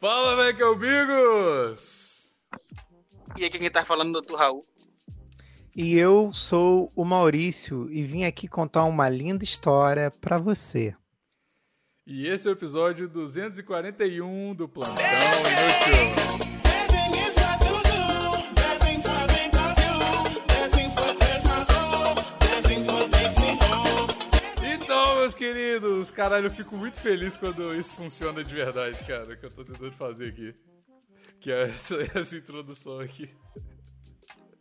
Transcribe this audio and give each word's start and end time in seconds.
Fala, 0.00 0.46
Michael 0.46 0.76
Bigos! 0.76 2.28
E 3.36 3.44
aqui 3.44 3.58
quem 3.58 3.68
tá 3.68 3.84
falando 3.84 4.16
é 4.16 4.20
o 4.20 4.22
Dr. 4.22 4.34
Raul. 4.36 4.64
E 5.74 5.96
eu 5.96 6.32
sou 6.32 6.92
o 6.94 7.04
Maurício 7.04 7.90
e 7.90 8.04
vim 8.04 8.24
aqui 8.24 8.46
contar 8.46 8.84
uma 8.84 9.08
linda 9.08 9.42
história 9.42 10.10
pra 10.10 10.38
você. 10.38 10.94
E 12.06 12.28
esse 12.28 12.46
é 12.46 12.50
o 12.50 12.54
episódio 12.54 13.08
241 13.08 14.54
do 14.54 14.68
Plantão 14.68 15.04
Inútil. 15.04 16.47
Queridos, 26.08 26.10
caralho, 26.10 26.46
eu 26.46 26.50
fico 26.50 26.76
muito 26.76 27.00
feliz 27.00 27.36
quando 27.36 27.74
isso 27.74 27.92
funciona 27.92 28.42
de 28.42 28.54
verdade, 28.54 29.02
cara, 29.04 29.36
que 29.36 29.46
eu 29.46 29.50
tô 29.50 29.64
tentando 29.64 29.92
fazer 29.92 30.28
aqui. 30.28 30.54
Que 31.40 31.52
é 31.52 31.68
essa, 31.68 31.96
essa 32.18 32.36
introdução 32.36 33.00
aqui. 33.00 33.30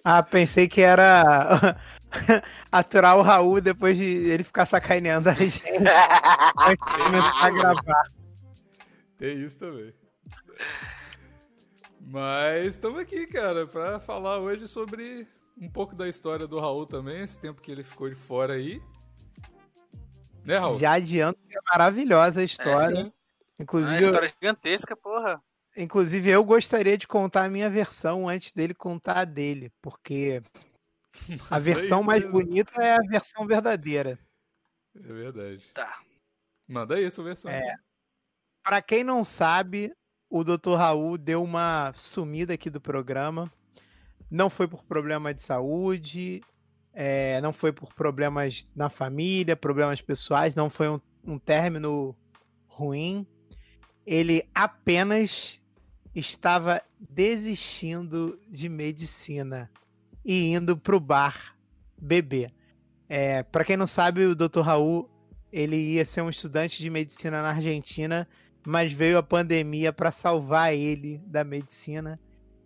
Ah, 0.03 0.23
pensei 0.23 0.67
que 0.67 0.81
era 0.81 1.77
aturar 2.72 3.17
o 3.17 3.22
Raul 3.22 3.59
depois 3.59 3.98
de 3.98 4.05
ele 4.05 4.44
ficar 4.44 4.66
sacaneando 4.66 5.30
a 5.30 5.34
gente 5.34 5.62
antes 6.66 6.94
de 6.94 7.03
começar 7.03 7.45
a 7.45 7.50
gravar. 7.50 8.03
Tem 9.17 9.44
isso 9.44 9.58
também. 9.58 9.94
Mas 12.00 12.67
estamos 12.67 13.00
aqui, 13.00 13.27
cara, 13.27 13.67
pra 13.67 14.00
falar 14.00 14.39
hoje 14.39 14.67
sobre 14.67 15.27
um 15.59 15.70
pouco 15.70 15.95
da 15.95 16.08
história 16.08 16.48
do 16.48 16.59
Raul 16.59 16.86
também, 16.86 17.22
esse 17.22 17.38
tempo 17.38 17.61
que 17.61 17.72
ele 17.72 17.84
ficou 17.84 18.08
de 18.08 18.16
fora 18.16 18.53
aí. 18.53 18.81
Né, 20.48 20.58
Raul? 20.58 20.80
Já 20.80 20.94
adianto 20.94 21.44
que 21.44 21.58
é 21.58 21.62
maravilhosa 21.70 22.40
a 22.40 22.44
história. 22.46 22.96
sim. 22.96 23.12
Ah, 23.12 23.64
inclusive, 23.64 23.96
eu, 23.96 24.08
história 24.08 24.28
gigantesca, 24.30 24.96
porra. 24.96 25.44
inclusive, 25.76 26.30
eu 26.30 26.42
gostaria 26.42 26.98
de 26.98 27.06
contar 27.06 27.44
a 27.44 27.50
minha 27.50 27.70
versão 27.70 28.30
antes 28.30 28.54
dele 28.54 28.73
contar 28.73 29.18
a 29.18 29.26
dele, 29.26 29.70
porque 29.81 30.42
a 31.52 31.59
versão 31.59 32.00
isso 32.00 32.08
mais 32.08 32.26
bonita 32.26 32.81
é 32.81 32.94
a 32.94 33.09
versão 33.09 33.45
verdadeira. 33.45 34.17
É 34.95 35.14
verdade. 35.14 35.70
Tá. 35.73 36.00
Manda 36.66 37.11
sua 37.11 37.26
versão. 37.26 37.52
É. 37.52 37.76
Pra 38.64 38.82
quem 38.82 39.04
não 39.04 39.26
sabe, 39.26 39.94
o 40.30 40.45
Dr. 40.45 40.76
Raul 40.78 41.17
deu 41.17 41.44
uma 41.44 41.94
sumida 41.98 42.54
aqui 42.54 42.70
do 42.70 42.80
programa. 42.80 43.52
Não 44.32 44.50
foi 44.50 44.67
por 44.67 44.84
problema 44.86 45.34
de 45.34 45.42
saúde, 45.42 46.42
é, 47.00 47.40
não 47.42 47.53
foi 47.53 47.72
por 47.72 47.94
problemas 47.94 48.67
na 48.76 48.90
família, 48.90 49.56
problemas 49.56 50.02
pessoais, 50.02 50.56
não 50.56 50.67
foi 50.67 50.90
um, 50.90 51.00
um 51.23 51.38
término 51.38 52.17
ruim. 52.66 53.23
Ele 54.04 54.50
apenas 54.52 55.62
estava 56.16 56.81
desistindo 57.00 58.42
de 58.50 58.67
medicina 58.67 59.70
e 60.26 60.52
indo 60.52 60.76
pro 60.76 61.00
bar 61.00 61.56
beber. 61.95 62.52
É, 63.08 63.44
para 63.44 63.64
quem 63.64 63.78
não 63.78 63.86
sabe, 63.86 64.26
o 64.26 64.36
Dr. 64.36 64.61
Raul 64.61 65.08
ele 65.52 65.76
ia 65.76 66.04
ser 66.04 66.23
um 66.23 66.32
estudante 66.32 66.82
de 66.82 66.89
medicina 66.89 67.44
na 67.44 67.50
Argentina, 67.50 68.28
mas 68.66 68.92
veio 68.92 69.20
a 69.20 69.23
pandemia 69.23 69.94
para 69.94 70.09
salvar 70.09 70.73
ele 70.73 71.22
da 71.28 71.44
medicina. 71.44 72.20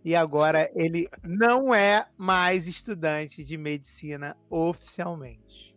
E 0.04 0.16
agora 0.16 0.70
ele 0.74 1.08
não 1.24 1.74
é 1.74 2.08
mais 2.18 2.68
estudante 2.68 3.44
de 3.44 3.58
medicina 3.58 4.36
oficialmente. 4.50 5.76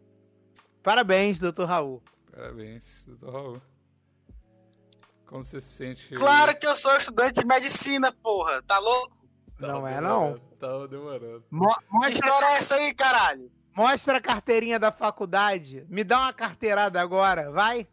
Parabéns, 0.82 1.38
Dr. 1.38 1.64
Raul. 1.64 2.02
Parabéns, 2.30 3.04
doutor 3.06 3.32
Raul. 3.32 3.62
Como 5.26 5.44
você 5.44 5.60
se 5.60 5.68
sente? 5.68 6.14
Claro 6.14 6.58
que 6.58 6.66
eu 6.66 6.76
sou 6.76 6.96
estudante 6.96 7.40
de 7.40 7.46
medicina, 7.46 8.12
porra. 8.12 8.62
Tá 8.62 8.78
louco? 8.78 9.16
Tava 9.58 9.72
Não 9.72 9.86
é, 9.86 9.94
demorando, 9.94 10.40
Tava 10.58 10.88
demorando. 10.88 11.44
Mo- 11.50 11.74
Que 11.74 11.84
mostra, 11.92 12.12
história 12.14 12.46
é 12.46 12.54
essa 12.54 12.74
aí, 12.76 12.94
caralho? 12.94 13.50
mostra 13.76 14.18
a 14.18 14.20
carteirinha 14.20 14.78
da 14.78 14.90
faculdade. 14.92 15.84
Me 15.88 16.02
dá 16.04 16.20
uma 16.20 16.32
carteirada 16.32 17.00
agora, 17.00 17.50
vai. 17.50 17.86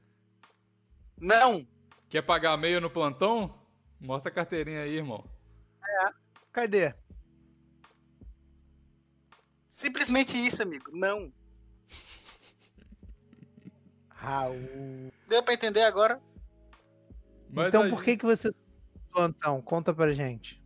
Não. 1.19 1.65
Quer 2.09 2.21
pagar 2.23 2.57
meio 2.57 2.81
no 2.81 2.89
plantão? 2.89 3.53
Mostra 3.99 4.31
a 4.31 4.33
carteirinha 4.33 4.81
aí, 4.81 4.95
irmão. 4.97 5.23
Cadê? 6.51 6.93
Simplesmente 9.67 10.35
isso, 10.37 10.61
amigo. 10.61 10.91
Não. 10.93 11.31
Raul. 14.09 15.11
Deu 15.27 15.41
pra 15.43 15.53
entender 15.53 15.81
agora? 15.83 16.21
Mas 17.49 17.67
então 17.67 17.83
por 17.89 17.89
gente- 17.97 18.03
que, 18.03 18.17
que 18.17 18.25
você 18.25 18.53
plantão? 19.11 19.61
Conta 19.61 19.93
pra 19.93 20.13
gente. 20.13 20.61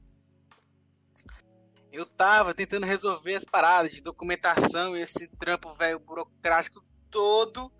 Eu 1.91 2.05
tava 2.05 2.53
tentando 2.53 2.85
resolver 2.85 3.35
as 3.35 3.45
paradas 3.45 3.91
de 3.93 4.01
documentação 4.01 4.97
e 4.97 5.01
esse 5.01 5.29
trampo 5.37 5.71
velho 5.73 5.97
burocrático 5.99 6.83
todo 7.09 7.71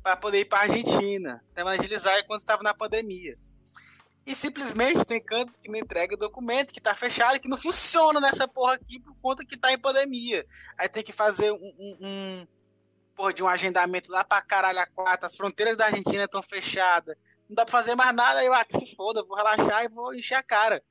pra 0.00 0.16
poder 0.16 0.40
ir 0.40 0.44
pra 0.44 0.60
Argentina. 0.60 1.44
Pra 1.52 1.68
agilizar 1.70 2.16
enquanto 2.20 2.44
tava 2.44 2.62
na 2.62 2.72
pandemia. 2.72 3.36
E 4.28 4.34
simplesmente 4.34 5.06
tem 5.06 5.24
canto 5.24 5.58
que 5.58 5.70
não 5.70 5.78
entrega 5.78 6.14
documento, 6.14 6.74
que 6.74 6.82
tá 6.82 6.94
fechado 6.94 7.36
e 7.36 7.40
que 7.40 7.48
não 7.48 7.56
funciona 7.56 8.20
nessa 8.20 8.46
porra 8.46 8.74
aqui 8.74 9.00
por 9.00 9.16
conta 9.22 9.42
que 9.42 9.56
tá 9.56 9.72
em 9.72 9.78
pandemia. 9.78 10.44
Aí 10.76 10.86
tem 10.86 11.02
que 11.02 11.12
fazer 11.12 11.50
um, 11.50 11.56
um, 11.56 11.96
um 12.02 12.46
porra 13.16 13.32
de 13.32 13.42
um 13.42 13.48
agendamento 13.48 14.12
lá 14.12 14.22
pra 14.22 14.42
caralho 14.42 14.80
a 14.80 14.86
quatro. 14.86 15.24
As 15.24 15.34
fronteiras 15.34 15.78
da 15.78 15.86
Argentina 15.86 16.24
estão 16.24 16.42
fechadas. 16.42 17.16
Não 17.48 17.56
dá 17.56 17.64
pra 17.64 17.72
fazer 17.72 17.94
mais 17.94 18.14
nada. 18.14 18.40
Aí 18.40 18.46
eu, 18.46 18.52
ah, 18.52 18.66
que 18.66 18.76
se 18.76 18.94
foda, 18.94 19.24
vou 19.24 19.34
relaxar 19.34 19.82
e 19.84 19.88
vou 19.88 20.14
encher 20.14 20.34
a 20.34 20.42
cara. 20.42 20.82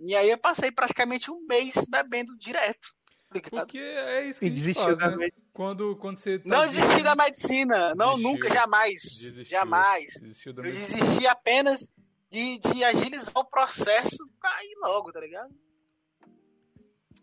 E 0.00 0.16
aí 0.16 0.28
eu 0.28 0.38
passei 0.38 0.72
praticamente 0.72 1.30
um 1.30 1.46
mês 1.46 1.86
bebendo 1.88 2.36
direto. 2.38 2.92
ligado? 3.32 3.50
Porque 3.50 3.78
é 3.78 4.26
isso 4.28 4.40
que 4.40 4.46
E 4.46 4.50
a 4.50 4.52
gente 4.52 4.58
desistiu 4.62 4.82
faz, 4.82 4.98
da 4.98 5.16
né? 5.16 5.28
Quando, 5.52 5.94
quando 5.94 6.18
você 6.18 6.40
tá 6.40 6.48
Não 6.48 6.66
desisti 6.66 7.04
da 7.04 7.14
medicina. 7.14 7.94
Não, 7.94 8.14
Desistiu. 8.14 8.32
nunca, 8.32 8.48
jamais. 8.52 9.00
Desistiu. 9.00 9.44
Jamais. 9.44 10.14
Desistiu 10.20 10.52
da 10.52 10.62
Eu 10.62 10.72
desisti 10.72 11.26
apenas 11.28 12.09
de, 12.30 12.58
de 12.58 12.84
agilizar 12.84 13.36
o 13.36 13.44
processo 13.44 14.26
pra 14.40 14.50
ir 14.62 14.76
logo, 14.84 15.12
tá 15.12 15.20
ligado? 15.20 15.54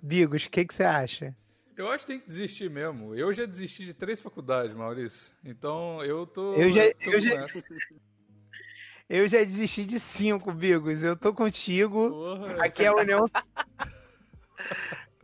Bigos, 0.04 0.46
o 0.46 0.50
que, 0.50 0.66
que 0.66 0.74
você 0.74 0.84
acha? 0.84 1.36
Eu 1.76 1.90
acho 1.92 2.06
que 2.06 2.12
tem 2.14 2.20
que 2.20 2.28
desistir 2.28 2.70
mesmo. 2.70 3.14
Eu 3.16 3.32
já 3.34 3.46
desisti 3.46 3.86
de 3.86 3.94
três 3.94 4.20
faculdades, 4.20 4.76
Maurício. 4.76 5.32
Então 5.46 6.04
eu 6.04 6.26
tô. 6.26 6.54
Eu 6.56 6.72
já- 6.72 6.92
tô 6.94 7.12
eu 7.12 7.22
já-. 7.22 7.48
Eu 9.10 9.28
já 9.28 9.38
desisti 9.38 9.86
de 9.86 10.00
cinco, 10.00 10.52
Bigos. 10.52 11.02
Eu 11.04 11.16
tô 11.16 11.34
contigo. 11.34 12.10
Porra, 12.10 12.64
Aqui 12.66 12.84
é 12.84 12.88
a 12.88 12.96
União. 12.96 13.26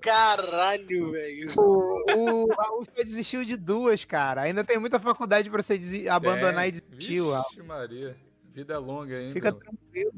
Caralho, 0.02 1.12
velho. 1.12 1.52
O, 1.58 2.44
o 2.46 2.54
Raul 2.54 2.84
só 2.86 2.92
desistiu 3.04 3.44
de 3.46 3.56
duas, 3.58 4.04
cara. 4.06 4.42
Ainda 4.42 4.64
tem 4.64 4.78
muita 4.78 5.00
faculdade 5.00 5.50
pra 5.50 5.62
você 5.62 6.08
abandonar 6.10 6.68
e 6.68 6.72
desistir. 6.72 7.20
Raul. 7.22 7.44
Vixe, 7.50 7.64
Maria. 7.64 8.18
Vida 8.54 8.78
longa 8.80 9.16
ainda. 9.18 9.34
Fica 9.34 9.52
tranquilo. 9.52 10.14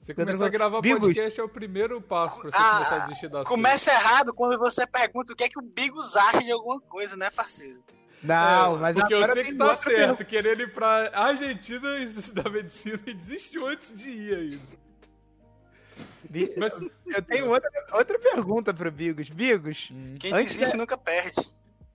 Você 0.00 0.14
começar 0.14 0.46
a 0.46 0.48
gravar 0.48 0.80
Bigos. 0.80 1.00
podcast 1.00 1.40
é 1.40 1.42
o 1.42 1.48
primeiro 1.48 2.00
passo 2.00 2.40
pra 2.40 2.50
você 2.50 2.56
Ah, 2.56 2.70
começar 2.76 2.94
a 2.94 3.06
desistir 3.06 3.28
das 3.28 3.46
Começa 3.48 3.90
errado 3.90 4.32
quando 4.32 4.56
você 4.58 4.86
pergunta 4.86 5.32
o 5.32 5.36
que 5.36 5.44
é 5.44 5.48
que 5.48 5.58
o 5.58 5.62
Bigos 5.62 6.16
acha 6.16 6.38
de 6.44 6.52
alguma 6.52 6.80
coisa, 6.80 7.16
né, 7.16 7.28
parceiro? 7.30 7.82
coisas. 7.82 7.96
Não, 8.22 8.76
É, 8.76 8.78
mas 8.78 8.96
Porque 8.96 9.14
eu 9.14 9.32
sei 9.32 9.44
que 9.44 9.54
tá 9.54 9.76
certo, 9.76 10.24
querendo 10.24 10.62
ir 10.62 10.72
pra 10.72 11.10
Argentina 11.12 11.98
e 11.98 12.04
estudar 12.06 12.48
medicina 12.50 13.00
e 13.04 13.14
desistiu 13.14 13.66
antes 13.66 13.94
de 13.96 14.10
ir 14.10 14.34
ainda. 14.34 14.86
Mas. 16.56 16.72
Eu 17.06 17.22
tenho 17.22 17.48
outra, 17.48 17.70
outra 17.92 18.18
pergunta 18.18 18.72
pro 18.72 18.90
Bigos. 18.92 19.28
Bigos, 19.30 19.88
Quem 20.20 20.32
desiste 20.32 20.76
nunca 20.76 20.96
perde. 20.96 21.34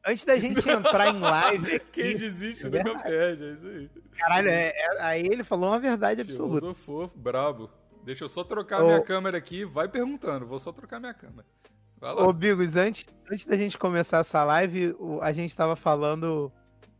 Antes 0.06 0.24
da 0.26 0.38
gente 0.38 0.68
entrar 0.70 1.14
em 1.14 1.20
live 1.20 1.80
Quem 1.92 2.04
aqui, 2.10 2.16
desiste 2.16 2.66
é 2.68 2.70
nunca 2.70 3.00
perde, 3.00 3.44
é 3.44 3.52
isso 3.54 3.68
aí. 3.68 3.90
caralho, 4.18 4.50
é- 4.50 4.70
é- 4.76 5.02
aí 5.02 5.26
ele 5.26 5.44
falou 5.44 5.70
uma 5.70 5.80
verdade 5.80 6.22
absoluta. 6.22 6.60
Filosofou, 6.60 7.12
brabo. 7.16 7.70
Deixa 8.04 8.24
eu 8.24 8.30
só 8.30 8.44
trocar 8.44 8.82
Ô. 8.82 8.86
minha 8.88 9.02
câmera 9.02 9.38
aqui. 9.38 9.64
Vai 9.64 9.88
perguntando, 9.88 10.46
vou 10.48 10.58
só 10.60 10.72
trocar 10.72 11.00
minha 11.00 11.14
câmera. 11.14 11.46
Vai 12.00 12.14
lá. 12.16 12.28
Ô, 12.28 12.34
Bigos, 12.34 12.76
antes, 12.76 13.06
antes 13.32 13.46
da 13.46 13.56
gente 13.56 13.78
começar 13.78 14.20
essa 14.20 14.44
live, 14.44 14.96
a 15.22 15.32
gente 15.32 15.56
tava 15.56 15.76
falando 15.76 16.52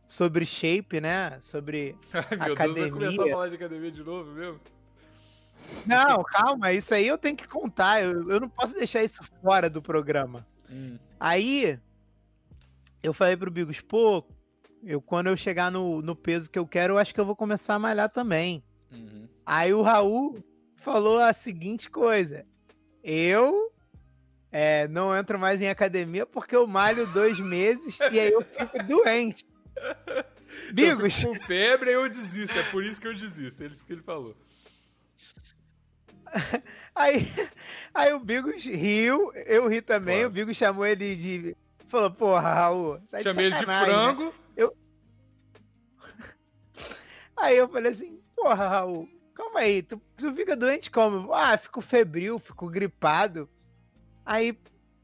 sobre 0.06 0.46
shape, 0.46 1.00
né? 1.00 1.36
Sobre. 1.40 1.96
Ai, 2.14 2.22
meu 2.30 2.38
Deus, 2.38 2.38
vai 2.38 2.52
academia. 2.52 2.90
começar 2.92 3.24
a 3.24 3.28
falar 3.28 3.48
de 3.48 3.54
academia 3.56 3.90
de 3.90 4.04
novo 4.04 4.30
mesmo? 4.30 4.60
Não, 5.86 6.22
calma, 6.22 6.72
isso 6.72 6.94
aí 6.94 7.06
eu 7.06 7.18
tenho 7.18 7.36
que 7.36 7.46
contar. 7.48 8.02
Eu, 8.02 8.30
eu 8.30 8.40
não 8.40 8.48
posso 8.48 8.76
deixar 8.76 9.02
isso 9.02 9.22
fora 9.42 9.68
do 9.68 9.82
programa. 9.82 10.46
Hum. 10.70 10.98
Aí 11.18 11.78
eu 13.02 13.12
falei 13.12 13.36
pro 13.36 13.50
Bigos, 13.50 13.80
pô, 13.80 14.24
eu, 14.82 15.00
quando 15.00 15.28
eu 15.28 15.36
chegar 15.36 15.70
no, 15.70 16.00
no 16.02 16.14
peso 16.16 16.50
que 16.50 16.58
eu 16.58 16.66
quero, 16.66 16.94
eu 16.94 16.98
acho 16.98 17.12
que 17.14 17.20
eu 17.20 17.26
vou 17.26 17.36
começar 17.36 17.74
a 17.74 17.78
malhar 17.78 18.08
também. 18.10 18.62
Uhum. 18.90 19.28
Aí 19.44 19.72
o 19.72 19.82
Raul 19.82 20.42
falou 20.76 21.18
a 21.18 21.32
seguinte 21.32 21.90
coisa: 21.90 22.44
eu 23.02 23.72
é, 24.50 24.86
não 24.88 25.16
entro 25.16 25.38
mais 25.38 25.60
em 25.60 25.68
academia 25.68 26.26
porque 26.26 26.54
eu 26.54 26.66
malho 26.66 27.06
dois 27.12 27.38
meses 27.40 27.98
e 28.12 28.20
aí 28.20 28.30
eu 28.32 28.42
fico 28.44 28.82
doente. 28.86 29.44
Eu 29.76 30.74
Bigos, 30.74 31.16
fico 31.16 31.38
com 31.38 31.46
febre 31.46 31.90
e 31.90 31.94
eu 31.94 32.08
desisto. 32.08 32.58
É 32.58 32.62
por 32.64 32.84
isso 32.84 33.00
que 33.00 33.06
eu 33.08 33.14
desisto. 33.14 33.62
É 33.62 33.66
isso 33.66 33.84
que 33.84 33.92
ele 33.92 34.02
falou. 34.02 34.36
Aí, 36.94 37.30
aí 37.94 38.12
o 38.14 38.20
Bigos 38.20 38.64
riu, 38.64 39.32
eu 39.34 39.68
ri 39.68 39.82
também, 39.82 40.16
Claro. 40.16 40.28
o 40.28 40.32
Bigos 40.32 40.56
chamou 40.56 40.86
ele 40.86 41.14
de. 41.16 41.56
Falou, 41.92 42.10
porra, 42.10 42.54
Raul. 42.54 42.98
Tá 43.10 43.18
de 43.18 43.24
Chamei 43.24 43.46
ele 43.46 43.54
de 43.54 43.66
né?" 43.66 43.84
frango. 43.84 44.34
Aí 47.36 47.58
eu 47.58 47.68
falei 47.68 47.92
assim, 47.92 48.18
porra, 48.34 48.66
Raul, 48.66 49.06
calma 49.34 49.60
aí, 49.60 49.82
tu, 49.82 50.00
tu 50.16 50.34
fica 50.34 50.56
doente 50.56 50.90
como? 50.90 51.32
Ah, 51.34 51.58
fico 51.58 51.82
febril, 51.82 52.38
fico 52.38 52.70
gripado. 52.70 53.46
Aí, 54.24 54.56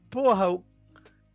porra, 0.09 0.49
o, 0.49 0.63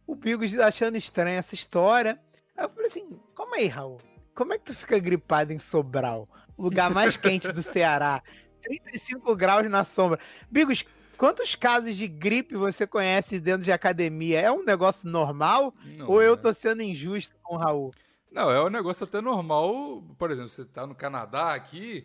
o 0.06 0.16
Bigos 0.16 0.58
achando 0.58 0.96
estranha 0.96 1.38
essa 1.38 1.54
história. 1.54 2.18
Aí 2.56 2.64
eu 2.64 2.70
falei 2.70 2.86
assim, 2.86 3.20
calma 3.36 3.56
aí, 3.56 3.68
Raul, 3.68 4.00
como 4.34 4.54
é 4.54 4.58
que 4.58 4.64
tu 4.64 4.74
fica 4.74 4.98
gripado 4.98 5.52
em 5.52 5.58
Sobral? 5.58 6.28
Lugar 6.58 6.90
mais 6.90 7.16
quente 7.16 7.52
do 7.52 7.62
Ceará. 7.62 8.22
35 8.62 9.36
graus 9.36 9.70
na 9.70 9.84
sombra. 9.84 10.18
Bigos, 10.50 10.84
quantos 11.16 11.55
casos 11.55 11.96
de 11.96 12.06
gripe 12.06 12.55
você 12.56 12.87
conhece 12.87 13.40
dentro 13.40 13.64
de 13.64 13.72
academia? 13.72 14.40
É 14.40 14.52
um 14.52 14.64
negócio 14.64 15.08
normal? 15.08 15.75
Não, 15.99 16.08
ou 16.08 16.22
eu 16.22 16.37
né? 16.37 16.43
tô 16.43 16.52
sendo 16.52 16.82
injusto 16.82 17.37
com 17.43 17.55
o 17.55 17.58
Raul? 17.58 17.94
Não, 18.31 18.50
é 18.50 18.62
um 18.62 18.69
negócio 18.69 19.05
até 19.05 19.20
normal. 19.20 20.02
Por 20.19 20.31
exemplo, 20.31 20.50
você 20.50 20.64
tá 20.64 20.87
no 20.87 20.94
Canadá 20.94 21.55
aqui, 21.55 22.05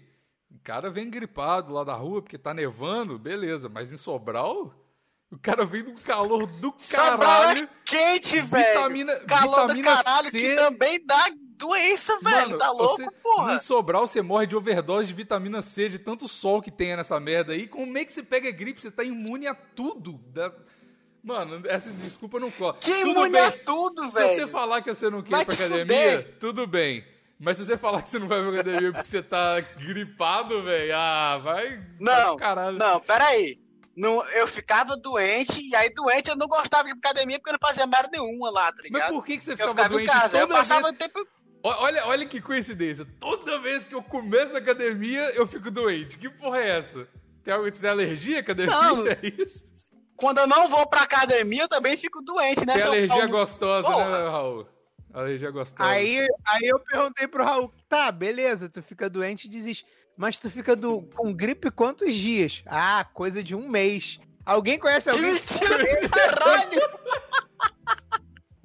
o 0.52 0.60
cara 0.64 0.90
vem 0.90 1.10
gripado 1.10 1.74
lá 1.74 1.84
da 1.84 1.94
rua 1.94 2.22
porque 2.22 2.38
tá 2.38 2.54
nevando, 2.54 3.18
beleza. 3.18 3.68
Mas 3.68 3.92
em 3.92 3.98
Sobral, 3.98 4.74
o 5.32 5.38
cara 5.38 5.66
vem 5.66 5.84
do 5.84 5.94
calor 6.02 6.46
do 6.60 6.74
Sobral 6.78 7.20
caralho. 7.20 7.64
é 7.64 7.70
quente, 7.86 8.42
velho. 8.42 8.66
Vitamina, 8.68 9.16
Calor 9.22 9.68
do 9.68 9.74
vitamina 9.74 10.04
caralho 10.04 10.30
C. 10.32 10.38
que 10.38 10.56
também 10.56 11.06
dá 11.06 11.30
doença, 11.60 12.18
velho. 12.20 12.36
Mano, 12.48 12.58
Tá 12.58 12.72
louco, 12.72 12.96
você- 12.98 13.12
porra. 13.22 13.54
Em 13.54 13.60
Sobral 13.60 14.08
você 14.08 14.22
morre 14.22 14.48
de 14.48 14.56
overdose 14.56 15.08
de 15.08 15.14
vitamina 15.14 15.62
C, 15.62 15.90
de 15.90 16.00
tanto 16.00 16.28
sol 16.28 16.62
que 16.62 16.72
tem 16.72 16.96
nessa 16.96 17.20
merda 17.20 17.54
aí. 17.54 17.68
Como 17.68 17.98
é 17.98 18.06
que 18.06 18.12
você 18.14 18.24
pega 18.24 18.50
gripe? 18.50 18.82
Você 18.82 18.90
tá 18.90 19.04
imune 19.04 19.46
a 19.48 19.54
tudo. 19.54 20.14
Da- 20.34 20.52
Mano, 21.22 21.62
essa 21.68 21.90
desculpa 21.92 22.40
não 22.40 22.50
cola. 22.50 22.76
Que 22.80 22.90
Tudo 22.92 23.10
imune 23.12 23.32
bem. 23.32 23.42
a 23.42 23.52
tudo, 23.52 24.06
Se 24.06 24.12
você 24.12 24.36
velho. 24.38 24.48
falar 24.48 24.82
que 24.82 24.94
você 24.96 25.10
não 25.10 25.22
quer 25.22 25.32
Vai 25.32 25.42
ir 25.42 25.46
pra 25.46 25.54
academia, 25.56 25.86
fuder. 26.18 26.38
tudo 26.40 26.66
bem. 26.66 27.06
Mas 27.38 27.58
se 27.58 27.66
você 27.66 27.78
falar 27.78 28.02
que 28.02 28.10
você 28.10 28.20
não 28.20 28.28
vai 28.28 28.42
pra 28.42 28.52
academia 28.52 28.92
porque 28.94 29.08
você 29.08 29.22
tá 29.22 29.60
gripado, 29.60 30.64
velho, 30.64 30.94
ah, 30.96 31.38
vai. 31.44 31.82
Não, 32.00 32.38
caralho. 32.38 32.78
Não, 32.78 33.00
peraí. 33.02 33.60
Não, 33.98 34.26
eu 34.30 34.48
ficava 34.48 34.96
doente, 34.96 35.60
e 35.62 35.76
aí 35.76 35.90
doente 35.94 36.30
eu 36.30 36.38
não 36.38 36.48
gostava 36.48 36.86
de 36.86 36.92
ir 36.92 36.96
pra 37.00 37.10
academia 37.10 37.38
porque 37.38 37.50
eu 37.50 37.58
não 37.62 37.68
fazia 37.68 37.86
merda 37.86 38.10
nenhuma 38.14 38.50
lá, 38.50 38.72
tá 38.72 38.78
Mas 38.78 38.86
ligado? 38.86 39.10
por 39.14 39.26
que, 39.26 39.38
que 39.38 39.44
você 39.44 39.52
Eu 39.52 39.58
ficava 39.58 39.72
ficava 39.76 39.94
em 39.94 39.98
doente 39.98 40.12
casa, 40.12 40.38
eu 40.40 40.48
passava 40.48 40.84
vez? 40.88 40.98
tempo. 40.98 41.28
Olha, 41.64 42.06
olha 42.08 42.26
que 42.26 42.40
coincidência. 42.40 43.06
Toda 43.20 43.60
vez 43.60 43.86
que 43.86 43.94
eu 43.94 44.02
começo 44.02 44.54
na 44.54 44.60
academia, 44.60 45.22
eu 45.36 45.46
fico 45.46 45.70
doente. 45.70 46.18
Que 46.18 46.30
porra 46.30 46.60
é 46.60 46.78
essa? 46.78 47.08
Tem 47.44 47.54
algo 47.54 47.70
de 47.70 47.88
alergia 47.88 48.38
à 48.38 48.40
academia? 48.40 48.74
Não. 48.76 49.06
É 49.08 49.18
isso? 49.24 49.66
Quando 50.16 50.40
eu 50.40 50.48
não 50.48 50.68
vou 50.68 50.86
pra 50.88 51.04
academia, 51.04 51.64
eu 51.64 51.68
também 51.70 51.96
fico 51.96 52.22
doente, 52.22 52.66
né? 52.66 52.74
Tem 52.74 52.84
alergia 52.84 53.22
pau? 53.22 53.30
gostosa, 53.30 53.88
Porra. 53.88 54.10
né, 54.24 54.30
Raul? 54.30 54.68
Alergia 55.14 55.50
gostosa. 55.50 55.90
Aí, 55.90 56.28
aí 56.46 56.68
eu 56.68 56.80
perguntei 56.80 57.28
pro 57.28 57.44
Raul, 57.44 57.74
tá, 57.88 58.12
beleza, 58.12 58.68
tu 58.70 58.84
fica 58.84 59.10
doente 59.10 59.46
e 59.46 59.50
desiste. 59.50 59.86
Mas 60.18 60.38
tu 60.38 60.52
fica 60.52 60.76
do, 60.76 61.02
com 61.16 61.34
gripe 61.34 61.72
quantos 61.72 62.14
dias? 62.14 62.62
Ah, 62.66 63.06
coisa 63.14 63.42
de 63.42 63.56
um 63.56 63.70
mês. 63.70 64.20
Alguém 64.46 64.78
conhece 64.78 65.10
alguém? 65.10 65.32
mentira, 65.34 66.10
caralho! 66.10 66.82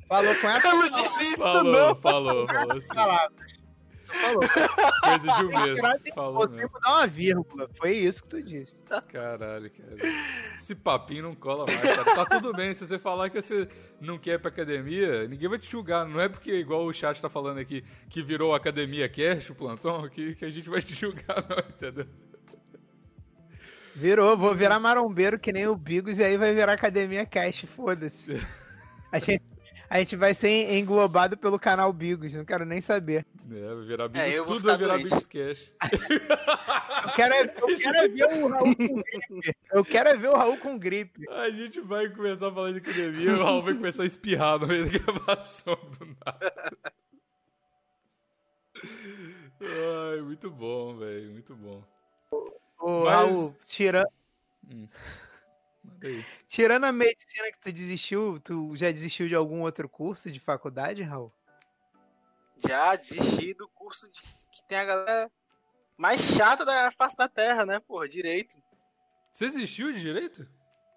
Falou 0.09 0.35
com 0.35 0.49
essa 0.51 0.69
Eu 0.69 0.77
não 0.77 0.91
disse 0.91 1.25
isso, 1.25 1.43
Falou, 1.43 1.73
não. 1.73 1.95
falou, 1.97 2.47
falou 2.47 2.77
assim. 2.77 2.89
palavra. 2.89 3.47
Falou. 4.07 4.41
Coisa 4.41 5.19
de 5.39 5.45
um 5.45 5.49
mês. 5.65 5.81
Falou 6.15 6.35
botar- 6.35 6.51
mesmo. 6.53 6.69
tem 6.69 6.69
que 6.69 6.81
dar 6.81 6.91
uma 6.99 7.07
vírgula. 7.07 7.71
Foi 7.77 7.91
isso 7.93 8.23
que 8.23 8.29
tu 8.29 8.43
disse. 8.43 8.83
Caralho, 9.13 9.71
cara. 9.71 9.95
Esse 10.61 10.75
papinho 10.75 11.25
não 11.25 11.35
cola 11.35 11.65
mais, 11.67 11.81
cara. 11.81 12.05
Tá 12.15 12.25
tudo 12.27 12.53
bem. 12.53 12.75
Se 12.75 12.87
você 12.87 12.99
falar 12.99 13.29
que 13.31 13.41
você 13.43 13.67
não 14.01 14.17
quer 14.19 14.35
ir 14.35 14.39
pra 14.39 14.51
academia, 14.51 15.27
ninguém 15.27 15.49
vai 15.49 15.59
te 15.59 15.69
julgar. 15.71 16.07
Não 16.07 16.21
é 16.21 16.29
porque, 16.29 16.53
igual 16.53 16.85
o 16.85 16.93
chat 16.93 17.21
tá 17.21 17.29
falando 17.29 17.59
aqui, 17.59 17.83
que 18.09 18.23
virou 18.23 18.55
academia 18.55 19.09
cash, 19.09 19.51
o 19.51 19.55
plantão, 19.55 20.09
que, 20.09 20.35
que 20.37 20.45
a 20.45 20.51
gente 20.51 20.69
vai 20.71 20.81
te 20.81 20.95
julgar, 20.95 21.45
não, 21.49 21.59
entendeu? 21.59 22.07
Virou, 23.97 24.37
vou 24.37 24.55
virar 24.55 24.81
marombeiro 24.81 25.39
que 25.39 25.53
nem 25.53 25.67
o 25.69 25.77
Bigos 25.77 26.19
e 26.19 26.25
aí 26.25 26.37
vai 26.37 26.53
virar 26.53 26.73
Academia 26.73 27.25
Cash, 27.25 27.65
foda-se. 27.77 28.33
A 29.13 29.21
gente, 29.21 29.45
a 29.89 29.99
gente 29.99 30.17
vai 30.17 30.35
ser 30.35 30.77
englobado 30.79 31.37
pelo 31.37 31.59
canal 31.59 31.93
Bigos, 31.93 32.33
não 32.33 32.45
quero 32.45 32.65
nem 32.65 32.81
saber. 32.81 33.27
É, 33.51 33.75
vai 33.75 33.85
virar 33.85 34.09
Bigos, 34.09 34.27
É, 34.29 34.39
eu 34.39 34.45
vou 34.45 34.57
tudo 34.57 34.67
vai 34.67 34.79
virar 34.79 34.95
doente. 34.97 35.05
Bigos 35.11 35.27
Cash. 35.27 35.73
Eu 37.05 37.11
quero, 37.13 37.35
é- 37.35 37.55
eu 37.61 37.77
quero 37.79 37.97
é 37.99 38.09
ver 38.09 38.25
o 38.25 38.49
Raul 38.49 38.77
com 38.77 38.97
gripe. 38.97 39.57
Eu 39.73 39.85
quero 39.85 40.09
é 40.09 40.17
ver 40.17 40.29
o 40.29 40.35
Raul 40.37 40.57
com 40.59 40.79
gripe. 40.79 41.29
A 41.31 41.51
gente 41.51 41.81
vai 41.81 42.09
começar 42.09 42.49
a 42.49 42.53
falar 42.53 42.73
de 42.73 42.79
academia 42.79 43.31
e 43.31 43.35
o 43.35 43.43
Raul 43.45 43.63
vai 43.63 43.75
começar 43.75 44.03
a 44.03 44.07
espirrar 44.07 44.59
no 44.59 44.67
meio 44.67 44.91
da 44.91 44.99
gravação 44.99 45.75
do 45.99 46.07
nada. 46.25 46.55
Ai, 49.61 50.21
muito 50.23 50.51
bom, 50.51 50.97
velho, 50.97 51.31
muito 51.33 51.55
bom. 51.55 51.83
Ô, 52.81 53.05
Mas- 53.05 53.13
Raul, 53.15 53.57
tira, 53.67 54.05
Aí. 56.07 56.25
tirando 56.47 56.85
a 56.85 56.93
medicina 56.93 57.51
que 57.53 57.61
tu 57.61 57.73
desistiu, 57.73 58.41
tu 58.41 58.77
já 58.77 58.91
desistiu 58.91 59.29
de 59.29 59.35
algum 59.35 59.63
outro 59.63 59.89
curso 59.89 60.31
de 60.31 60.39
faculdade, 60.41 61.03
Raul? 61.03 61.33
Já 62.59 62.95
desisti 62.95 63.55
do 63.55 63.69
curso 63.69 64.11
de- 64.11 64.23
que 64.23 64.65
tem 64.69 64.79
a 64.79 64.85
galera 64.85 65.33
mais 65.97 66.21
chata 66.21 66.65
da 66.65 66.91
face 66.93 67.17
da 67.17 67.29
terra, 67.29 67.65
né, 67.67 67.81
porra? 67.81 68.09
Direito. 68.09 68.57
Você 69.33 69.47
existiu 69.47 69.93
de 69.93 70.01
direito? 70.01 70.49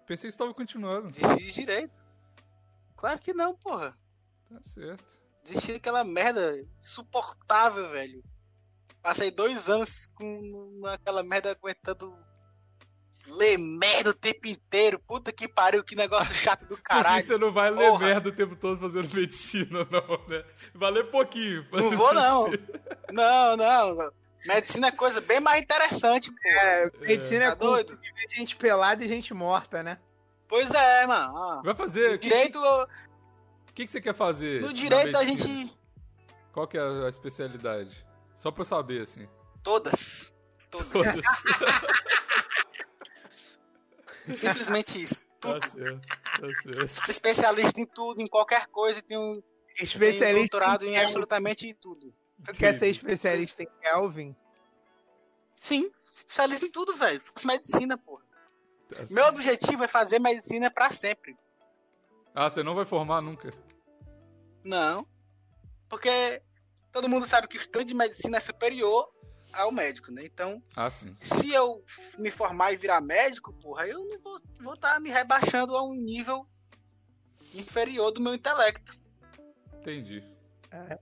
Pensei 0.06 0.16
que 0.16 0.20
você 0.22 0.28
estava 0.28 0.54
continuando. 0.54 1.08
Desisti 1.08 1.44
de 1.44 1.52
direito. 1.52 1.98
Claro 2.96 3.20
que 3.20 3.32
não, 3.34 3.54
porra. 3.56 3.96
Tá 4.48 4.62
certo. 4.62 5.18
Desisti 5.44 5.72
daquela 5.74 6.04
merda 6.04 6.56
insuportável, 6.78 7.88
velho. 7.88 8.22
Passei 9.02 9.30
dois 9.30 9.68
anos 9.68 10.06
com 10.14 10.82
aquela 10.86 11.22
merda 11.22 11.50
aguentando 11.50 12.16
ler 13.30 13.58
merda 13.58 14.10
o 14.10 14.14
tempo 14.14 14.46
inteiro. 14.48 14.98
Puta 15.00 15.32
que 15.32 15.46
pariu, 15.48 15.84
que 15.84 15.94
negócio 15.94 16.34
chato 16.34 16.66
do 16.66 16.76
caralho. 16.82 17.24
você 17.26 17.36
não 17.38 17.52
vai 17.52 17.70
ler 17.70 17.88
Porra. 17.90 18.06
merda 18.06 18.28
o 18.28 18.32
tempo 18.32 18.56
todo 18.56 18.78
fazendo 18.80 19.14
medicina, 19.14 19.86
não, 19.90 20.26
né? 20.28 20.44
Vai 20.74 20.90
ler 20.90 21.04
pouquinho. 21.10 21.66
Não 21.72 21.90
vou, 21.90 22.12
não. 22.14 22.50
Não, 23.12 23.56
não. 23.56 24.12
Medicina 24.46 24.88
é 24.88 24.92
coisa 24.92 25.20
bem 25.20 25.40
mais 25.40 25.60
interessante, 25.62 26.30
pô. 26.30 26.36
É, 26.44 26.90
medicina 27.00 27.44
é, 27.44 27.50
Tá 27.50 27.56
curso 27.56 27.72
doido? 27.86 27.96
de 28.00 28.12
ver 28.12 28.28
gente 28.36 28.56
pelada 28.56 29.04
e 29.04 29.08
gente 29.08 29.34
morta, 29.34 29.82
né? 29.82 29.98
Pois 30.46 30.72
é, 30.72 31.06
mano. 31.06 31.62
Vai 31.62 31.74
fazer. 31.74 32.10
No 32.10 32.14
O 32.14 32.18
que, 32.18 32.28
direito, 32.28 32.58
que, 33.74 33.84
que 33.84 33.90
você 33.90 34.00
quer 34.00 34.14
fazer? 34.14 34.62
no 34.62 34.72
direito 34.72 35.16
a 35.18 35.24
gente. 35.24 35.70
Qual 36.52 36.66
que 36.66 36.78
é 36.78 36.80
a 36.80 37.08
especialidade? 37.08 38.04
Só 38.36 38.50
pra 38.50 38.62
eu 38.62 38.64
saber, 38.64 39.02
assim. 39.02 39.28
Todas. 39.62 40.34
Todas. 40.70 40.88
Todas. 40.92 41.16
Simplesmente 44.34 45.02
isso. 45.02 45.22
tá 45.40 45.50
certo. 45.50 46.00
Tá 46.00 46.62
certo. 46.62 46.88
Sou 46.88 47.04
especialista 47.08 47.80
em 47.80 47.86
tudo, 47.86 48.20
em 48.20 48.26
qualquer 48.26 48.66
coisa, 48.68 49.02
tenho, 49.02 49.42
tenho 49.74 49.84
Especialista 49.84 50.34
doutorado 50.34 50.84
em 50.84 50.94
em 50.94 50.98
absolutamente 50.98 51.72
tudo. 51.74 52.12
Tu 52.44 52.52
quer 52.54 52.78
ser 52.78 52.88
especialista 52.88 53.62
em 53.62 53.68
Kelvin? 53.80 54.36
Sim, 55.56 55.90
especialista 56.04 56.66
em 56.66 56.70
tudo, 56.70 56.94
velho. 56.94 57.20
Faço 57.20 57.46
medicina, 57.46 57.98
porra. 57.98 58.22
Tá 58.88 58.96
certo. 58.96 59.12
Meu 59.12 59.26
objetivo 59.26 59.84
é 59.84 59.88
fazer 59.88 60.18
medicina 60.20 60.70
pra 60.70 60.90
sempre. 60.90 61.36
Ah, 62.34 62.48
você 62.48 62.62
não 62.62 62.74
vai 62.74 62.86
formar 62.86 63.20
nunca. 63.20 63.52
Não. 64.64 65.06
Porque 65.88 66.10
todo 66.92 67.08
mundo 67.08 67.26
sabe 67.26 67.48
que 67.48 67.56
o 67.56 67.60
estudante 67.60 67.88
de 67.88 67.94
medicina 67.94 68.36
é 68.36 68.40
superior 68.40 69.10
ao 69.52 69.72
médico, 69.72 70.10
né? 70.12 70.24
Então, 70.24 70.62
Ah, 70.76 70.90
sim. 70.90 71.16
se 71.20 71.52
eu 71.52 71.82
me 72.18 72.30
formar 72.30 72.72
e 72.72 72.76
virar 72.76 73.00
médico, 73.00 73.52
porra, 73.54 73.86
eu 73.86 74.04
não 74.04 74.18
vou 74.20 74.36
estar 74.36 74.62
vou 74.62 74.76
tá 74.76 75.00
me 75.00 75.10
rebaixando 75.10 75.76
a 75.76 75.82
um 75.82 75.94
nível 75.94 76.46
inferior 77.54 78.10
do 78.10 78.20
meu 78.20 78.34
intelecto. 78.34 78.92
Entendi. 79.80 80.22
É. 80.70 80.98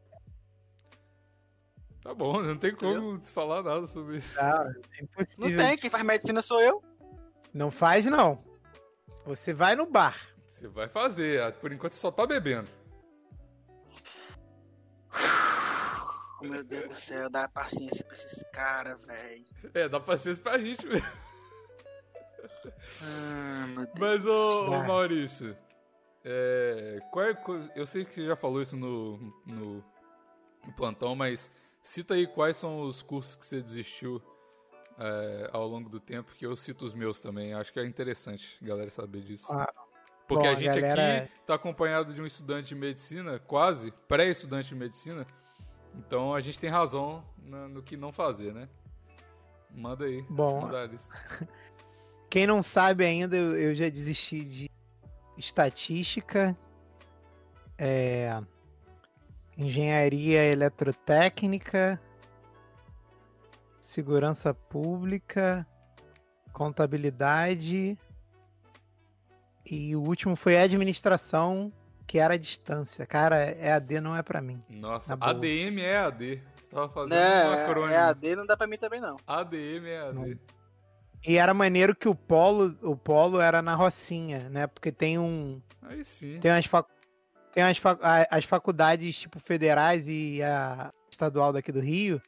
Tá 2.03 2.15
bom, 2.15 2.41
não 2.41 2.57
tem 2.57 2.75
como 2.75 3.21
falar 3.27 3.63
nada 3.65 3.87
sobre 3.89 4.19
isso. 4.19 4.35
Não, 4.37 4.63
é 4.63 4.65
Não 4.65 4.75
impossível. 5.03 5.57
tem, 5.57 5.77
quem 5.77 5.91
faz 5.91 6.05
medicina 6.05 6.41
sou 6.41 6.61
eu. 6.61 6.83
Não 7.53 7.71
faz, 7.71 8.07
não. 8.07 8.45
Você 9.25 9.53
vai 9.53 9.75
no 9.75 9.87
bar. 9.87 10.17
Você 10.49 10.69
vai 10.69 10.89
fazer. 10.89 11.43
ah, 11.43 11.51
Por 11.51 11.73
enquanto 11.73 11.93
você 11.95 11.99
só 11.99 12.13
tá 12.13 12.25
bebendo. 12.27 12.71
Meu 16.43 16.63
Deus 16.65 16.91
do 16.91 16.97
céu, 16.97 17.31
dá 17.31 17.49
paciência 17.49 18.05
pra 18.05 18.15
esses 18.15 18.45
caras, 18.53 19.07
velho. 19.07 19.45
É, 19.75 19.89
dá 19.89 19.99
paciência 20.01 20.43
pra 20.43 20.59
gente 20.59 20.85
mesmo. 20.87 21.07
Ah, 23.03 23.67
meu 23.69 23.87
Deus. 23.87 23.99
Mas, 23.99 24.27
ô, 24.27 24.67
ô. 24.67 24.85
Maurício, 24.85 25.57
é, 26.25 26.99
qual 27.11 27.25
é, 27.27 27.37
eu 27.75 27.87
sei 27.87 28.05
que 28.05 28.15
você 28.15 28.27
já 28.27 28.37
falou 28.37 28.61
isso 28.63 28.77
no, 28.77 29.17
no, 29.47 29.85
no 30.65 30.73
plantão, 30.77 31.15
mas 31.17 31.51
cita 31.83 32.15
aí 32.15 32.27
quais 32.27 32.57
são 32.57 32.81
os 32.83 33.03
cursos 33.03 33.37
que 33.37 33.47
você 33.47 33.61
desistiu 33.63 34.23
é, 34.99 35.51
ao 35.53 35.67
longo 35.67 35.89
do 35.89 36.01
tempo, 36.01 36.33
que 36.35 36.47
eu 36.47 36.55
cito 36.57 36.85
os 36.85 36.95
meus 36.95 37.21
também. 37.21 37.55
Acho 37.55 37.73
que 37.73 37.81
é 37.81 37.87
interessante 37.87 38.59
a 38.63 38.67
galera 38.67 38.91
saber 38.91 39.23
disso. 39.23 39.47
Ah, 39.51 39.73
Porque 40.29 40.45
bom, 40.45 40.49
a 40.51 40.53
a 40.53 40.55
gente 40.55 40.67
galera- 40.81 41.19
aqui 41.25 41.33
tá 41.47 41.55
acompanhado 41.55 42.15
de 42.15 42.21
um 42.21 42.27
estudante 42.27 42.69
de 42.69 42.75
medicina, 42.75 43.39
quase, 43.39 43.91
pré-estudante 44.09 44.69
de 44.69 44.75
medicina. 44.75 45.27
Então 45.97 46.35
a 46.35 46.41
gente 46.41 46.59
tem 46.59 46.71
razão 46.71 47.25
na- 47.39 47.69
no 47.69 47.83
que 47.83 47.97
não 47.97 48.13
fazer, 48.13 48.53
né? 48.53 48.69
Manda 49.71 50.05
aí. 50.05 50.23
Bom. 50.29 50.63
Manda 50.63 50.83
a 50.83 50.87
lista. 50.87 51.13
Quem 52.31 52.47
não 52.47 52.63
sabe 52.63 53.05
ainda, 53.05 53.37
eu, 53.37 53.57
eu 53.57 53.75
já 53.75 53.89
desisti 53.89 54.45
de 54.45 54.71
estatística, 55.37 56.57
é, 57.79 58.43
engenharia 59.57 60.45
eletrotécnica, 60.45 62.01
segurança 63.81 64.53
pública, 64.53 65.67
contabilidade 66.53 67.97
e 69.65 69.95
o 69.95 70.01
último 70.01 70.37
foi 70.37 70.57
administração, 70.59 71.73
que 72.07 72.19
era 72.19 72.35
a 72.35 72.39
distância. 72.39 73.05
Cara, 73.07 73.51
EAD 73.59 74.01
não 74.01 74.15
é 74.17 74.23
pra 74.23 74.41
mim. 74.41 74.63
Nossa. 74.69 75.15
ADM 75.21 75.81
é 75.81 75.97
AD. 75.99 76.43
Você 76.55 76.69
tava 76.69 76.89
fazendo 76.89 77.13
um 77.15 77.21
Né, 77.21 77.63
acrônimo. 77.65 77.93
é 77.93 77.97
AD, 77.99 78.37
não 78.37 78.47
dá 78.47 78.57
pra 78.57 78.67
mim 78.67 78.77
também 78.79 79.01
não. 79.01 79.17
ADM 79.27 79.87
é 79.87 80.01
AD. 80.01 80.15
Não. 80.15 80.39
E 81.27 81.37
era 81.37 81.53
maneiro 81.53 81.97
que 81.97 82.09
o 82.09 82.15
polo, 82.15 82.77
o 82.83 82.97
polo 82.97 83.41
era 83.41 83.61
na 83.61 83.75
Rocinha, 83.75 84.49
né? 84.49 84.67
Porque 84.69 84.93
tem 84.93 85.19
um 85.19 85.61
Aí 85.83 86.05
sim. 86.05 86.39
Tem 86.41 86.51
as, 86.53 86.67
fac... 86.67 86.87
tem 87.53 87.63
as, 87.65 87.79
fac- 87.79 88.01
as 88.31 88.45
faculdades, 88.45 89.19
tipo, 89.19 89.41
federais 89.41 90.07
e 90.07 90.41
a 90.43 90.93
estadual 91.11 91.53
daqui 91.53 91.73
do 91.73 91.81
Rio, 91.81 92.21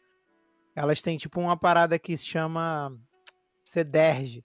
elas 0.74 1.00
têm, 1.02 1.16
tipo, 1.18 1.38
uma 1.40 1.56
parada 1.56 1.98
que 1.98 2.16
se 2.16 2.24
chama 2.26 2.92
CEDERJ, 3.62 4.42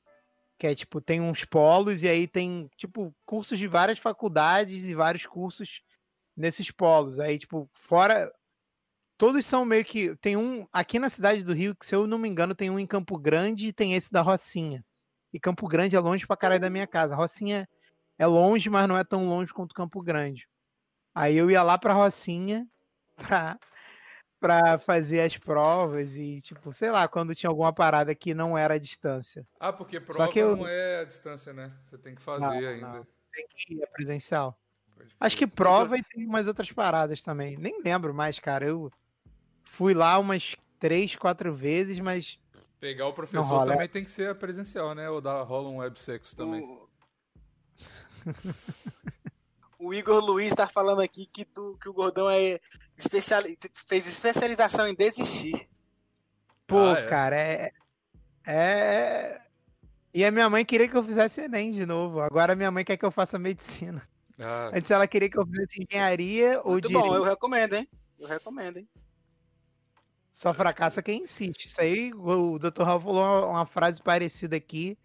que 0.64 0.68
é, 0.68 0.74
tipo, 0.74 1.02
tem 1.02 1.20
uns 1.20 1.44
polos 1.44 2.04
e 2.04 2.08
aí 2.08 2.26
tem, 2.26 2.70
tipo, 2.78 3.14
cursos 3.26 3.60
de 3.60 3.68
várias 3.68 4.00
faculdades 4.00 4.86
e 4.86 4.96
vários 4.96 5.26
cursos 5.26 5.82
nesses 6.38 6.72
polos. 6.72 7.20
Aí, 7.20 7.38
tipo, 7.38 7.70
fora... 7.74 8.34
Todos 9.18 9.46
são 9.46 9.66
meio 9.66 9.84
que... 9.84 10.16
Tem 10.16 10.38
um... 10.38 10.66
Aqui 10.72 11.00
na 11.00 11.10
cidade 11.10 11.44
do 11.44 11.52
Rio, 11.52 11.76
que 11.76 11.86
se 11.86 11.94
eu 11.94 12.08
não 12.08 12.18
me 12.18 12.30
engano, 12.30 12.56
tem 12.56 12.70
um 12.70 12.80
em 12.80 12.88
Campo 12.88 13.20
Grande 13.20 13.68
e 13.68 13.74
tem 13.74 13.94
esse 13.94 14.10
da 14.10 14.22
Rocinha. 14.22 14.86
E 15.34 15.40
Campo 15.40 15.68
Grande 15.68 15.98
é 15.98 16.00
longe 16.00 16.26
pra 16.26 16.38
caralho 16.38 16.62
da 16.62 16.70
minha 16.70 16.88
casa. 16.88 17.14
Rocinha 17.14 17.68
é 18.18 18.26
longe, 18.26 18.70
mas 18.70 18.88
não 18.88 18.98
é 18.98 19.04
tão 19.04 19.28
longe 19.28 19.54
quanto 19.54 19.76
Campo 19.76 20.02
Grande. 20.02 20.48
Aí 21.14 21.36
eu 21.36 21.52
ia 21.52 21.62
lá 21.62 21.78
pra 21.78 21.92
Rocinha 21.92 22.66
pra, 23.18 23.60
pra 24.44 24.78
fazer 24.78 25.22
as 25.22 25.38
provas 25.38 26.18
e, 26.18 26.42
tipo, 26.42 26.74
sei 26.74 26.92
lá, 26.92 27.08
quando 27.08 27.34
tinha 27.34 27.50
alguma 27.50 27.72
parada 27.72 28.14
que 28.14 28.34
não 28.34 28.58
era 28.58 28.74
a 28.74 28.78
distância. 28.78 29.48
Ah, 29.58 29.72
porque 29.72 30.02
Só 30.02 30.06
prova 30.06 30.32
que 30.34 30.40
eu- 30.40 30.58
não 30.58 30.68
é 30.68 31.00
a 31.00 31.04
distância, 31.06 31.54
né? 31.54 31.72
Você 31.86 31.98
tem 31.98 32.14
que 32.14 32.22
fazer 32.22 32.42
Não, 32.42 32.52
ainda. 32.52 32.88
não. 32.90 33.08
Tem 33.34 33.48
que 33.56 33.74
ir 33.76 33.84
a 33.84 33.88
presencial. 33.88 34.60
Acho 35.18 35.38
que 35.38 35.48
prova 35.48 35.98
e 35.98 36.04
tem 36.04 36.26
umas 36.28 36.46
outras 36.46 36.70
paradas 36.74 37.22
também. 37.22 37.56
Nem 37.56 37.82
lembro 37.82 38.14
mais, 38.14 38.38
cara. 38.38 38.66
Eu 38.66 38.92
fui 39.64 39.94
lá 39.94 40.20
umas 40.20 40.58
três, 40.78 41.16
quatro 41.16 41.54
vezes, 41.54 41.98
mas 42.00 42.38
Pegar 42.82 43.08
o 43.08 43.14
professor 43.14 43.46
rola, 43.46 43.72
é. 43.72 43.74
também 43.76 43.88
tem 43.90 44.04
que 44.04 44.10
ser 44.10 44.36
presencial, 44.36 44.94
né? 44.94 45.10
Ou 45.10 45.22
dá, 45.22 45.42
rola 45.42 45.70
um 45.70 45.78
websexo 45.78 46.36
também. 46.36 46.62
O... 46.62 46.90
o 49.86 49.94
Igor 49.94 50.24
Luiz 50.24 50.54
tá 50.56 50.68
falando 50.68 51.02
aqui 51.02 51.26
que, 51.26 51.44
tu, 51.46 51.78
que 51.82 51.90
o 51.90 51.94
Gordão 51.94 52.30
é 52.30 52.60
especiali... 52.98 53.58
fez 53.88 54.08
especialização 54.08 54.88
em 54.88 54.96
desistir. 54.96 55.70
Pô, 56.68 56.78
Ah, 56.80 57.00
é? 57.00 57.08
cara, 57.08 57.36
é. 57.38 57.72
É. 58.46 59.42
E 60.14 60.24
a 60.24 60.32
minha 60.32 60.50
mãe 60.50 60.64
queria 60.66 60.88
que 60.88 60.96
eu 60.96 61.04
fizesse 61.04 61.42
Enem 61.42 61.72
de 61.72 61.86
novo. 61.86 62.20
Agora 62.22 62.54
a 62.54 62.56
minha 62.56 62.72
mãe 62.72 62.86
quer 62.86 62.98
que 62.98 63.06
eu 63.06 63.12
faça 63.12 63.40
medicina. 63.40 64.02
Ah, 64.40 64.72
Antes 64.74 64.90
ela 64.92 65.08
queria 65.08 65.30
que 65.30 65.38
eu 65.38 65.46
fizesse 65.46 65.84
engenharia 65.84 66.60
ou 66.62 66.72
Muito 66.74 66.88
direito. 66.88 67.08
bom, 67.08 67.16
eu 67.16 67.24
recomendo, 67.24 67.74
hein? 67.74 67.88
Eu 68.20 68.28
recomendo, 68.28 68.78
hein? 68.78 68.88
Só 70.32 70.54
fracassa 70.54 71.02
quem 71.04 71.24
insiste. 71.24 71.66
Isso 71.68 71.80
aí, 71.82 72.12
o 72.14 72.58
Dr. 72.58 72.82
Raul 72.84 73.00
falou 73.02 73.22
uma, 73.24 73.46
uma 73.48 73.66
frase 73.66 74.02
parecida 74.02 74.56
aqui. 74.56 74.98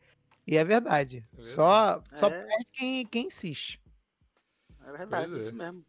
E 0.47 0.57
é 0.57 0.65
verdade. 0.65 1.23
É 1.37 1.41
Só, 1.41 2.01
só 2.15 2.29
É. 2.29 2.31
perde 2.31 2.67
quem, 2.73 3.07
quem 3.07 3.27
insiste. 3.27 3.79
É 4.89 4.99
verdade, 4.99 5.35
é. 5.35 5.39
isso 5.39 5.55
mesmo. 5.55 5.85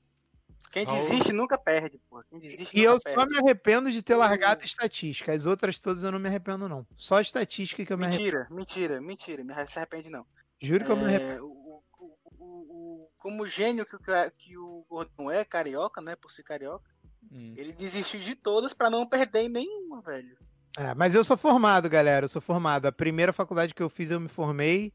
Quem 0.72 0.84
Raul- 0.86 0.98
desiste 0.98 1.34
nunca 1.34 1.58
perde, 1.58 2.00
pô. 2.10 2.22
Quem 2.30 2.40
desiste 2.40 2.78
E 2.78 2.82
nunca 2.86 2.92
eu 2.96 3.00
perde. 3.00 3.20
só 3.20 3.26
me 3.26 3.38
arrependo 3.38 3.92
de 3.92 4.04
ter 4.04 4.16
largado 4.16 4.64
estatística. 4.64 5.34
As 5.34 5.46
outras 5.46 5.80
todas 5.80 6.04
eu 6.04 6.12
não 6.12 6.20
me 6.20 6.28
arrependo, 6.28 6.68
não. 6.68 6.86
Só 6.98 7.20
estatística 7.20 7.84
que 7.86 7.92
eu 7.94 7.98
me 7.98 8.06
arrependo. 8.06 8.26
Mentira, 8.26 8.48
mentira, 8.52 9.02
mentira. 9.02 9.44
Me 9.44 9.68
se 9.68 9.78
arrepende, 9.80 10.10
não. 10.10 10.26
Juro 10.62 10.86
que 10.86 10.92
eu 10.92 10.98
me 10.98 11.06
arrependo. 11.06 11.32
É, 11.32 11.42
o, 11.42 11.48
o- 11.48 11.84
o- 12.00 12.40
o- 12.40 13.10
como 13.18 13.48
gênio 13.48 13.86
que, 13.86 13.98
que 14.38 14.58
o 14.58 14.86
Gordão 14.90 15.32
é, 15.32 15.44
carioca, 15.46 16.02
né? 16.02 16.16
Por 16.16 16.30
ser 16.30 16.44
carioca, 16.44 16.90
hum. 17.32 17.56
ele 17.58 17.74
desistiu 17.74 18.20
de 18.20 18.36
todas 18.36 18.74
pra 18.74 18.90
não 18.90 19.08
perder 19.08 19.44
em 19.44 19.50
nenhuma, 19.50 20.02
velho. 20.02 20.38
É, 20.78 20.94
mas 20.94 21.16
eu 21.16 21.24
sou 21.24 21.36
formado, 21.38 21.90
galera. 21.90 22.26
Eu 22.26 22.30
sou 22.30 22.42
formado. 22.42 22.86
A 22.86 22.92
primeira 22.92 23.34
faculdade 23.34 23.74
que 23.74 23.82
eu 23.82 23.90
fiz 23.90 24.12
eu 24.12 24.20
me 24.20 24.30
formei. 24.30 24.94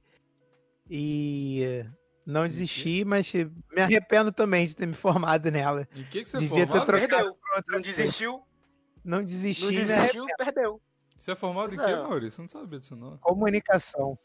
E 0.89 1.85
não 2.27 2.47
desisti, 2.47 3.05
mas 3.05 3.33
me 3.33 3.81
arrependo 3.81 4.33
também 4.33 4.67
de 4.67 4.75
ter 4.77 4.87
me 4.87 4.95
formado 4.95 5.51
nela. 5.51 5.87
Em 5.95 6.05
que, 6.05 6.23
que 6.23 6.29
você 6.29 6.39
Devia 6.39 6.67
ter 6.67 6.67
formado? 6.67 6.87
trocado 6.87 7.09
Perdeu. 7.11 7.35
por 7.35 7.57
outra 7.57 7.73
Não 7.73 7.81
desistiu, 7.81 8.43
Não 9.05 9.23
desisti, 9.23 9.65
não 9.65 9.73
desistiu, 9.73 10.27
perdeu. 10.39 10.81
Você 11.19 11.33
é 11.33 11.37
formado 11.37 11.75
em 11.75 11.79
quê, 11.79 11.91
é. 11.91 11.97
Maurício? 11.97 12.41
Eu 12.41 12.43
não 12.43 12.49
sabia 12.49 12.79
disso, 12.79 12.97
não. 12.97 13.17
Comunicação. 13.19 14.19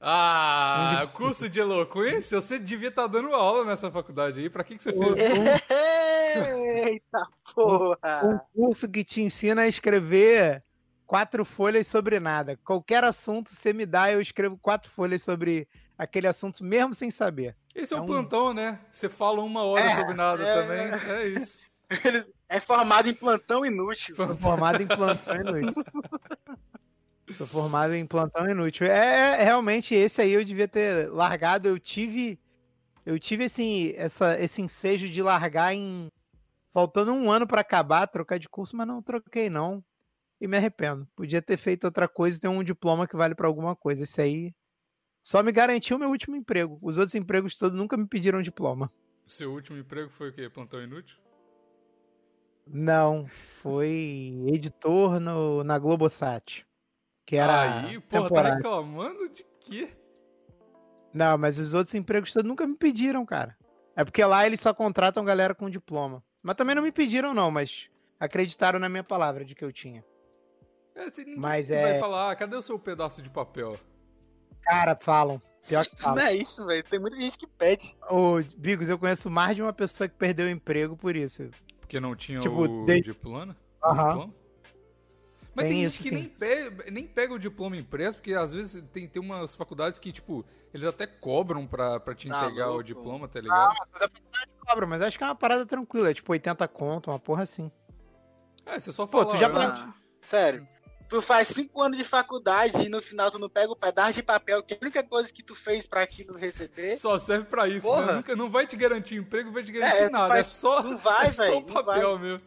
Ah, 0.00 1.08
curso 1.14 1.48
de 1.48 1.60
eloquência? 1.60 2.40
Você 2.40 2.58
devia 2.58 2.88
estar 2.88 3.06
dando 3.06 3.32
aula 3.32 3.64
nessa 3.64 3.88
faculdade 3.88 4.40
aí. 4.40 4.50
Pra 4.50 4.64
que, 4.64 4.76
que 4.76 4.82
você 4.82 4.92
fez? 4.92 5.70
Eita 6.36 7.26
porra! 7.54 8.20
Um 8.24 8.38
curso 8.52 8.88
que 8.88 9.04
te 9.04 9.22
ensina 9.22 9.62
a 9.62 9.68
escrever 9.68 10.64
quatro 11.06 11.44
folhas 11.44 11.86
sobre 11.86 12.18
nada. 12.18 12.58
Qualquer 12.64 13.04
assunto 13.04 13.52
você 13.52 13.72
me 13.72 13.86
dá, 13.86 14.10
eu 14.10 14.20
escrevo 14.20 14.58
quatro 14.58 14.90
folhas 14.90 15.22
sobre 15.22 15.68
aquele 16.02 16.26
assunto, 16.26 16.62
mesmo 16.64 16.94
sem 16.94 17.10
saber. 17.10 17.56
Esse 17.74 17.94
é, 17.94 17.96
É 17.96 18.00
o 18.00 18.04
um- 18.04 18.06
plantão, 18.06 18.52
né? 18.54 18.78
Você 18.92 19.08
fala 19.08 19.40
uma 19.42 19.62
hora 19.64 19.84
É, 19.84 19.94
sobre 19.94 20.14
nada 20.14 20.44
é. 20.44 20.62
também. 20.62 21.16
É 21.16 21.26
isso. 21.28 21.58
Eles- 22.04 22.30
É 22.48 22.60
formado 22.60 23.08
em 23.08 23.14
plantão 23.14 23.64
inútil. 23.64 24.14
Sou 24.16 24.34
formado 24.36 24.82
em 24.82 24.86
plantão 24.86 25.36
inútil. 25.36 25.84
Sou 27.36 27.46
formado 27.46 27.94
em 27.94 28.06
plantão 28.06 28.48
inútil. 28.48 28.86
É, 28.86 29.40
é, 29.40 29.44
realmente 29.44 29.94
esse 29.94 30.20
aí 30.20 30.32
eu 30.32 30.44
devia 30.44 30.68
ter 30.68 31.08
largado. 31.10 31.68
Eu 31.68 31.78
tive, 31.78 32.38
eu 33.06 33.18
tive 33.18 33.44
assim, 33.44 33.92
essa, 33.96 34.38
esse 34.40 34.60
ensejo 34.60 35.08
de 35.08 35.22
largar 35.22 35.74
em 35.74 36.08
faltando 36.72 37.12
um 37.12 37.30
ano 37.30 37.46
pra 37.46 37.60
acabar, 37.60 38.06
trocar 38.06 38.38
de 38.38 38.48
curso, 38.48 38.76
mas 38.76 38.86
não 38.86 39.02
troquei 39.02 39.48
não. 39.50 39.82
E 40.40 40.48
me 40.48 40.56
arrependo. 40.56 41.06
Podia 41.14 41.40
ter 41.40 41.56
feito 41.56 41.84
outra 41.84 42.08
coisa 42.08 42.36
e 42.36 42.40
ter 42.40 42.48
um 42.48 42.64
diploma 42.64 43.06
que 43.06 43.16
vale 43.16 43.34
pra 43.34 43.46
alguma 43.46 43.76
coisa. 43.76 44.02
Esse 44.04 44.20
aí 44.20 44.54
só 45.22 45.40
me 45.40 45.52
garantiu 45.52 45.96
o 45.96 46.00
meu 46.00 46.08
último 46.10 46.34
emprego. 46.34 46.78
Os 46.82 46.98
outros 46.98 47.14
empregos 47.14 47.56
todos 47.56 47.78
nunca 47.78 47.96
me 47.96 48.06
pediram 48.06 48.42
diploma. 48.42 48.92
O 49.24 49.30
seu 49.30 49.52
último 49.52 49.78
emprego 49.78 50.10
foi 50.10 50.30
o 50.30 50.32
quê? 50.32 50.50
Plantão 50.50 50.82
inútil? 50.82 51.16
Não, 52.66 53.26
foi 53.62 54.44
editor 54.48 55.20
no, 55.20 55.62
na 55.62 55.78
Globosat. 55.78 56.66
Que 57.24 57.36
era 57.36 57.84
aí, 57.84 58.00
porra, 58.00 58.30
tá 58.30 58.54
reclamando 58.56 59.28
de 59.28 59.46
quê? 59.60 59.96
Não, 61.14 61.38
mas 61.38 61.56
os 61.56 61.72
outros 61.72 61.94
empregos 61.94 62.32
todos 62.32 62.48
nunca 62.48 62.66
me 62.66 62.76
pediram, 62.76 63.24
cara. 63.24 63.56
É 63.94 64.04
porque 64.04 64.24
lá 64.24 64.44
eles 64.44 64.60
só 64.60 64.74
contratam 64.74 65.24
galera 65.24 65.54
com 65.54 65.70
diploma. 65.70 66.24
Mas 66.42 66.56
também 66.56 66.74
não 66.74 66.82
me 66.82 66.90
pediram, 66.90 67.32
não, 67.32 67.50
mas 67.50 67.88
acreditaram 68.18 68.80
na 68.80 68.88
minha 68.88 69.04
palavra 69.04 69.44
de 69.44 69.54
que 69.54 69.64
eu 69.64 69.72
tinha. 69.72 70.04
É, 70.96 71.10
você 71.10 71.20
ninguém 71.24 71.38
Mas 71.38 71.68
vai 71.68 71.96
é- 71.96 72.00
falar, 72.00 72.30
ah, 72.30 72.36
cadê 72.36 72.56
o 72.56 72.62
seu 72.62 72.78
pedaço 72.78 73.22
de 73.22 73.30
papel? 73.30 73.78
Cara, 74.62 74.96
falam. 75.00 75.40
Pior 75.68 75.84
que 75.84 75.92
Não 75.92 75.98
falam. 75.98 76.24
é 76.24 76.34
isso, 76.34 76.64
velho. 76.66 76.82
Tem 76.84 76.98
muita 76.98 77.18
gente 77.18 77.38
que 77.38 77.46
pede. 77.46 77.96
Ô, 78.10 78.36
Bigos, 78.56 78.88
eu 78.88 78.98
conheço 78.98 79.30
mais 79.30 79.54
de 79.54 79.62
uma 79.62 79.72
pessoa 79.72 80.08
que 80.08 80.14
perdeu 80.16 80.46
o 80.46 80.50
emprego 80.50 80.96
por 80.96 81.14
isso. 81.14 81.48
Porque 81.80 82.00
não 82.00 82.16
tinha 82.16 82.40
Tipo, 82.40 82.62
o 82.62 82.86
de- 82.86 83.00
diploma? 83.00 83.56
Aham. 83.84 84.08
diploma? 84.08 84.34
Mas 85.54 85.66
Tem 85.66 85.74
tem, 85.74 85.84
isso, 85.84 85.96
gente 85.98 86.02
que 86.04 86.08
sim. 86.08 86.14
nem 86.14 86.28
pega, 86.28 86.90
nem 86.90 87.06
pega 87.06 87.34
o 87.34 87.38
diploma 87.38 87.76
impresso, 87.76 88.16
porque 88.16 88.32
às 88.32 88.54
vezes 88.54 88.82
tem, 88.90 89.06
tem 89.06 89.20
umas 89.20 89.54
faculdades 89.54 89.98
que, 89.98 90.10
tipo, 90.10 90.44
eles 90.72 90.86
até 90.86 91.06
cobram 91.06 91.66
pra, 91.66 92.00
pra 92.00 92.14
te 92.14 92.26
Tá 92.26 92.46
entregar 92.46 92.70
o 92.70 92.82
diploma, 92.82 93.28
tá 93.28 93.38
ligado? 93.38 93.74
Toda 93.92 94.08
faculdade 94.08 94.50
cobra, 94.66 94.86
mas 94.86 95.02
acho 95.02 95.18
que 95.18 95.24
é 95.24 95.26
uma 95.26 95.34
parada 95.34 95.66
tranquila. 95.66 96.10
É 96.10 96.14
tipo 96.14 96.32
80 96.32 96.66
conto, 96.68 97.10
uma 97.10 97.18
porra 97.18 97.42
assim. 97.42 97.70
É, 98.64 98.80
você 98.80 98.90
só 98.92 99.06
Pô, 99.06 99.18
fala. 99.18 99.26
tu 99.26 99.36
já 99.36 99.46
"Ah, 99.48 99.88
Ah, 99.90 99.94
sério. 100.16 100.66
Tu 101.08 101.20
faz 101.20 101.48
cinco 101.48 101.82
anos 101.82 101.98
de 101.98 102.04
faculdade 102.04 102.86
e 102.86 102.88
no 102.88 103.00
final 103.02 103.30
tu 103.30 103.38
não 103.38 103.48
pega 103.48 103.70
o 103.70 103.76
pedaço 103.76 104.14
de 104.14 104.22
papel, 104.22 104.62
que 104.62 104.72
é 104.72 104.76
a 104.76 104.80
única 104.80 105.02
coisa 105.02 105.30
que 105.32 105.42
tu 105.42 105.54
fez 105.54 105.86
pra 105.86 106.02
aquilo 106.02 106.34
receber. 106.36 106.96
Só 106.96 107.18
serve 107.18 107.44
pra 107.46 107.68
isso, 107.68 107.86
Porra. 107.86 108.06
né? 108.06 108.12
Nunca, 108.14 108.34
não 108.34 108.50
vai 108.50 108.66
te 108.66 108.76
garantir 108.76 109.16
emprego, 109.16 109.46
não 109.48 109.52
vai 109.54 109.62
te 109.62 109.72
garantir 109.72 109.96
É, 110.04 110.10
nada. 110.10 110.28
faz- 110.28 110.40
é 110.40 110.42
só, 110.44 110.82
não 110.82 110.96
vai, 110.96 111.26
é 111.28 111.32
só 111.32 111.42
velho, 111.42 111.56
o 111.58 111.60
não 111.60 111.66
papel, 111.66 112.18
meu. 112.18 112.40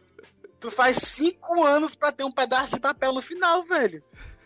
Tu 0.58 0.70
faz 0.70 0.96
cinco 0.96 1.62
anos 1.64 1.94
pra 1.94 2.10
ter 2.10 2.24
um 2.24 2.32
pedaço 2.32 2.74
de 2.74 2.80
papel 2.80 3.12
no 3.12 3.22
final, 3.22 3.62
velho. 3.64 4.02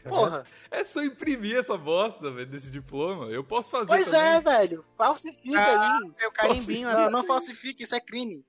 Porra. 0.06 0.44
É 0.70 0.82
só 0.84 1.02
imprimir 1.02 1.56
essa 1.56 1.76
bosta, 1.76 2.30
velho, 2.30 2.46
desse 2.46 2.70
diploma. 2.70 3.26
Eu 3.26 3.44
posso 3.44 3.70
fazer 3.70 3.86
Pois 3.86 4.10
também. 4.10 4.20
é, 4.26 4.40
velho. 4.40 4.84
Falsifica 4.96 5.60
Ah, 5.60 5.98
aí. 5.98 6.12
Meu 6.18 6.32
carimbinho 6.32 6.88
Não, 6.90 7.00
assim. 7.04 7.12
não 7.12 7.24
falsifica, 7.24 7.82
isso 7.82 7.94
é 7.94 8.00
crime. 8.00 8.44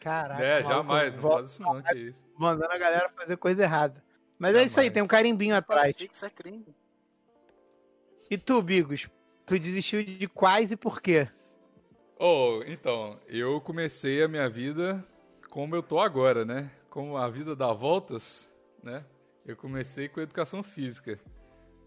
Caraca, 0.00 0.42
É, 0.44 0.62
jamais, 0.64 1.14
não 1.14 1.30
faz 1.30 1.46
isso 1.46 1.62
não, 1.62 1.80
que 1.82 1.94
isso. 1.96 2.20
Mandando 2.36 2.72
a 2.72 2.78
galera 2.78 3.08
fazer 3.16 3.36
coisa 3.36 3.62
errada. 3.62 4.01
Mas 4.42 4.56
é 4.56 4.64
isso 4.64 4.80
aí, 4.80 4.90
tem 4.90 5.00
um 5.00 5.06
carimbinho 5.06 5.54
atrás. 5.54 5.94
Isso 6.00 6.26
é 6.26 6.30
crime. 6.30 6.66
E 8.28 8.36
tu, 8.36 8.60
Bigos? 8.60 9.08
Tu 9.46 9.56
desistiu 9.56 10.02
de 10.02 10.26
quais 10.26 10.72
e 10.72 10.76
por 10.76 11.00
quê? 11.00 11.28
Oh, 12.18 12.60
então, 12.66 13.20
eu 13.28 13.60
comecei 13.60 14.20
a 14.20 14.26
minha 14.26 14.50
vida 14.50 15.06
como 15.48 15.76
eu 15.76 15.82
tô 15.82 16.00
agora, 16.00 16.44
né? 16.44 16.72
Como 16.90 17.16
a 17.16 17.30
vida 17.30 17.54
dá 17.54 17.72
voltas, 17.72 18.52
né? 18.82 19.04
Eu 19.46 19.56
comecei 19.56 20.08
com 20.08 20.20
educação 20.20 20.60
física. 20.60 21.20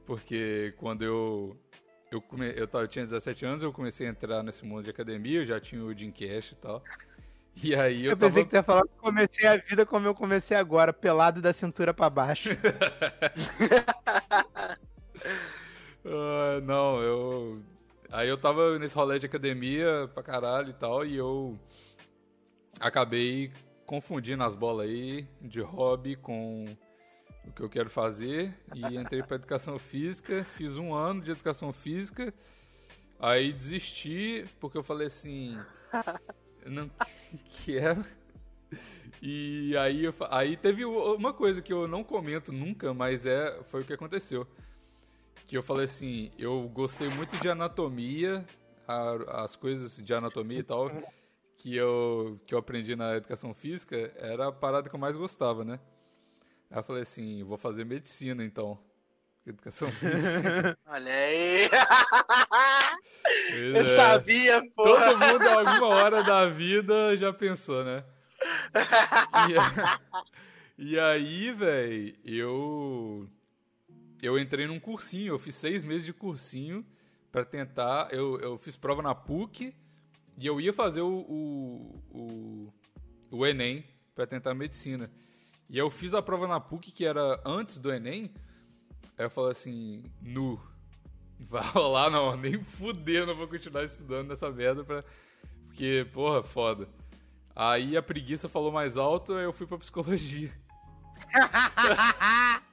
Porque 0.05 0.74
quando 0.77 1.03
eu 1.03 1.57
eu, 2.09 2.21
come, 2.21 2.53
eu, 2.55 2.69
tava, 2.69 2.85
eu 2.85 2.88
tinha 2.88 3.03
17 3.03 3.45
anos, 3.45 3.63
eu 3.63 3.74
comecei 3.74 4.07
a 4.07 4.12
entrar 4.12 4.41
nesse 4.43 4.63
mundo 4.63 4.85
de 4.85 4.91
academia, 4.91 5.41
eu 5.41 5.45
já 5.45 5.59
tinha 5.59 5.83
o 5.83 5.93
Jim 5.93 6.09
Cash 6.09 6.53
e 6.53 6.55
tal. 6.55 6.81
E 7.63 7.74
aí 7.74 8.05
eu, 8.05 8.12
Eu, 8.12 8.17
pensei 8.17 8.43
tava... 8.43 8.45
que 8.45 8.50
tu 8.50 8.55
ia 8.55 8.63
falar 8.63 8.83
que 8.83 8.97
comecei 8.97 9.47
a 9.47 9.57
vida 9.57 9.85
como 9.85 10.07
eu 10.07 10.13
comecei 10.13 10.57
agora, 10.57 10.91
pelado 10.91 11.41
da 11.41 11.53
cintura 11.53 11.93
pra 11.93 12.09
baixo. 12.09 12.50
Ah, 16.07 16.62
não, 16.62 17.01
eu. 17.01 17.63
Aí 18.12 18.29
eu 18.29 18.38
tava 18.38 18.77
nesse 18.77 18.93
rolê 18.93 19.17
de 19.17 19.25
academia 19.25 20.07
pra 20.13 20.21
caralho 20.21 20.69
e 20.69 20.74
tal, 20.74 21.03
e 21.03 21.15
eu 21.15 21.59
acabei 22.79 23.51
confundindo 23.85 24.43
as 24.43 24.55
bolas 24.55 24.88
aí 24.88 25.27
de 25.41 25.62
hobby 25.62 26.15
com 26.15 26.65
o 27.43 27.51
que 27.51 27.62
eu 27.62 27.69
quero 27.69 27.89
fazer 27.89 28.53
e 28.75 28.95
entrei 28.95 29.24
pra 29.24 29.35
educação 29.35 29.79
física, 29.79 30.43
fiz 30.43 30.77
um 30.77 30.93
ano 30.93 31.21
de 31.21 31.31
educação 31.31 31.74
física, 31.74 32.33
aí 33.19 33.51
desisti 33.51 34.45
porque 34.59 34.77
eu 34.77 34.83
falei 34.83 35.07
assim, 35.07 35.57
não 36.65 36.89
quero. 37.65 38.05
E 39.22 39.75
aí, 39.77 40.05
eu 40.05 40.13
aí 40.29 40.57
teve 40.57 40.86
uma 40.86 41.34
coisa 41.34 41.62
que 41.62 41.72
eu 41.72 41.88
não 41.88 42.03
comento 42.03 42.51
nunca, 42.51 42.93
mas 42.93 43.25
é 43.25 43.63
foi 43.63 43.81
o 43.81 43.86
que 43.86 43.93
aconteceu 43.93 44.48
que 45.48 45.55
eu 45.57 45.63
falei 45.63 45.86
assim, 45.86 46.31
eu 46.38 46.67
gostei 46.69 47.07
muito 47.10 47.39
de 47.39 47.48
anatomia, 47.50 48.43
a- 48.88 49.43
as 49.43 49.55
coisas 49.55 49.98
de 49.98 50.13
anatomia 50.13 50.60
e 50.60 50.63
tal, 50.63 50.89
que 51.57 51.75
eu, 51.75 52.39
que 52.45 52.53
eu 52.53 52.60
aprendi 52.60 52.95
na 52.95 53.15
educação 53.15 53.53
física, 53.53 53.95
era 54.17 54.48
a 54.48 54.51
parada 54.51 54.89
que 54.89 54.95
eu 54.95 55.00
mais 55.00 55.15
gostava, 55.15 55.63
né? 55.63 55.79
Aí 56.69 56.79
eu 56.79 56.84
falei 56.84 57.03
assim, 57.03 57.43
vou 57.43 57.57
fazer 57.57 57.86
medicina 57.86 58.43
então. 58.43 58.77
Educação 59.45 59.91
física. 59.91 60.77
Olha 60.87 61.13
aí. 61.13 61.69
Pois 63.25 63.61
Eu 63.61 63.81
é. 63.81 63.85
sabia, 63.85 64.61
pô. 64.75 64.83
Todo 64.83 65.17
mundo, 65.17 65.49
alguma 65.49 65.95
hora 65.95 66.23
da 66.23 66.47
vida, 66.47 67.17
já 67.17 67.33
pensou, 67.33 67.83
né? 67.83 68.03
E, 70.77 70.83
e 70.93 70.99
aí, 70.99 71.51
velho, 71.51 72.15
eu. 72.23 73.27
Eu 74.21 74.37
entrei 74.37 74.67
num 74.67 74.79
cursinho, 74.79 75.33
eu 75.33 75.39
fiz 75.39 75.55
seis 75.55 75.83
meses 75.83 76.05
de 76.05 76.13
cursinho 76.13 76.85
pra 77.31 77.43
tentar. 77.43 78.09
Eu, 78.11 78.39
eu 78.39 78.57
fiz 78.59 78.75
prova 78.75 79.01
na 79.01 79.15
PUC 79.15 79.73
e 80.37 80.45
eu 80.45 80.61
ia 80.61 80.71
fazer 80.71 81.01
o, 81.01 81.17
o, 81.27 82.03
o, 82.11 82.73
o 83.31 83.45
Enem 83.45 83.83
pra 84.13 84.27
tentar 84.27 84.53
medicina. 84.53 85.11
E 85.67 85.77
eu 85.77 85.89
fiz 85.89 86.13
a 86.13 86.21
prova 86.21 86.47
na 86.47 86.59
PUC, 86.59 86.91
que 86.91 87.05
era 87.05 87.41
antes 87.43 87.79
do 87.79 87.91
Enem. 87.91 88.31
Aí 89.17 89.25
eu 89.25 89.29
falei 89.29 89.51
assim, 89.51 90.03
nu. 90.21 90.59
Vai 91.39 91.63
rolar 91.63 92.09
não, 92.09 92.35
nem 92.38 92.63
fudendo 92.63 93.31
eu 93.31 93.35
vou 93.35 93.47
continuar 93.47 93.83
estudando 93.83 94.27
nessa 94.29 94.50
merda 94.50 94.84
pra. 94.84 95.03
Porque, 95.67 96.08
porra, 96.13 96.41
foda. 96.41 96.88
Aí 97.56 97.95
a 97.97 98.01
preguiça 98.01 98.47
falou 98.49 98.71
mais 98.71 98.95
alto, 98.97 99.34
aí 99.34 99.43
eu 99.43 99.53
fui 99.53 99.67
pra 99.67 99.77
psicologia. 99.77 100.51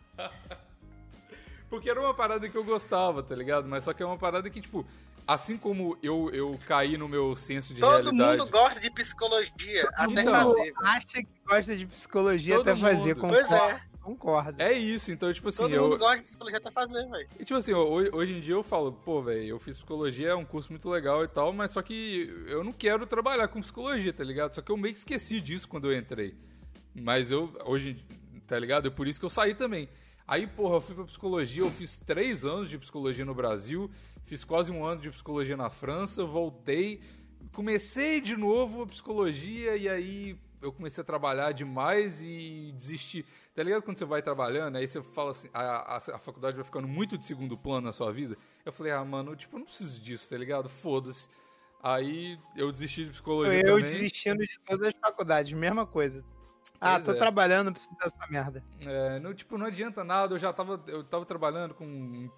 Porque 1.69 1.89
era 1.89 2.01
uma 2.01 2.13
parada 2.15 2.49
que 2.49 2.57
eu 2.57 2.65
gostava, 2.65 3.23
tá 3.23 3.35
ligado? 3.35 3.67
Mas 3.67 3.85
só 3.85 3.93
que 3.93 4.03
é 4.03 4.07
uma 4.07 4.19
parada 4.19 4.51
que, 4.51 4.61
tipo, 4.61 4.87
assim 5.27 5.57
como 5.57 5.97
eu, 6.03 6.29
eu 6.33 6.51
caí 6.67 6.99
no 6.99 7.09
meu 7.09 7.35
senso 7.35 7.73
de 7.73 7.81
Todo 7.81 8.11
realidade. 8.11 8.39
mundo 8.41 8.51
gosta 8.51 8.79
de 8.81 8.91
psicologia, 8.91 9.89
até 9.95 10.21
Então, 10.21 10.33
fazer. 10.35 10.73
Acha 10.83 11.07
que 11.07 11.27
gosta 11.47 11.77
de 11.77 11.87
psicologia 11.87 12.57
Todo 12.57 12.69
até 12.71 12.81
fazer, 12.81 13.15
mundo. 13.15 13.21
concordo. 13.23 13.35
Pois 13.49 13.53
é, 13.53 13.81
concordo. 14.03 14.61
É 14.61 14.73
isso, 14.73 15.11
então, 15.13 15.33
tipo 15.33 15.49
assim, 15.49 15.63
todo 15.63 15.75
eu. 15.75 15.83
mundo 15.85 15.99
gosta 15.99 16.19
de 16.19 16.25
psicologia 16.25 16.59
até 16.59 16.71
fazer, 16.71 17.09
velho. 17.09 17.29
E 17.39 17.45
tipo 17.45 17.59
assim, 17.59 17.73
hoje, 17.73 18.11
hoje 18.13 18.33
em 18.35 18.41
dia 18.41 18.55
eu 18.55 18.63
falo, 18.63 18.93
pô, 18.93 19.23
velho, 19.23 19.47
eu 19.47 19.59
fiz 19.59 19.77
psicologia, 19.77 20.29
é 20.29 20.35
um 20.35 20.45
curso 20.45 20.71
muito 20.71 20.89
legal 20.89 21.25
e 21.25 21.29
tal, 21.29 21.53
mas 21.53 21.71
só 21.71 21.81
que 21.81 22.29
eu 22.47 22.63
não 22.63 22.73
quero 22.73 23.07
trabalhar 23.07 23.49
com 23.49 23.61
psicologia, 23.61 24.13
tá 24.13 24.25
ligado? 24.25 24.55
Só 24.55 24.61
que 24.61 24.71
eu 24.71 24.77
meio 24.77 24.93
que 24.93 24.99
esqueci 24.99 25.41
disso 25.41 25.69
quando 25.69 25.91
eu 25.91 25.97
entrei. 25.97 26.35
Mas 26.95 27.31
eu, 27.31 27.55
hoje, 27.65 28.05
tá 28.47 28.59
ligado? 28.59 28.89
É 28.89 28.91
por 28.91 29.07
isso 29.07 29.19
que 29.19 29.25
eu 29.25 29.31
saí 29.31 29.55
também. 29.55 29.89
Aí, 30.27 30.47
porra, 30.47 30.77
eu 30.77 30.81
fui 30.81 30.95
pra 30.95 31.05
psicologia, 31.05 31.63
eu 31.63 31.71
fiz 31.71 31.99
três 31.99 32.45
anos 32.45 32.69
de 32.69 32.79
psicologia 32.79 33.25
no 33.25 33.35
Brasil, 33.35 33.91
fiz 34.25 34.45
quase 34.45 34.71
um 34.71 34.85
ano 34.85 35.01
de 35.01 35.11
psicologia 35.11 35.57
na 35.57 35.69
França, 35.69 36.25
voltei, 36.25 37.01
comecei 37.53 38.21
de 38.21 38.37
novo 38.37 38.83
a 38.83 38.87
psicologia 38.87 39.77
e 39.77 39.89
aí 39.89 40.39
eu 40.63 40.73
comecei 40.73 41.03
a 41.03 41.05
trabalhar 41.05 41.53
demais 41.53 42.23
e 42.23 42.73
desisti. 42.75 43.27
Tá 43.55 43.63
ligado 43.63 43.83
quando 43.83 43.99
você 43.99 44.05
vai 44.05 44.23
trabalhando, 44.23 44.77
aí 44.77 44.89
você 44.89 45.03
fala 45.03 45.33
assim, 45.33 45.49
a, 45.53 45.95
a, 45.95 45.97
a 45.97 46.19
faculdade 46.19 46.57
vai 46.57 46.65
ficando 46.65 46.89
muito 46.89 47.19
de 47.19 47.25
segundo 47.25 47.57
plano 47.59 47.87
na 47.87 47.93
sua 47.93 48.13
vida? 48.13 48.37
Eu 48.65 48.73
falei, 48.73 48.93
ah, 48.93 49.05
mano, 49.05 49.37
tipo, 49.37 49.57
eu 49.57 49.59
não 49.59 49.67
preciso 49.67 50.01
disso, 50.01 50.31
tá 50.31 50.37
ligado? 50.39 50.69
Foda-se. 50.69 51.29
Aí 51.83 52.39
eu 52.57 52.71
desisti 52.71 53.01
de 53.01 53.07
Sou 53.07 53.13
psicologia 53.15 53.61
eu 53.61 53.77
também. 53.79 53.83
desistindo 53.93 54.43
de 54.43 54.61
todas 54.61 54.89
as 54.89 54.95
faculdades, 55.01 55.53
mesma 55.53 55.85
coisa. 55.85 56.25
Ah, 56.81 56.95
Pois 56.95 57.07
tô 57.07 57.13
é. 57.13 57.15
trabalhando, 57.17 57.67
não 57.67 57.73
preciso 57.73 57.97
dessa 57.97 58.27
merda. 58.29 58.65
É, 58.85 59.21
não, 59.21 59.33
tipo, 59.35 59.57
não 59.59 59.67
adianta 59.67 60.03
nada, 60.03 60.35
eu 60.35 60.39
já 60.39 60.53
tava, 60.53 60.83
eu 60.89 61.05
tava 61.05 61.25
trabalhando 61.25 61.75
com 61.75 62.29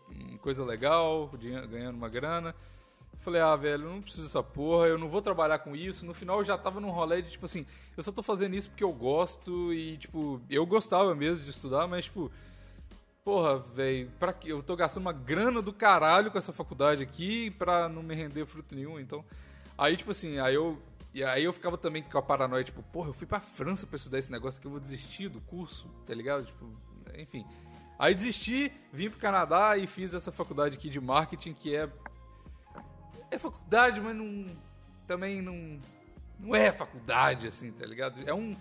coisa 0.41 0.65
legal, 0.65 1.31
ganhando 1.71 1.97
uma 1.97 2.09
grana. 2.09 2.55
Falei, 3.19 3.41
ah, 3.41 3.57
velho, 3.57 3.85
eu 3.85 3.91
não 3.91 4.03
preciso 4.03 4.25
dessa 4.25 4.43
porra, 4.43 4.87
eu 4.87 4.99
não 4.99 5.09
vou 5.09 5.23
trabalhar 5.23 5.59
com 5.59 5.75
isso. 5.75 6.05
No 6.05 6.13
final 6.13 6.39
eu 6.39 6.45
já 6.45 6.59
tava 6.59 6.81
num 6.81 6.91
rolê 6.91 7.23
de, 7.23 7.31
tipo 7.31 7.47
assim, 7.47 7.65
eu 7.97 8.03
só 8.03 8.13
tô 8.13 8.23
fazendo 8.23 8.55
isso 8.55 8.69
porque 8.69 8.85
eu 8.85 8.93
gosto 8.93 9.73
e, 9.73 9.97
tipo, 9.97 10.41
eu 10.51 10.67
gostava 10.67 11.15
mesmo 11.15 11.45
de 11.45 11.51
estudar, 11.51 11.87
mas, 11.87 12.05
tipo, 12.05 12.31
porra, 13.25 13.59
velho, 13.59 14.11
pra 14.19 14.33
que 14.33 14.51
eu 14.51 14.63
tô 14.63 14.77
gastando 14.77 15.05
uma 15.05 15.13
grana 15.13 15.63
do 15.63 15.73
caralho 15.73 16.31
com 16.31 16.37
essa 16.37 16.53
faculdade 16.53 17.03
aqui 17.03 17.51
pra 17.53 17.89
não 17.89 18.03
me 18.03 18.15
render 18.15 18.45
fruto 18.45 18.75
nenhum, 18.75 19.01
então. 19.01 19.25
Aí, 19.77 19.97
tipo 19.97 20.11
assim, 20.11 20.39
aí 20.39 20.55
eu. 20.55 20.79
E 21.13 21.23
aí 21.23 21.45
eu 21.45 21.53
ficava 21.53 21.79
também 21.79 22.03
com 22.03 22.19
a 22.19 22.23
paranoia, 22.23 22.65
tipo, 22.65 22.83
porra, 22.83 23.09
eu 23.09 23.15
fui 23.15 23.27
pra 23.27 23.41
França 23.41 23.87
pra 23.87 23.97
estudar 23.97 24.19
esse 24.19 24.33
negócio 24.33 24.59
aqui, 24.59 24.67
eu 24.67 24.71
vou 24.73 24.81
desistir 24.81 25.29
do 25.29 25.41
curso, 25.41 25.89
tá 26.05 26.13
ligado? 26.13 26.45
Tipo, 26.45 26.69
enfim. 27.17 27.47
Aí 27.99 28.15
desisti, 28.15 28.73
vim 28.93 29.09
pro 29.09 29.21
Canadá 29.21 29.77
e 29.77 29.87
fiz 29.87 30.13
essa 30.13 30.33
faculdade 30.33 30.77
aqui 30.77 30.91
de 30.91 31.01
marketing, 31.01 31.55
que 31.55 31.75
é. 31.75 31.89
É 33.31 33.39
faculdade, 33.39 34.01
mas 34.01 34.15
não. 34.17 34.57
Também 35.07 35.41
não. 35.43 35.79
Não 36.39 36.55
é 36.55 36.73
faculdade, 36.73 37.47
assim, 37.47 37.71
tá 37.73 37.87
ligado? 37.87 38.21
É 38.29 38.35
um. 38.35 38.57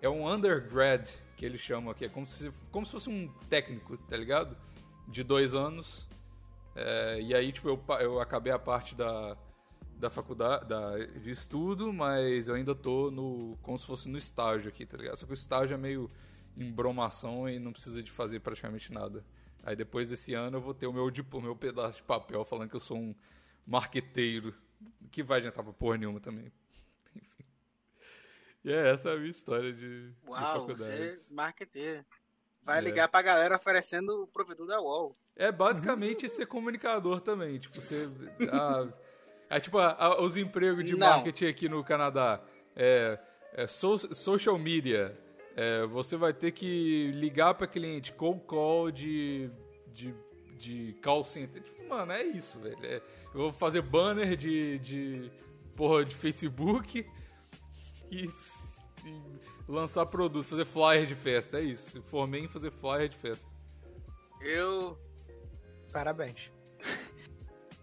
É 0.00 0.08
um 0.08 0.28
undergrad, 0.28 1.08
que 1.36 1.44
eles 1.44 1.60
chamam 1.60 1.90
aqui. 1.90 2.04
É 2.04 2.08
como 2.08 2.26
se, 2.26 2.50
como 2.70 2.86
se 2.86 2.92
fosse 2.92 3.10
um 3.10 3.28
técnico, 3.50 3.96
tá 3.96 4.16
ligado? 4.16 4.56
De 5.08 5.22
dois 5.24 5.54
anos. 5.54 6.08
É, 6.76 7.20
e 7.20 7.34
aí, 7.34 7.50
tipo, 7.50 7.68
eu, 7.68 7.82
eu 8.00 8.20
acabei 8.20 8.52
a 8.52 8.58
parte 8.58 8.94
da, 8.94 9.36
da 9.96 10.08
faculdade, 10.08 10.66
da, 10.66 10.96
de 10.98 11.30
estudo, 11.30 11.92
mas 11.92 12.46
eu 12.46 12.54
ainda 12.54 12.74
tô 12.74 13.10
no. 13.10 13.56
como 13.62 13.78
se 13.78 13.86
fosse 13.86 14.08
no 14.08 14.16
estágio 14.16 14.68
aqui, 14.68 14.86
tá 14.86 14.96
ligado? 14.96 15.16
Só 15.16 15.26
que 15.26 15.32
o 15.32 15.34
estágio 15.34 15.74
é 15.74 15.78
meio 15.78 16.08
embromação 16.56 17.48
e 17.48 17.58
não 17.58 17.72
precisa 17.72 18.02
de 18.02 18.10
fazer 18.10 18.40
praticamente 18.40 18.92
nada. 18.92 19.24
Aí 19.64 19.74
depois 19.74 20.08
desse 20.08 20.34
ano 20.34 20.58
eu 20.58 20.60
vou 20.60 20.72
ter 20.74 20.86
o 20.86 20.92
meu, 20.92 21.10
dip- 21.10 21.34
o 21.34 21.40
meu 21.40 21.56
pedaço 21.56 21.96
de 21.96 22.02
papel 22.04 22.44
falando 22.44 22.70
que 22.70 22.76
eu 22.76 22.80
sou 22.80 22.96
um 22.96 23.14
marqueteiro, 23.66 24.54
que 25.10 25.22
vai 25.22 25.38
adiantar 25.38 25.62
pra 25.64 25.72
porra 25.72 25.96
nenhuma 25.98 26.20
também. 26.20 26.52
Enfim. 27.14 27.26
E 28.64 28.72
é, 28.72 28.90
essa 28.92 29.10
é 29.10 29.14
a 29.14 29.16
minha 29.16 29.30
história 29.30 29.72
de, 29.72 30.10
de 30.12 30.14
Uau, 30.28 30.66
você 30.66 30.84
faculdades. 30.84 31.30
é 31.30 31.34
marqueteiro. 31.34 32.04
Vai 32.62 32.78
É. 32.78 32.80
ligar 32.82 33.08
pra 33.08 33.22
galera 33.22 33.56
oferecendo 33.56 34.24
o 34.24 34.26
provedor 34.26 34.66
da 34.66 34.80
UOL. 34.80 35.16
É 35.36 35.50
basicamente 35.52 36.28
ser 36.28 36.46
comunicador 36.46 37.20
também. 37.20 37.58
Tipo, 37.58 37.80
você. 37.80 38.10
ah, 38.52 38.86
é 39.48 39.60
tipo 39.60 39.78
a- 39.78 39.92
a- 39.92 40.20
os 40.22 40.36
empregos 40.36 40.84
de 40.84 40.92
Não. 40.96 41.06
marketing 41.08 41.46
aqui 41.46 41.68
no 41.68 41.82
Canadá. 41.84 42.42
É, 42.76 43.18
é 43.52 43.66
so- 43.66 43.96
social 44.14 44.58
media. 44.58 45.16
É, 45.56 45.86
você 45.86 46.16
vai 46.16 46.32
ter 46.34 46.52
que 46.52 47.10
ligar 47.12 47.54
pra 47.54 47.66
cliente, 47.66 48.12
cold 48.12 48.44
call 48.46 48.90
de, 48.92 49.50
de, 49.88 50.14
de 50.58 50.94
call 51.02 51.24
center. 51.24 51.62
Tipo, 51.62 51.88
mano, 51.88 52.12
é 52.12 52.22
isso, 52.22 52.58
velho. 52.58 52.78
É, 52.84 52.96
eu 52.96 53.40
vou 53.40 53.52
fazer 53.52 53.80
banner 53.82 54.36
de, 54.36 54.78
de 54.78 55.30
porra 55.76 56.04
de 56.04 56.14
Facebook 56.14 57.06
e, 58.10 58.24
e 59.04 59.22
lançar 59.68 60.04
produto, 60.06 60.44
fazer 60.44 60.64
flyer 60.66 61.06
de 61.06 61.14
festa. 61.14 61.58
É 61.58 61.62
isso. 61.62 61.98
Eu 61.98 62.02
Formei 62.02 62.42
em 62.42 62.48
fazer 62.48 62.70
flyer 62.72 63.08
de 63.08 63.16
festa. 63.16 63.48
Eu. 64.42 64.98
Parabéns. 65.92 66.50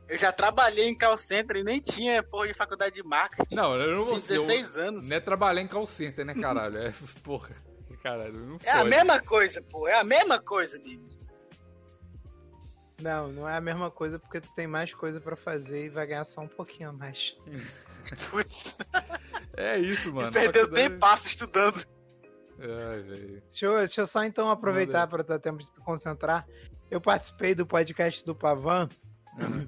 Eu 0.07 0.19
já 0.19 0.31
trabalhei 0.31 0.87
em 0.87 0.95
call 0.95 1.17
center 1.17 1.57
e 1.57 1.63
nem 1.63 1.81
tinha 1.81 2.21
porra 2.21 2.47
de 2.47 2.53
faculdade 2.53 2.93
de 2.93 3.01
marketing. 3.01 3.55
Não, 3.55 3.73
eu 3.73 3.89
não 3.89 4.05
vou 4.05 4.19
Tinha 4.19 4.37
16 4.37 4.77
anos. 4.77 5.09
Não 5.09 5.17
é 5.17 5.19
trabalhar 5.19 5.59
em 5.63 5.67
call 5.67 5.87
center, 5.87 6.23
né, 6.23 6.35
caralho? 6.35 6.77
É, 6.77 6.93
porra. 7.23 7.55
Caralho, 8.03 8.33
não 8.33 8.59
É 8.63 8.69
a 8.69 8.77
pode. 8.77 8.89
mesma 8.91 9.19
coisa, 9.19 9.63
pô. 9.63 9.87
É 9.87 9.99
a 9.99 10.03
mesma 10.03 10.39
coisa, 10.39 10.77
amigos. 10.77 11.17
Não, 13.01 13.27
não 13.29 13.47
é 13.49 13.57
a 13.57 13.61
mesma 13.61 13.91
coisa 13.91 14.17
porque 14.17 14.39
tu 14.39 14.53
tem 14.53 14.67
mais 14.67 14.93
coisa 14.93 15.19
pra 15.19 15.35
fazer 15.35 15.85
e 15.85 15.89
vai 15.89 16.07
ganhar 16.07 16.23
só 16.25 16.41
um 16.41 16.47
pouquinho 16.47 16.89
a 16.89 16.93
mais. 16.93 17.35
Putz, 18.31 18.77
É 19.57 19.77
isso, 19.77 20.13
mano. 20.13 20.31
perdeu 20.31 20.61
Faculdade- 20.63 20.89
tempo 20.89 20.99
passo 20.99 21.27
estudando. 21.27 21.83
Ai, 22.59 23.01
velho. 23.03 23.41
Deixa 23.49 23.65
eu, 23.65 23.77
deixa 23.79 24.01
eu 24.01 24.07
só 24.07 24.23
então 24.23 24.49
aproveitar 24.49 25.07
para 25.07 25.23
dar 25.23 25.39
tempo 25.39 25.59
de 25.59 25.71
tu 25.73 25.81
concentrar. 25.81 26.47
Eu 26.89 27.01
participei 27.01 27.53
do 27.53 27.65
podcast 27.65 28.23
do 28.25 28.33
Pavan. 28.35 28.87
Uhum. 29.37 29.67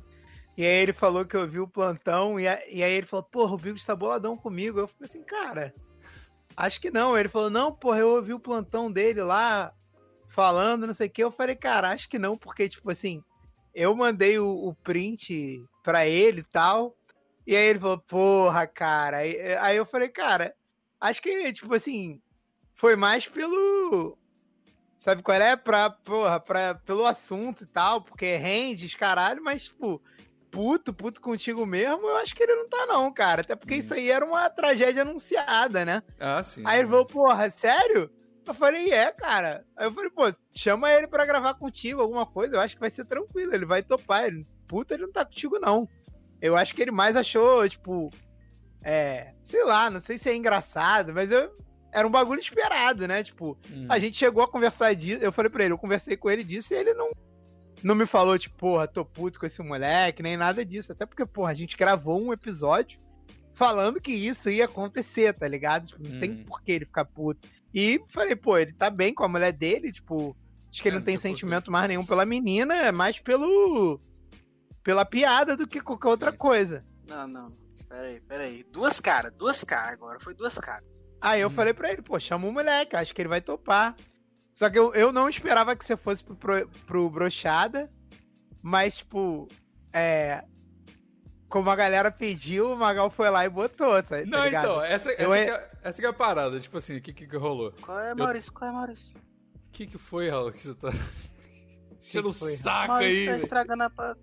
E 0.55 0.65
aí 0.65 0.81
ele 0.83 0.93
falou 0.93 1.25
que 1.25 1.35
eu 1.35 1.45
vi 1.47 1.59
o 1.59 1.67
plantão. 1.67 2.39
E, 2.39 2.47
a- 2.47 2.61
e 2.69 2.81
aí 2.81 2.93
ele 2.93 3.05
falou, 3.07 3.23
porra, 3.23 3.53
o 3.53 3.57
Bigos 3.57 3.83
tá 3.83 3.93
boladão 3.95 4.37
comigo. 4.37 4.79
Eu 4.79 4.87
falei 4.87 5.09
assim, 5.09 5.23
cara, 5.23 5.73
acho 6.55 6.79
que 6.79 6.89
não. 6.89 7.17
Ele 7.17 7.27
falou, 7.27 7.49
não, 7.49 7.73
porra, 7.73 7.99
eu 7.99 8.09
ouvi 8.09 8.33
o 8.33 8.39
plantão 8.39 8.89
dele 8.89 9.21
lá 9.21 9.73
falando, 10.37 10.85
não 10.85 10.93
sei 10.93 11.07
o 11.07 11.09
que. 11.09 11.23
Eu 11.23 11.31
falei, 11.31 11.55
cara, 11.55 11.89
acho 11.89 12.07
que 12.07 12.19
não, 12.19 12.37
porque, 12.37 12.69
tipo 12.69 12.91
assim, 12.91 13.23
eu 13.73 13.95
mandei 13.95 14.37
o, 14.37 14.47
o 14.47 14.75
print 14.75 15.59
pra 15.83 16.05
ele 16.05 16.41
e 16.41 16.43
tal. 16.43 16.95
E 17.47 17.55
aí 17.55 17.65
ele 17.65 17.79
falou, 17.79 17.97
porra, 17.97 18.67
cara. 18.67 19.17
Aí, 19.17 19.35
aí 19.55 19.75
eu 19.75 19.85
falei, 19.85 20.09
cara, 20.09 20.53
acho 21.01 21.23
que, 21.23 21.51
tipo 21.53 21.73
assim, 21.73 22.21
foi 22.75 22.95
mais 22.95 23.27
pelo. 23.27 24.15
Sabe 24.99 25.23
qual 25.23 25.41
é? 25.41 25.55
Pra, 25.55 25.89
porra, 25.89 26.39
pra, 26.39 26.75
pelo 26.75 27.07
assunto 27.07 27.63
e 27.63 27.67
tal, 27.67 28.01
porque 28.01 28.35
rende, 28.35 28.85
os 28.85 28.93
caralho, 28.93 29.43
mas, 29.43 29.63
tipo, 29.63 29.99
puto, 30.51 30.93
puto 30.93 31.19
contigo 31.19 31.65
mesmo, 31.65 32.05
eu 32.05 32.17
acho 32.17 32.35
que 32.35 32.43
ele 32.43 32.55
não 32.55 32.69
tá, 32.69 32.85
não, 32.85 33.11
cara. 33.11 33.41
Até 33.41 33.55
porque 33.55 33.73
Hum. 33.73 33.79
isso 33.79 33.95
aí 33.95 34.11
era 34.11 34.23
uma 34.23 34.47
tragédia 34.51 35.01
anunciada, 35.01 35.83
né? 35.83 36.03
Ah, 36.19 36.43
sim. 36.43 36.61
Aí 36.63 36.79
ele 36.79 36.89
falou, 36.89 37.07
porra, 37.07 37.49
sério? 37.49 38.11
Eu 38.47 38.53
falei, 38.53 38.91
é, 38.91 39.11
cara. 39.11 39.65
Aí 39.75 39.85
eu 39.87 39.91
falei, 39.93 40.09
pô, 40.09 40.23
chama 40.55 40.91
ele 40.93 41.07
pra 41.07 41.25
gravar 41.25 41.53
contigo, 41.55 42.01
alguma 42.01 42.25
coisa, 42.25 42.55
eu 42.55 42.59
acho 42.61 42.75
que 42.75 42.79
vai 42.79 42.89
ser 42.89 43.05
tranquilo, 43.05 43.53
ele 43.53 43.65
vai 43.65 43.83
topar. 43.83 44.25
Ele, 44.25 44.43
puta, 44.67 44.93
ele 44.93 45.03
não 45.03 45.11
tá 45.11 45.25
contigo, 45.25 45.59
não. 45.59 45.87
Eu 46.41 46.55
acho 46.55 46.73
que 46.73 46.81
ele 46.81 46.91
mais 46.91 47.15
achou, 47.15 47.67
tipo, 47.67 48.09
é, 48.83 49.33
sei 49.43 49.63
lá, 49.63 49.89
não 49.89 49.99
sei 49.99 50.17
se 50.17 50.29
é 50.29 50.35
engraçado, 50.35 51.13
mas 51.13 51.31
eu, 51.31 51.51
era 51.91 52.07
um 52.07 52.11
bagulho 52.11 52.39
esperado, 52.39 53.07
né? 53.07 53.23
Tipo, 53.23 53.57
Hum. 53.71 53.85
a 53.89 53.99
gente 53.99 54.17
chegou 54.17 54.43
a 54.43 54.47
conversar 54.47 54.93
disso, 54.93 55.23
eu 55.23 55.31
falei 55.31 55.51
pra 55.51 55.63
ele, 55.63 55.73
eu 55.73 55.77
conversei 55.77 56.15
com 56.15 56.29
ele 56.29 56.43
disso 56.43 56.73
e 56.73 56.77
ele 56.77 56.93
não, 56.93 57.09
não 57.83 57.95
me 57.95 58.05
falou, 58.05 58.37
tipo, 58.37 58.55
porra, 58.57 58.87
tô 58.87 59.03
puto 59.03 59.39
com 59.39 59.45
esse 59.45 59.61
moleque, 59.61 60.21
nem 60.23 60.37
nada 60.37 60.63
disso. 60.63 60.91
Até 60.91 61.05
porque, 61.05 61.25
porra, 61.25 61.51
a 61.51 61.55
gente 61.55 61.75
gravou 61.75 62.21
um 62.21 62.31
episódio 62.31 62.99
falando 63.53 63.99
que 63.99 64.11
isso 64.13 64.49
ia 64.49 64.65
acontecer, 64.65 65.33
tá 65.33 65.47
ligado? 65.47 65.87
Tipo, 65.87 66.07
não 66.07 66.19
tem 66.19 66.31
Hum. 66.31 66.43
por 66.45 66.61
que 66.61 66.71
ele 66.71 66.85
ficar 66.85 67.05
puto. 67.05 67.47
E 67.73 68.01
falei, 68.09 68.35
pô, 68.35 68.57
ele 68.57 68.73
tá 68.73 68.89
bem 68.89 69.13
com 69.13 69.23
a 69.23 69.27
mulher 69.27 69.51
dele, 69.51 69.91
tipo, 69.91 70.35
acho 70.69 70.81
que 70.81 70.87
É, 70.87 70.89
ele 70.89 70.95
não 70.95 71.01
não 71.01 71.05
tem 71.05 71.17
sentimento 71.17 71.71
mais 71.71 71.87
nenhum 71.87 72.05
pela 72.05 72.25
menina, 72.25 72.75
é 72.75 72.91
mais 72.91 73.19
pelo. 73.19 73.99
pela 74.83 75.05
piada 75.05 75.55
do 75.57 75.67
que 75.67 75.81
qualquer 75.81 76.07
outra 76.07 76.31
coisa. 76.31 76.83
Não, 77.07 77.27
não. 77.27 77.51
Peraí, 77.89 78.19
peraí. 78.21 78.63
Duas 78.71 78.99
caras, 78.99 79.31
duas 79.37 79.63
caras 79.63 79.93
agora. 79.93 80.19
Foi 80.19 80.33
duas 80.33 80.57
caras. 80.57 80.83
Aí 81.21 81.41
eu 81.41 81.47
Hum. 81.47 81.51
falei 81.51 81.73
pra 81.73 81.91
ele, 81.91 82.01
pô, 82.01 82.19
chama 82.19 82.47
o 82.47 82.51
moleque, 82.51 82.95
acho 82.95 83.13
que 83.13 83.21
ele 83.21 83.29
vai 83.29 83.41
topar. 83.41 83.95
Só 84.53 84.69
que 84.69 84.77
eu, 84.79 84.93
eu 84.93 85.11
não 85.13 85.29
esperava 85.29 85.75
que 85.75 85.85
você 85.85 85.95
fosse 85.95 86.23
pro, 86.23 86.35
pro, 86.35 86.67
pro 86.85 87.09
Brochada, 87.09 87.89
mas, 88.63 88.97
tipo, 88.97 89.47
é. 89.93 90.43
Como 91.49 91.69
a 91.69 91.75
galera 91.75 92.11
pediu, 92.11 92.73
o 92.73 92.77
Magal 92.77 93.09
foi 93.09 93.29
lá 93.29 93.45
e 93.45 93.49
botou, 93.49 94.03
tá, 94.03 94.17
tá 94.19 94.25
Não, 94.25 94.43
ligado? 94.43 94.65
então, 94.65 94.81
essa, 94.81 95.11
essa, 95.11 95.21
Eu 95.23 95.31
que 95.31 95.37
é- 95.37 95.71
essa 95.81 95.99
que 96.01 96.05
é 96.05 96.09
a 96.09 96.13
parada. 96.13 96.59
Tipo 96.59 96.77
assim, 96.77 96.97
o 96.97 97.01
que, 97.01 97.13
que, 97.13 97.25
que 97.25 97.37
rolou? 97.37 97.73
Qual 97.81 97.97
é, 97.99 98.13
Maurício? 98.13 98.51
Qual 98.51 98.69
é, 98.69 98.73
Maurício? 98.73 99.19
O 99.19 99.71
que, 99.71 99.87
que 99.87 99.97
foi, 99.97 100.29
Raul, 100.29 100.51
que 100.51 100.61
você 100.61 100.73
tá. 100.75 100.89
Enchendo 102.01 102.29
o 102.29 102.33
que 102.33 102.39
foi, 102.39 102.55
saco 102.57 102.87
Maurício 102.89 103.21
aí. 103.23 103.27
tá 103.29 103.37
estragando 103.37 103.83
a. 103.83 103.89
Tá, 103.89 104.15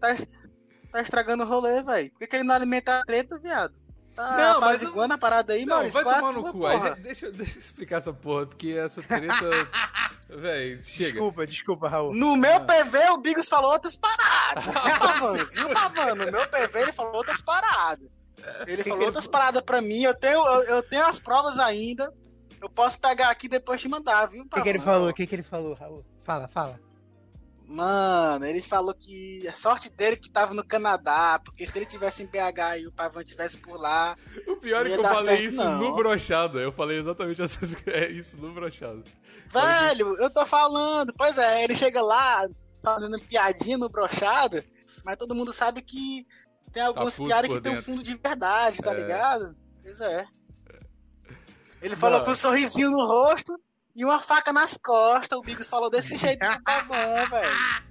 tá 0.90 1.00
estragando 1.00 1.44
o 1.44 1.46
rolê, 1.46 1.82
velho. 1.82 2.10
Por 2.10 2.18
que, 2.18 2.26
que 2.26 2.36
ele 2.36 2.44
não 2.44 2.54
alimenta 2.54 3.00
a 3.00 3.04
treta, 3.04 3.38
viado? 3.38 3.74
Tá 4.14 4.22
Não, 4.36 4.60
mas 4.60 4.82
apaziguando 4.82 5.14
a 5.14 5.18
parada 5.18 5.52
aí, 5.52 5.66
Não, 5.66 5.76
Maurício? 5.76 6.04
vai 6.04 6.14
tomar 6.14 6.32
no 6.32 6.52
cu. 6.52 6.66
Aí, 6.66 6.94
deixa, 6.96 7.30
deixa 7.32 7.58
eu 7.58 7.60
explicar 7.60 7.98
essa 7.98 8.12
porra, 8.12 8.46
porque 8.46 8.68
essa 8.70 9.02
treta. 9.02 9.68
Véi, 10.28 10.80
chega. 10.84 11.12
Desculpa, 11.12 11.46
desculpa, 11.46 11.88
Raul. 11.88 12.14
No 12.14 12.36
meu 12.36 12.60
PV, 12.64 13.10
o 13.10 13.18
Bigos 13.18 13.48
falou 13.48 13.72
outras 13.72 13.96
paradas. 13.96 14.64
Viu, 14.64 14.98
Pavano? 14.98 15.46
Viu, 15.50 15.68
Pavano? 15.70 16.26
No 16.26 16.32
meu 16.32 16.48
PV, 16.48 16.80
ele 16.80 16.92
falou 16.92 17.16
outras 17.16 17.42
paradas. 17.42 18.08
Ele 18.66 18.82
que 18.82 18.88
falou 18.88 18.98
ele 19.00 19.06
outras 19.06 19.26
paradas 19.26 19.62
pra 19.62 19.80
mim. 19.80 20.02
Eu 20.02 20.14
tenho, 20.14 20.44
eu, 20.46 20.62
eu 20.76 20.82
tenho 20.82 21.04
as 21.06 21.18
provas 21.18 21.58
ainda. 21.58 22.12
Eu 22.60 22.70
posso 22.70 22.98
pegar 22.98 23.30
aqui 23.30 23.46
e 23.46 23.50
depois 23.50 23.80
te 23.80 23.88
mandar, 23.88 24.26
viu, 24.26 24.42
O 24.44 24.48
que, 24.48 24.62
que 24.62 24.68
ele 24.68 24.78
falou? 24.78 25.08
O 25.10 25.12
que, 25.12 25.26
que 25.26 25.34
ele 25.34 25.42
falou, 25.42 25.74
Raul? 25.74 26.04
Fala, 26.24 26.48
fala. 26.48 26.80
Mano, 27.66 28.44
ele 28.44 28.60
falou 28.60 28.94
que 28.94 29.46
a 29.48 29.54
sorte 29.54 29.88
dele 29.88 30.16
que 30.16 30.30
tava 30.30 30.52
no 30.52 30.62
Canadá, 30.64 31.40
porque 31.42 31.64
se 31.66 31.72
ele 31.76 31.86
tivesse 31.86 32.22
em 32.22 32.26
BH 32.26 32.78
e 32.80 32.86
o 32.86 32.92
Pavão 32.92 33.24
tivesse 33.24 33.56
por 33.58 33.80
lá. 33.80 34.16
O 34.48 34.56
pior 34.56 34.86
é 34.86 34.90
que 34.90 34.98
eu 34.98 35.02
falei 35.02 35.36
certo, 35.36 35.44
isso 35.44 35.64
não. 35.64 35.78
no 35.78 35.96
brochado. 35.96 36.60
Eu 36.60 36.70
falei 36.72 36.98
exatamente 36.98 37.40
é 37.86 38.10
isso 38.10 38.36
no 38.36 38.52
brochado. 38.52 39.02
Velho, 39.46 40.16
eu 40.18 40.30
tô 40.30 40.44
falando. 40.44 41.12
Pois 41.16 41.38
é, 41.38 41.64
ele 41.64 41.74
chega 41.74 42.02
lá 42.02 42.46
fazendo 42.82 43.18
piadinha 43.22 43.78
no 43.78 43.88
brochado, 43.88 44.62
mas 45.02 45.16
todo 45.16 45.34
mundo 45.34 45.52
sabe 45.52 45.80
que 45.80 46.26
tem 46.70 46.82
algumas 46.82 47.16
puto 47.16 47.28
piadas 47.28 47.48
que 47.48 47.60
tem 47.62 47.72
um 47.72 47.74
dentro. 47.76 47.82
fundo 47.92 48.02
de 48.02 48.14
verdade, 48.14 48.78
tá 48.78 48.92
É. 48.92 48.94
ligado? 48.94 49.56
Pois 49.82 50.00
é. 50.00 50.26
Ele 51.80 51.96
falou 51.96 52.22
com 52.22 52.30
um 52.30 52.34
sorrisinho 52.34 52.90
no 52.90 53.06
rosto 53.06 53.58
e 53.94 54.04
uma 54.04 54.20
faca 54.20 54.52
nas 54.52 54.76
costas. 54.76 55.38
O 55.38 55.42
Bigos 55.42 55.68
falou 55.68 55.90
desse 55.90 56.16
jeito 56.16 56.38
pro 56.38 56.62
Pavão, 56.62 57.28
velho. 57.30 57.84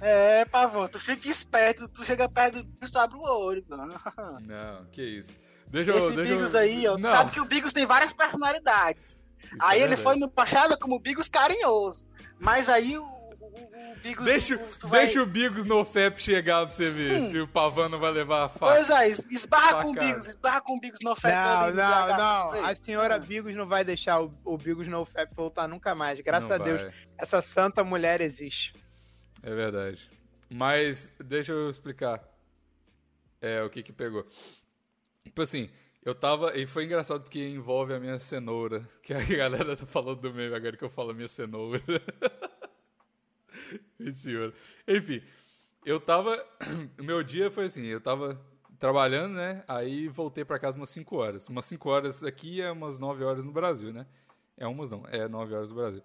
É, 0.00 0.44
Pavão, 0.46 0.86
tu 0.86 0.98
fica 1.00 1.28
esperto, 1.28 1.88
tu 1.88 2.04
chega 2.04 2.28
perto 2.28 2.58
do 2.58 2.64
Bigos, 2.64 2.90
tu 2.90 2.98
abre 2.98 3.16
o 3.16 3.22
olho, 3.22 3.64
mano. 3.68 3.94
Não, 4.42 4.84
que 4.90 5.02
isso. 5.02 5.30
Deixa 5.68 5.90
eu. 5.90 5.96
Esse 5.98 6.16
deixa 6.16 6.30
eu- 6.32 6.36
Bigos 6.36 6.54
aí, 6.54 6.86
ó, 6.88 6.96
tu 6.96 7.08
sabe 7.08 7.30
que 7.32 7.40
o 7.40 7.44
Bigos 7.46 7.72
tem 7.72 7.86
várias 7.86 8.12
personalidades. 8.12 9.24
isso 9.42 9.56
Aí 9.60 9.78
é 9.78 9.82
ele 9.84 9.96
verdade. 9.96 10.02
foi 10.02 10.16
no 10.16 10.28
Baixada 10.28 10.76
como 10.76 10.98
Bigos 11.00 11.28
carinhoso. 11.28 12.06
Mas 12.38 12.68
aí 12.68 12.98
o, 12.98 13.13
o, 13.54 13.92
o 13.92 13.96
Bigos. 13.96 14.24
Deixa, 14.24 14.58
tu- 14.58 14.78
tu 14.80 14.88
vai- 14.88 15.04
deixa 15.06 15.22
o 15.22 15.26
Bigos 15.26 15.64
no 15.64 15.84
FEP 15.84 16.20
chegar 16.22 16.66
pra 16.66 16.74
você 16.74 16.90
ver 16.90 17.20
Hum. 17.20 17.30
se 17.30 17.38
o 17.40 17.48
Pavano 17.48 17.98
vai 17.98 18.12
levar 18.12 18.44
a 18.44 18.48
faca. 18.48 18.74
Pois 18.74 18.90
é, 18.90 19.08
es- 19.08 19.24
esbarra 19.30 19.82
com 19.82 19.90
o. 19.90 19.94
Bigos, 19.94 20.26
esbarra 20.28 20.60
com 20.60 20.76
o 20.76 20.80
Bigos 20.80 21.00
no 21.02 21.10
oferta 21.12 21.70
Não, 21.72 21.74
não, 21.74 22.16
não. 22.16 22.52
vê. 22.52 22.58
A 22.70 22.74
senhora 22.74 23.18
Bigos 23.18 23.54
não 23.54 23.66
vai 23.66 23.84
deixar 23.84 24.20
o, 24.20 24.32
o 24.44 24.58
Bigos 24.58 24.86
no 24.88 25.04
FEP 25.04 25.34
voltar 25.34 25.66
nunca 25.68 25.94
mais. 25.94 26.20
Graças 26.20 26.48
Não 26.48 26.56
a 26.56 26.58
Deus, 26.58 26.82
vai. 26.82 26.92
essa 27.18 27.40
santa 27.40 27.82
mulher 27.84 28.20
existe. 28.20 28.72
É 29.42 29.54
verdade. 29.54 30.08
Mas 30.50 31.12
deixa 31.18 31.52
eu 31.52 31.70
explicar. 31.70 32.22
É, 33.40 33.62
o 33.62 33.68
que 33.70 33.82
que 33.82 33.92
pegou. 33.92 34.26
Tipo 35.22 35.42
assim, 35.42 35.68
eu 36.04 36.14
tava. 36.14 36.56
E 36.56 36.66
foi 36.66 36.84
engraçado 36.84 37.22
porque 37.22 37.46
envolve 37.48 37.92
a 37.94 37.98
minha 38.00 38.18
cenoura. 38.18 38.88
Que 39.02 39.12
a 39.12 39.20
galera 39.22 39.76
tá 39.76 39.84
falando 39.86 40.20
do 40.20 40.32
meme 40.32 40.54
agora 40.54 40.76
que 40.76 40.84
eu 40.84 40.88
falo 40.90 41.12
minha 41.14 41.28
cenoura. 41.28 41.82
Senhor. 44.12 44.54
Enfim, 44.86 45.22
eu 45.84 46.00
tava. 46.00 46.36
O 46.98 47.04
meu 47.04 47.22
dia 47.22 47.50
foi 47.50 47.64
assim, 47.64 47.84
eu 47.84 48.00
tava 48.00 48.40
trabalhando, 48.78 49.34
né? 49.34 49.64
Aí 49.68 50.08
voltei 50.08 50.44
pra 50.44 50.58
casa 50.58 50.76
umas 50.76 50.90
5 50.90 51.16
horas. 51.16 51.48
Umas 51.48 51.64
5 51.66 51.88
horas 51.88 52.22
aqui 52.22 52.60
é 52.60 52.70
umas 52.70 52.98
9 52.98 53.24
horas 53.24 53.44
no 53.44 53.52
Brasil, 53.52 53.92
né? 53.92 54.06
É 54.56 54.66
umas 54.66 54.90
não, 54.90 55.04
é 55.08 55.26
9 55.26 55.54
horas 55.54 55.70
no 55.70 55.76
Brasil. 55.76 56.02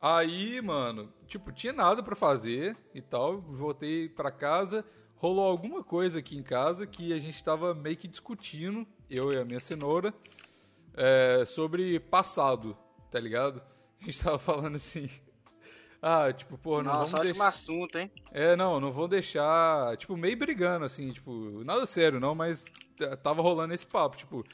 Aí, 0.00 0.60
mano, 0.60 1.10
tipo, 1.26 1.50
tinha 1.50 1.72
nada 1.72 2.02
pra 2.02 2.14
fazer 2.14 2.76
e 2.94 3.00
tal. 3.00 3.40
Voltei 3.40 4.08
pra 4.08 4.30
casa. 4.30 4.84
Rolou 5.16 5.46
alguma 5.46 5.82
coisa 5.82 6.18
aqui 6.18 6.36
em 6.36 6.42
casa 6.42 6.86
que 6.86 7.12
a 7.12 7.18
gente 7.18 7.42
tava 7.42 7.74
meio 7.74 7.96
que 7.96 8.06
discutindo, 8.06 8.86
eu 9.08 9.32
e 9.32 9.38
a 9.38 9.44
minha 9.44 9.60
cenoura, 9.60 10.12
é, 10.92 11.44
sobre 11.46 11.98
passado, 11.98 12.76
tá 13.10 13.18
ligado? 13.18 13.62
A 14.02 14.04
gente 14.04 14.22
tava 14.22 14.36
falando 14.38 14.76
assim. 14.76 15.08
Ah, 16.06 16.30
tipo, 16.30 16.58
pô, 16.58 16.82
não 16.82 16.92
Nossa, 16.92 17.12
vamos 17.16 17.32
deixar. 17.32 17.48
assunto, 17.48 17.96
hein? 17.96 18.12
É, 18.30 18.54
não, 18.54 18.78
não 18.78 18.92
vou 18.92 19.08
deixar. 19.08 19.96
Tipo, 19.96 20.18
meio 20.18 20.36
brigando, 20.36 20.84
assim, 20.84 21.10
tipo, 21.10 21.64
nada 21.64 21.86
sério, 21.86 22.20
não, 22.20 22.34
mas 22.34 22.66
tava 23.22 23.40
rolando 23.40 23.72
esse 23.72 23.86
papo, 23.86 24.14
tipo, 24.14 24.44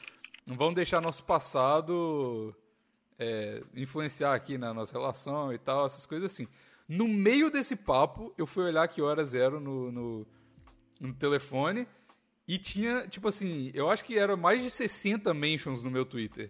não 0.47 0.55
vamos 0.55 0.75
deixar 0.75 1.01
nosso 1.01 1.25
passado 1.25 2.55
é, 3.19 3.61
influenciar 3.75 4.33
aqui 4.33 4.57
na 4.57 4.73
nossa 4.73 4.93
relação 4.93 5.51
e 5.51 5.57
tal, 5.57 5.85
essas 5.85 6.05
coisas 6.05 6.31
assim. 6.31 6.47
No 6.87 7.05
meio 7.05 7.51
desse 7.51 7.75
papo, 7.75 8.33
eu 8.37 8.47
fui 8.47 8.63
olhar 8.63 8.87
que 8.87 9.01
horas 9.01 9.35
eram 9.35 9.59
no, 9.59 9.91
no, 9.91 10.27
no 11.01 11.13
telefone 11.13 11.85
e 12.47 12.57
tinha, 12.57 13.05
tipo 13.09 13.27
assim, 13.27 13.71
eu 13.73 13.91
acho 13.91 14.05
que 14.05 14.17
era 14.17 14.37
mais 14.37 14.63
de 14.63 14.71
60 14.71 15.33
mentions 15.33 15.83
no 15.83 15.91
meu 15.91 16.05
Twitter. 16.05 16.49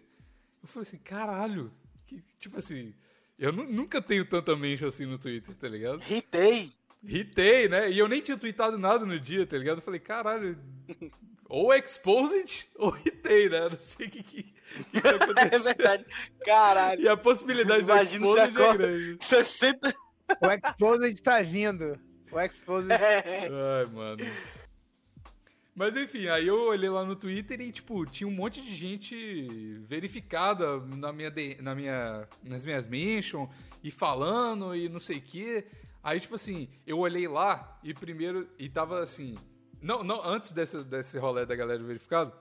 Eu 0.62 0.68
falei 0.68 0.88
assim, 0.88 1.00
caralho, 1.00 1.74
que, 2.06 2.24
tipo 2.38 2.60
assim, 2.60 2.94
Eu 3.42 3.52
nu- 3.52 3.66
nunca 3.68 4.00
tenho 4.02 4.24
tanta 4.24 4.56
mention 4.56 4.88
assim 4.88 5.06
no 5.08 5.18
Twitter, 5.18 5.56
tá 5.56 5.68
ligado? 5.68 5.98
Ritei. 6.00 6.70
Ritei, 7.04 7.68
né? 7.68 7.90
E 7.90 7.98
eu 7.98 8.08
nem 8.08 8.22
tinha 8.22 8.38
tweetado 8.38 8.78
nada 8.78 9.04
no 9.04 9.20
dia, 9.20 9.48
tá 9.48 9.58
ligado? 9.58 9.78
Eu 9.80 9.82
falei, 9.82 10.00
caralho, 10.00 10.56
ou 11.50 11.74
exposed 11.74 12.68
ou 12.76 12.96
hitei, 13.04 13.50
né? 13.50 13.66
Eu 13.66 13.70
Não 13.72 13.80
sei 13.80 14.06
o 14.06 14.10
que, 14.12 14.22
que, 14.22 14.44
que 14.44 15.02
tá 15.02 15.10
É 15.52 15.58
verdade. 15.58 16.06
Caralho. 16.46 17.02
E 17.02 17.10
a 17.10 17.18
possibilidade 17.18 17.82
do 17.84 17.92
Imagina 17.92 18.28
se 18.28 18.40
exposed 18.42 18.58
é 18.60 18.74
grande. 18.78 19.18
60. 19.26 19.94
O 20.40 20.48
Exposed 20.52 21.22
tá 21.24 21.42
vindo. 21.42 22.00
O 22.32 22.40
Exposed. 22.40 22.92
Ai, 22.92 23.86
mano. 23.92 24.24
Mas 25.82 25.96
enfim, 25.96 26.28
aí 26.28 26.46
eu 26.46 26.68
olhei 26.68 26.92
lá 26.92 27.04
no 27.04 27.16
Twitter 27.16 27.60
e, 27.60 27.72
tipo, 27.72 28.06
tinha 28.06 28.28
um 28.28 28.32
monte 28.32 28.62
de 28.62 28.76
gente 28.76 29.80
verificada 29.80 30.80
na 30.80 31.12
minha, 31.12 31.34
na 31.60 31.74
minha, 31.74 32.28
nas 32.44 32.64
minhas 32.64 32.86
mentions 32.86 33.50
e 33.84 33.90
falando 33.90 34.76
e 34.76 34.88
não 34.88 35.00
sei 35.00 35.18
o 35.18 35.22
quê. 35.24 35.66
Aí, 36.04 36.20
tipo 36.20 36.36
assim, 36.36 36.70
eu 36.86 37.00
olhei 37.00 37.28
lá 37.28 37.80
e 37.84 37.96
primeiro, 37.96 38.48
e 38.60 38.70
tava 38.70 39.02
assim. 39.02 39.36
Não, 39.82 40.04
não, 40.04 40.24
antes 40.24 40.52
desse, 40.52 40.84
desse 40.84 41.18
rolê 41.18 41.48
da 41.48 41.56
galera 41.56 41.82
verificado, 41.82 42.32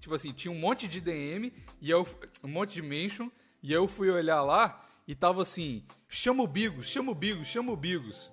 tipo 0.00 0.14
assim, 0.14 0.32
tinha 0.32 0.50
um 0.50 0.58
monte 0.58 0.88
de 0.88 1.02
DM 1.02 1.52
e 1.82 1.90
eu, 1.90 2.08
um 2.42 2.48
monte 2.48 2.72
de 2.72 2.80
mention, 2.80 3.30
e 3.62 3.74
eu 3.74 3.86
fui 3.86 4.08
olhar 4.08 4.40
lá 4.40 4.80
e 5.06 5.14
tava 5.14 5.42
assim: 5.42 5.84
chama 6.08 6.44
o 6.44 6.46
Bigos, 6.46 6.86
chama 6.86 7.12
o 7.12 7.14
Bigos, 7.14 7.46
chama 7.46 7.72
o 7.72 7.76
Bigos. 7.76 8.32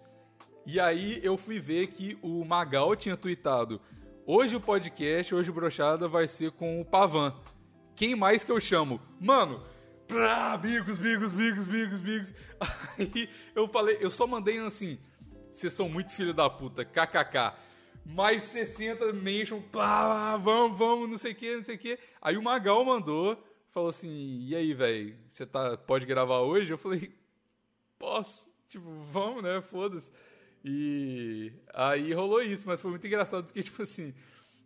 E 0.65 0.79
aí 0.79 1.19
eu 1.21 1.37
fui 1.37 1.59
ver 1.59 1.87
que 1.87 2.17
o 2.21 2.43
Magal 2.43 2.95
tinha 2.95 3.15
tweetado: 3.15 3.79
Hoje 4.27 4.55
o 4.55 4.59
podcast, 4.59 5.35
hoje 5.35 5.51
o 5.51 5.53
Brochada 5.53 6.07
vai 6.07 6.27
ser 6.27 6.49
com 6.49 6.81
o 6.81 6.85
Pavan. 6.85 7.31
Quem 7.95 8.15
mais 8.15 8.43
que 8.43 8.51
eu 8.51 8.59
chamo? 8.59 8.99
Mano, 9.19 9.63
plá, 10.07 10.57
Bigos, 10.57 10.97
Bigos, 10.97 11.31
Bigos, 11.31 11.67
Bigos, 11.67 12.01
Bigos. 12.01 12.33
Aí 12.97 13.29
eu 13.53 13.67
falei, 13.67 13.99
eu 14.01 14.09
só 14.09 14.25
mandei 14.25 14.57
assim: 14.57 14.97
Vocês 15.53 15.73
são 15.73 15.87
muito 15.87 16.11
filho 16.11 16.33
da 16.33 16.49
puta, 16.49 16.83
kkk. 16.83 17.53
Mais 18.03 18.41
60 18.41 19.13
mention, 19.13 19.61
plá, 19.61 20.37
vamos, 20.37 20.75
vamos, 20.75 21.07
não 21.07 21.19
sei 21.19 21.33
o 21.33 21.35
que, 21.35 21.55
não 21.57 21.63
sei 21.63 21.75
o 21.75 21.79
que. 21.79 21.99
Aí 22.19 22.35
o 22.35 22.41
Magal 22.41 22.83
mandou, 22.83 23.37
falou 23.69 23.89
assim: 23.89 24.39
E 24.41 24.55
aí, 24.55 24.73
velho, 24.73 25.15
você 25.29 25.45
tá, 25.45 25.77
pode 25.77 26.03
gravar 26.07 26.39
hoje? 26.39 26.73
Eu 26.73 26.79
falei: 26.79 27.13
Posso. 27.99 28.49
Tipo, 28.67 28.89
vamos, 29.11 29.43
né? 29.43 29.61
Foda-se. 29.61 30.09
E 30.67 31.53
aí 31.75 32.11
rolou 32.11 32.41
isso, 32.41 32.65
mas 32.65 32.81
foi 32.81 32.89
muito 32.89 33.05
engraçado 33.05 33.45
porque, 33.45 33.61
tipo 33.61 33.83
assim, 33.83 34.15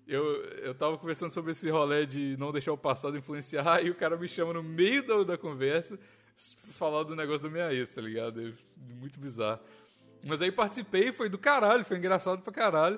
eu, 0.07 0.23
eu 0.61 0.73
tava 0.73 0.97
conversando 0.97 1.31
sobre 1.31 1.51
esse 1.51 1.69
rolê 1.69 2.05
de 2.05 2.37
não 2.39 2.53
deixar 2.53 2.71
o 2.71 2.77
passado 2.77 3.17
influenciar 3.17 3.83
e 3.85 3.89
o 3.89 3.95
cara 3.95 4.15
me 4.15 4.29
chama 4.29 4.53
no 4.53 4.63
meio 4.63 5.05
da, 5.05 5.23
da 5.23 5.37
conversa 5.37 5.99
falar 6.71 7.03
do 7.03 7.17
negócio 7.17 7.43
da 7.43 7.49
minha 7.49 7.73
ex, 7.73 7.93
tá 7.93 7.99
ligado? 7.99 8.39
É 8.39 8.53
muito 8.93 9.19
bizarro. 9.19 9.59
Mas 10.23 10.41
aí 10.41 10.53
participei, 10.53 11.11
foi 11.11 11.27
do 11.27 11.37
caralho, 11.37 11.83
foi 11.83 11.97
engraçado 11.97 12.41
pra 12.41 12.53
caralho. 12.53 12.97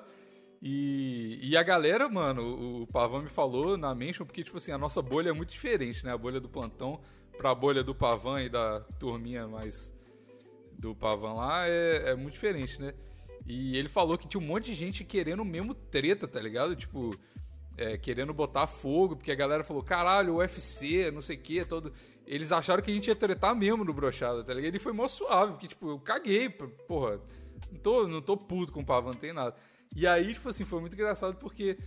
E, 0.62 1.40
e 1.42 1.56
a 1.56 1.62
galera, 1.64 2.08
mano, 2.08 2.42
o, 2.42 2.82
o 2.82 2.86
Pavão 2.86 3.20
me 3.20 3.28
falou 3.28 3.76
na 3.76 3.92
mention, 3.96 4.24
porque, 4.24 4.44
tipo 4.44 4.58
assim, 4.58 4.70
a 4.70 4.78
nossa 4.78 5.02
bolha 5.02 5.30
é 5.30 5.32
muito 5.32 5.50
diferente, 5.50 6.04
né? 6.04 6.12
A 6.12 6.18
bolha 6.18 6.38
do 6.40 6.48
plantão 6.48 7.00
pra 7.36 7.52
bolha 7.52 7.82
do 7.82 7.96
Pavão 7.96 8.38
e 8.38 8.48
da 8.48 8.78
turminha 9.00 9.48
mais 9.48 9.92
do 10.82 10.96
Pavão 10.96 11.36
lá 11.36 11.68
é, 11.68 12.10
é 12.10 12.14
muito 12.16 12.34
diferente, 12.34 12.80
né? 12.80 12.92
E 13.46 13.76
ele 13.76 13.88
falou 13.88 14.18
que 14.18 14.26
tinha 14.26 14.40
um 14.40 14.46
monte 14.46 14.66
de 14.66 14.74
gente 14.74 15.04
querendo 15.04 15.44
mesmo 15.44 15.74
treta, 15.74 16.26
tá 16.26 16.40
ligado? 16.40 16.74
Tipo, 16.74 17.16
é, 17.78 17.96
querendo 17.96 18.34
botar 18.34 18.66
fogo, 18.66 19.14
porque 19.16 19.30
a 19.30 19.34
galera 19.36 19.62
falou, 19.62 19.82
caralho, 19.82 20.36
UFC, 20.36 21.10
não 21.12 21.22
sei 21.22 21.36
o 21.36 21.40
que, 21.40 21.64
todo. 21.64 21.92
Eles 22.26 22.50
acharam 22.50 22.82
que 22.82 22.90
a 22.90 22.94
gente 22.94 23.06
ia 23.06 23.14
tretar 23.14 23.54
mesmo 23.54 23.84
no 23.84 23.92
brochada, 23.92 24.42
tá 24.42 24.52
ligado? 24.52 24.72
Ele 24.72 24.78
foi 24.80 24.92
mó 24.92 25.06
suave, 25.06 25.52
porque, 25.52 25.68
tipo, 25.68 25.88
eu 25.88 26.00
caguei, 26.00 26.48
porra. 26.48 27.20
Não 27.70 27.78
tô, 27.78 28.08
não 28.08 28.20
tô 28.20 28.36
puto 28.36 28.72
com 28.72 28.80
o 28.80 28.84
Pavão, 28.84 29.12
não 29.12 29.18
tem 29.18 29.32
nada. 29.32 29.54
E 29.94 30.04
aí, 30.04 30.34
tipo 30.34 30.48
assim, 30.48 30.64
foi 30.64 30.80
muito 30.80 30.94
engraçado 30.94 31.36
porque 31.36 31.78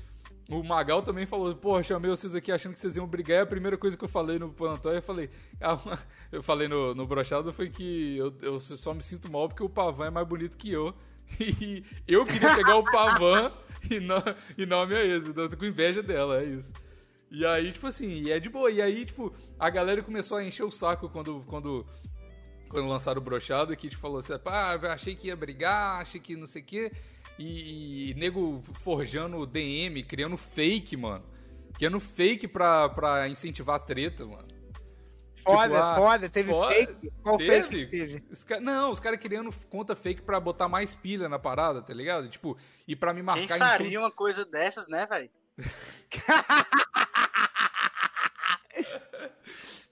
o 0.50 0.64
Magal 0.64 1.02
também 1.02 1.26
falou, 1.26 1.56
porra, 1.56 1.82
chamei 1.82 2.10
vocês 2.10 2.36
aqui 2.36 2.52
achando 2.52 2.74
que 2.74 2.80
vocês 2.80 2.96
iam 2.96 3.08
brigar. 3.08 3.40
E 3.40 3.42
a 3.42 3.46
primeira 3.46 3.78
coisa 3.78 3.98
que 3.98 4.04
eu 4.04 4.10
falei 4.10 4.38
no 4.38 4.50
plantão, 4.50 4.92
eu 4.92 5.02
falei, 5.02 5.30
ah, 5.60 5.80
eu 6.32 6.44
falei 6.44 6.68
no, 6.68 6.94
no 6.94 7.08
brochado 7.08 7.52
foi 7.52 7.70
que 7.70 8.18
eu, 8.18 8.34
eu 8.42 8.60
só 8.60 8.94
me 8.94 9.02
sinto 9.02 9.32
mal 9.32 9.48
porque 9.48 9.64
o 9.64 9.70
Pavão 9.70 10.06
é 10.06 10.10
mais 10.10 10.28
bonito 10.28 10.58
que 10.58 10.72
eu. 10.72 10.94
E 11.40 11.84
eu 12.08 12.24
queria 12.24 12.56
pegar 12.56 12.76
o 12.76 12.84
Pavan 12.84 13.52
e 13.90 14.00
não, 14.00 14.24
e 14.56 14.66
não 14.66 14.82
a 14.82 14.86
minha 14.86 15.02
ex. 15.02 15.28
então 15.28 15.46
Eu 15.46 15.50
tô 15.50 15.58
com 15.58 15.66
inveja 15.66 16.04
dela, 16.04 16.40
é 16.40 16.46
isso. 16.46 16.72
E 17.32 17.44
aí, 17.44 17.72
tipo 17.72 17.88
assim, 17.88 18.22
e 18.22 18.32
é 18.32 18.40
de 18.40 18.48
boa. 18.48 18.70
E 18.70 18.80
aí, 18.80 19.06
tipo, 19.06 19.34
a 19.60 19.70
galera 19.72 20.04
começou 20.04 20.38
a 20.38 20.44
encher 20.44 20.64
o 20.64 20.70
saco 20.70 21.10
quando, 21.10 21.44
quando, 21.48 21.86
quando 22.70 22.88
lançaram 22.88 23.20
o 23.20 23.24
brochado, 23.24 23.76
que 23.76 23.90
tipo, 23.90 24.02
falou 24.02 24.20
assim, 24.20 24.34
ah, 24.46 24.94
achei 24.94 25.16
que 25.16 25.28
ia 25.28 25.36
brigar, 25.36 26.00
achei 26.00 26.22
que 26.22 26.36
não 26.36 26.46
sei 26.46 26.62
o 26.62 26.66
quê. 26.66 26.92
E, 27.38 28.12
e 28.12 28.14
nego 28.14 28.64
forjando 28.74 29.46
DM, 29.46 30.04
criando 30.04 30.38
fake, 30.38 30.96
mano. 30.96 31.26
Criando 31.74 32.00
fake 32.00 32.48
pra, 32.48 32.88
pra 32.90 33.28
incentivar 33.28 33.76
a 33.76 33.80
treta, 33.80 34.26
mano. 34.26 34.48
Foda, 35.44 35.84
ah, 35.84 35.96
foda. 35.96 36.30
Teve 36.30 36.50
foda. 36.50 36.74
fake. 36.74 37.12
Qual 37.22 37.38
Teve? 37.38 37.62
fake 37.62 37.86
teve? 37.92 38.24
Os 38.32 38.44
ca- 38.44 38.60
Não, 38.60 38.90
os 38.90 39.00
caras 39.00 39.20
criando 39.20 39.54
conta 39.70 39.96
fake 39.96 40.22
pra 40.24 40.40
botar 40.40 40.68
mais 40.68 40.96
pilha 40.96 41.30
na 41.30 41.38
parada, 41.38 41.82
tá 41.82 41.94
ligado? 41.94 42.28
Tipo, 42.30 42.58
e 42.88 42.96
pra 42.96 43.14
me 43.14 43.20
Quem 43.20 43.26
marcar 43.26 43.56
em 43.58 43.60
faria 43.60 43.88
tudo. 43.90 44.00
uma 44.00 44.12
coisa 44.12 44.44
dessas, 44.46 44.88
né, 44.88 45.06
velho? 45.06 45.30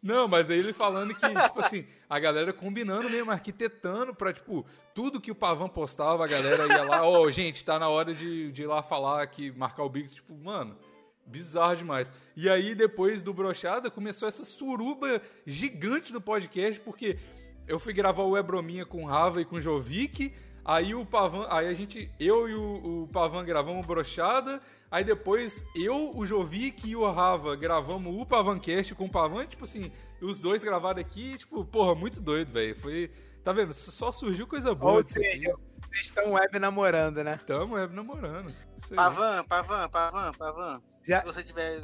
Não, 0.03 0.27
mas 0.27 0.49
aí 0.51 0.59
ele 0.59 0.73
falando 0.73 1.15
que, 1.15 1.25
tipo 1.25 1.61
assim, 1.61 1.85
a 2.09 2.19
galera 2.19 2.51
combinando 2.51 3.09
mesmo, 3.09 3.31
arquitetando 3.31 4.13
pra, 4.13 4.33
tipo, 4.33 4.65
tudo 4.93 5.21
que 5.21 5.31
o 5.31 5.35
Pavão 5.35 5.69
postava, 5.69 6.25
a 6.25 6.27
galera 6.27 6.67
ia 6.67 6.83
lá, 6.83 7.07
ó, 7.07 7.31
gente, 7.31 7.63
tá 7.63 7.79
na 7.79 7.87
hora 7.87 8.13
de, 8.13 8.51
de 8.51 8.63
ir 8.63 8.67
lá 8.67 8.83
falar 8.83 9.25
que 9.27 9.49
marcar 9.53 9.83
o 9.83 9.89
Biggs, 9.89 10.15
tipo, 10.15 10.35
mano, 10.35 10.77
bizarro 11.25 11.77
demais. 11.77 12.11
E 12.35 12.49
aí, 12.49 12.75
depois 12.75 13.21
do 13.21 13.33
Brochada, 13.33 13.89
começou 13.89 14.27
essa 14.27 14.43
suruba 14.43 15.21
gigante 15.47 16.11
do 16.11 16.19
podcast, 16.19 16.81
porque 16.81 17.17
eu 17.65 17.79
fui 17.79 17.93
gravar 17.93 18.23
o 18.23 18.37
Ebrominha 18.37 18.85
com 18.85 19.05
o 19.05 19.07
Rava 19.07 19.39
e 19.39 19.45
com 19.45 19.55
o 19.55 19.61
Jovic, 19.61 20.33
aí 20.65 20.93
o 20.93 21.05
Pavan, 21.05 21.47
aí 21.49 21.67
a 21.67 21.73
gente, 21.73 22.11
eu 22.19 22.49
e 22.49 22.53
o, 22.53 23.03
o 23.03 23.07
Pavan 23.07 23.45
gravamos 23.45 23.85
Brochada, 23.85 24.61
aí 24.93 25.03
depois 25.03 25.65
eu, 25.75 26.15
o 26.15 26.25
Jovic 26.25 26.87
e 26.87 26.95
o 26.95 27.11
Rava 27.11 27.55
gravamos 27.55 28.15
o 28.15 28.25
Pavancast 28.25 28.93
com 28.95 29.05
o 29.05 29.11
Pavan, 29.11 29.45
tipo 29.47 29.63
assim, 29.63 29.91
os 30.21 30.39
dois 30.39 30.63
gravaram 30.63 31.01
aqui, 31.01 31.37
tipo, 31.37 31.65
porra, 31.65 31.95
muito 31.95 32.21
doido, 32.21 32.53
velho. 32.53 32.79
Foi, 32.79 33.11
tá 33.43 33.51
vendo? 33.51 33.73
Só 33.73 34.11
surgiu 34.11 34.45
coisa 34.47 34.73
boa 34.75 34.97
Ou 35.01 35.07
seja, 35.07 35.53
vocês 35.89 36.01
estão 36.05 36.33
web 36.33 36.59
namorando, 36.59 37.23
né? 37.23 37.37
Tamo 37.45 37.73
web 37.75 37.93
namorando. 37.93 38.53
Pavan, 38.95 39.43
Pavan, 39.45 39.89
Pavan, 39.89 40.31
Pavan. 40.33 40.81
Já- 41.03 41.19
Se 41.21 41.25
você 41.25 41.43
tiver. 41.43 41.81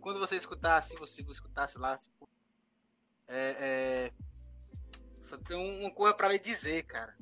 Quando 0.00 0.18
você 0.18 0.36
escutar, 0.36 0.80
se 0.82 0.96
você 0.96 1.20
escutasse 1.22 1.78
lá, 1.78 1.96
se 1.98 2.08
for. 2.18 2.28
É. 3.28 3.56
é 3.60 4.10
só 5.20 5.36
tem 5.36 5.56
um- 5.56 5.80
uma 5.80 5.90
coisa 5.92 6.14
pra 6.14 6.28
lhe 6.28 6.38
dizer, 6.38 6.84
cara. 6.84 7.12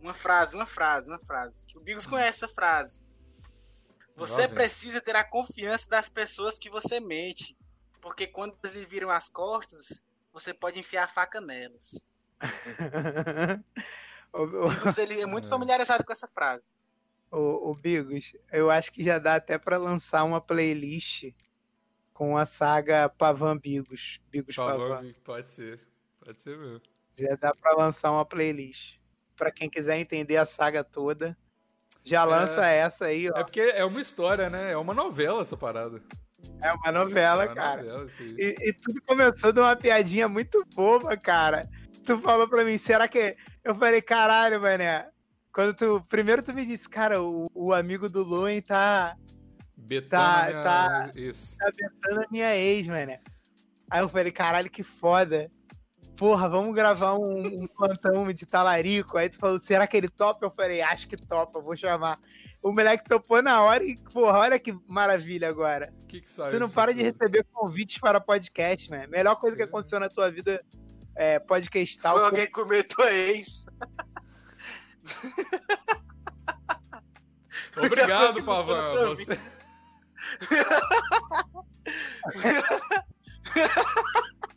Uma 0.00 0.12
frase, 0.12 0.54
uma 0.54 0.66
frase, 0.66 1.08
uma 1.08 1.18
frase. 1.18 1.64
Que 1.64 1.78
o 1.78 1.80
Bigos 1.80 2.06
conhece 2.06 2.44
essa 2.44 2.48
frase. 2.48 3.02
Você 4.16 4.48
precisa 4.48 5.00
ter 5.00 5.16
a 5.16 5.24
confiança 5.24 5.88
das 5.90 6.08
pessoas 6.08 6.58
que 6.58 6.70
você 6.70 7.00
mente. 7.00 7.56
Porque 8.00 8.26
quando 8.26 8.56
eles 8.62 8.76
lhe 8.76 8.84
viram 8.84 9.10
as 9.10 9.28
costas, 9.28 10.04
você 10.32 10.52
pode 10.54 10.78
enfiar 10.78 11.04
a 11.04 11.08
faca 11.08 11.40
nelas. 11.40 12.04
o, 14.32 14.38
o, 14.42 14.68
Bigos, 14.70 14.98
ele 14.98 15.20
é 15.20 15.26
muito 15.26 15.48
familiarizado 15.48 16.04
com 16.04 16.12
essa 16.12 16.28
frase. 16.28 16.72
o- 17.30 17.70
o 17.70 17.74
Bigos, 17.74 18.32
eu 18.52 18.70
acho 18.70 18.92
que 18.92 19.02
já 19.04 19.18
dá 19.18 19.36
até 19.36 19.58
pra 19.58 19.76
lançar 19.76 20.24
uma 20.24 20.40
playlist 20.40 21.32
com 22.12 22.36
a 22.36 22.46
saga 22.46 23.08
Pavan 23.08 23.56
Bigos. 23.58 24.20
Bigos 24.30 24.54
Pavão, 24.54 24.88
Pavan. 24.90 25.12
pode 25.24 25.48
ser. 25.50 25.80
Pode 26.24 26.40
ser 26.42 26.56
mesmo. 26.58 26.80
Já 27.16 27.34
dá 27.36 27.52
pra 27.54 27.74
lançar 27.76 28.10
uma 28.10 28.24
playlist. 28.24 28.98
Pra 29.36 29.50
quem 29.50 29.68
quiser 29.68 29.98
entender 29.98 30.36
a 30.36 30.46
saga 30.46 30.84
toda, 30.84 31.36
já 32.04 32.24
lança 32.24 32.66
essa 32.66 33.06
aí, 33.06 33.30
ó. 33.30 33.38
É 33.38 33.44
porque 33.44 33.60
é 33.60 33.84
uma 33.84 34.00
história, 34.00 34.50
né? 34.50 34.72
É 34.72 34.76
uma 34.76 34.92
novela 34.94 35.42
essa 35.42 35.56
parada. 35.56 36.00
É 36.60 36.72
uma 36.72 36.92
novela, 36.92 37.44
é 37.44 37.46
uma 37.48 37.54
cara. 37.54 37.82
novela. 37.82 38.06
E, 38.38 38.68
e 38.68 38.72
tudo 38.74 39.00
começou 39.06 39.52
de 39.52 39.60
uma 39.60 39.74
piadinha 39.74 40.28
muito 40.28 40.64
boba, 40.74 41.16
cara. 41.16 41.66
Tu 42.04 42.18
falou 42.18 42.48
pra 42.48 42.64
mim, 42.64 42.76
será 42.78 43.08
que. 43.08 43.34
Eu 43.64 43.74
falei, 43.74 44.02
caralho, 44.02 44.60
mané. 44.60 45.08
Quando 45.52 45.74
tu. 45.74 46.04
Primeiro 46.08 46.42
tu 46.42 46.52
me 46.52 46.66
disse, 46.66 46.88
cara, 46.88 47.22
o, 47.22 47.50
o 47.54 47.72
amigo 47.72 48.08
do 48.08 48.22
Luen 48.22 48.60
tá, 48.60 49.16
Betando 49.76 50.08
Tá, 50.10 50.46
minha- 50.50 50.62
tá. 50.62 51.12
Isso. 51.14 51.56
tá 51.56 51.70
betando 51.76 52.20
a 52.20 52.26
minha 52.30 52.54
ex, 52.56 52.86
mané. 52.86 53.20
Aí 53.90 54.00
eu 54.02 54.08
falei, 54.08 54.32
caralho, 54.32 54.70
que 54.70 54.82
foda. 54.82 55.50
Porra, 56.16 56.48
vamos 56.48 56.74
gravar 56.74 57.14
um, 57.14 57.62
um 57.62 57.66
plantão 57.66 58.32
de 58.32 58.46
talarico. 58.46 59.18
Aí 59.18 59.28
tu 59.28 59.38
falou, 59.38 59.60
será 59.60 59.86
que 59.86 59.96
ele 59.96 60.08
topa? 60.08 60.46
Eu 60.46 60.50
falei, 60.50 60.80
acho 60.80 61.08
que 61.08 61.16
topa, 61.16 61.60
vou 61.60 61.76
chamar. 61.76 62.18
O 62.62 62.72
moleque 62.72 63.08
topou 63.08 63.42
na 63.42 63.62
hora 63.62 63.82
e, 63.84 63.96
porra, 64.12 64.38
olha 64.38 64.58
que 64.58 64.72
maravilha 64.86 65.48
agora. 65.48 65.92
Que 66.08 66.20
que 66.20 66.28
saiu 66.28 66.52
Tu 66.52 66.60
não 66.60 66.70
para 66.70 66.92
de 66.94 67.00
tudo? 67.02 67.12
receber 67.12 67.44
convites 67.52 67.98
para 67.98 68.20
podcast, 68.20 68.88
né? 68.90 69.06
Melhor 69.08 69.34
coisa 69.36 69.56
que 69.56 69.62
É. 69.62 69.64
aconteceu 69.64 69.98
na 69.98 70.08
tua 70.08 70.30
vida 70.30 70.64
é, 71.16 71.38
podcastal. 71.40 72.14
Foi 72.14 72.24
alguém 72.24 72.46
que 72.46 72.52
comentou 72.52 73.04
ex. 73.08 73.66
Obrigado, 77.76 78.42
Pavan. 78.44 78.90
Você... 78.92 79.38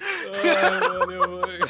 Ai. 0.00 1.60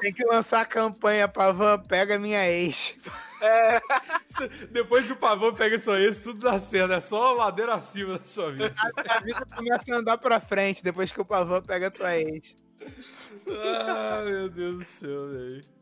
Tem 0.00 0.12
que 0.12 0.24
lançar 0.24 0.60
a 0.60 0.66
campanha, 0.66 1.28
Pavan, 1.28 1.78
pega 1.80 2.18
minha 2.18 2.48
ex. 2.48 2.94
É, 3.40 3.80
Depois 4.70 5.06
que 5.06 5.12
o 5.12 5.16
Pavão 5.16 5.54
pega 5.54 5.78
sua 5.78 6.00
ex, 6.00 6.20
tudo 6.20 6.40
dá 6.40 6.58
certo. 6.58 6.92
É 6.92 7.00
só 7.00 7.32
ladeira 7.32 7.74
acima 7.74 8.18
da 8.18 8.24
sua 8.24 8.52
vida. 8.52 8.74
A, 8.76 9.16
a 9.16 9.20
vida 9.20 9.46
começa 9.54 9.84
a 9.94 9.96
andar 9.96 10.18
pra 10.18 10.40
frente 10.40 10.82
depois 10.82 11.12
que 11.12 11.20
o 11.20 11.24
Pavan 11.24 11.62
pega 11.62 11.88
a 11.88 11.90
tua 11.90 12.16
ex. 12.16 12.56
Ah, 13.48 14.22
meu 14.24 14.48
Deus 14.48 14.78
do 14.78 14.84
céu, 14.84 15.28
velho. 15.30 15.77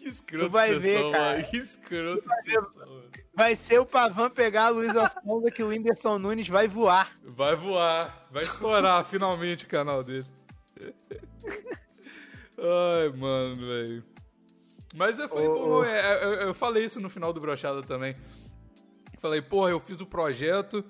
Que 0.00 0.08
escroto 0.08 0.44
Tu 0.46 0.50
vai 0.50 0.70
que 0.70 0.78
ver, 0.78 1.12
cara. 1.12 1.42
Que 1.42 1.56
escroto 1.58 2.22
que 2.22 2.28
vocês 2.28 2.54
são, 2.54 2.74
mano. 2.74 3.10
Vai 3.34 3.54
ser 3.54 3.78
o 3.78 3.86
Pavan 3.86 4.30
pegar 4.30 4.66
a 4.66 4.68
Luísa 4.70 5.06
Sonda 5.08 5.50
que 5.50 5.62
o 5.62 5.68
Whindersson 5.68 6.18
Nunes 6.18 6.48
vai 6.48 6.66
voar. 6.66 7.18
Vai 7.22 7.54
voar. 7.54 8.26
Vai 8.30 8.42
estourar 8.42 9.04
finalmente 9.04 9.64
o 9.66 9.68
canal 9.68 10.02
dele. 10.02 10.26
Ai, 12.58 13.08
mano, 13.16 13.56
velho. 13.56 14.04
Mas 14.94 15.18
é, 15.18 15.28
foi 15.28 15.46
Ô, 15.46 15.54
bom. 15.54 15.84
é, 15.84 16.00
é, 16.00 16.24
eu, 16.24 16.32
eu 16.48 16.54
falei 16.54 16.84
isso 16.84 16.98
no 16.98 17.10
final 17.10 17.32
do 17.32 17.40
Brochada 17.40 17.82
também. 17.82 18.16
Falei, 19.20 19.42
porra, 19.42 19.70
eu 19.70 19.80
fiz 19.80 20.00
o 20.00 20.06
projeto 20.06 20.84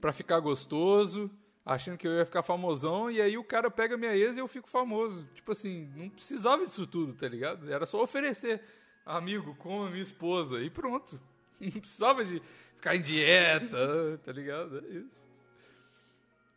pra 0.00 0.12
ficar 0.12 0.38
gostoso, 0.38 1.30
achando 1.66 1.98
que 1.98 2.06
eu 2.06 2.12
ia 2.12 2.24
ficar 2.24 2.44
famosão, 2.44 3.10
e 3.10 3.20
aí 3.20 3.36
o 3.36 3.42
cara 3.42 3.68
pega 3.68 3.96
minha 3.96 4.16
ex 4.16 4.36
e 4.36 4.40
eu 4.40 4.46
fico 4.46 4.68
famoso. 4.68 5.28
Tipo 5.34 5.50
assim, 5.50 5.90
não 5.96 6.08
precisava 6.08 6.64
disso 6.64 6.86
tudo, 6.86 7.12
tá 7.12 7.26
ligado? 7.26 7.70
Era 7.70 7.84
só 7.84 8.00
oferecer. 8.00 8.62
Amigo, 9.04 9.56
como 9.56 9.84
a 9.84 9.90
minha 9.90 10.02
esposa, 10.02 10.62
e 10.62 10.70
pronto. 10.70 11.20
Não 11.60 11.70
precisava 11.70 12.24
de 12.24 12.42
ficar 12.74 12.96
em 12.96 13.00
dieta, 13.00 14.20
tá 14.22 14.32
ligado? 14.32 14.78
É 14.78 14.88
isso. 14.88 15.26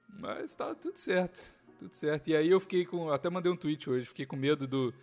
Mas 0.10 0.54
tá 0.56 0.76
tudo 0.76 0.98
certo. 0.98 1.42
Tudo 1.78 1.96
certo. 1.96 2.28
E 2.28 2.36
aí 2.36 2.50
eu 2.50 2.60
fiquei 2.60 2.86
com. 2.86 3.10
Até 3.10 3.30
mandei 3.30 3.52
um 3.52 3.56
tweet 3.56 3.90
hoje, 3.90 4.08
fiquei 4.08 4.26
com 4.26 4.36
medo 4.36 4.68
do, 4.68 4.94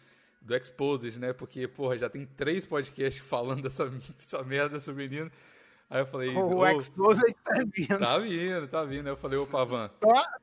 do 0.43 0.55
Exposed, 0.55 1.19
né? 1.19 1.33
Porque, 1.33 1.67
porra, 1.67 1.97
já 1.97 2.11
tem 2.11 2.27
três 2.27 2.67
podcasts 2.67 3.23
falando 3.25 3.63
dessa, 3.63 3.89
dessa 3.89 4.43
merda 4.43 4.71
dessa 4.71 4.93
menina. 4.93 5.31
Aí 5.89 6.01
eu 6.01 6.07
falei. 6.07 6.31
O 6.37 6.57
ô, 6.59 6.67
Exposed 6.67 7.35
tá 7.45 7.53
vindo. 7.73 7.99
Tá 7.99 8.19
vindo, 8.19 8.69
tá 8.69 8.85
vindo. 8.85 9.07
Aí 9.07 9.13
eu 9.13 9.17
falei, 9.17 9.39
ô 9.39 9.47
Pavan. 9.47 9.91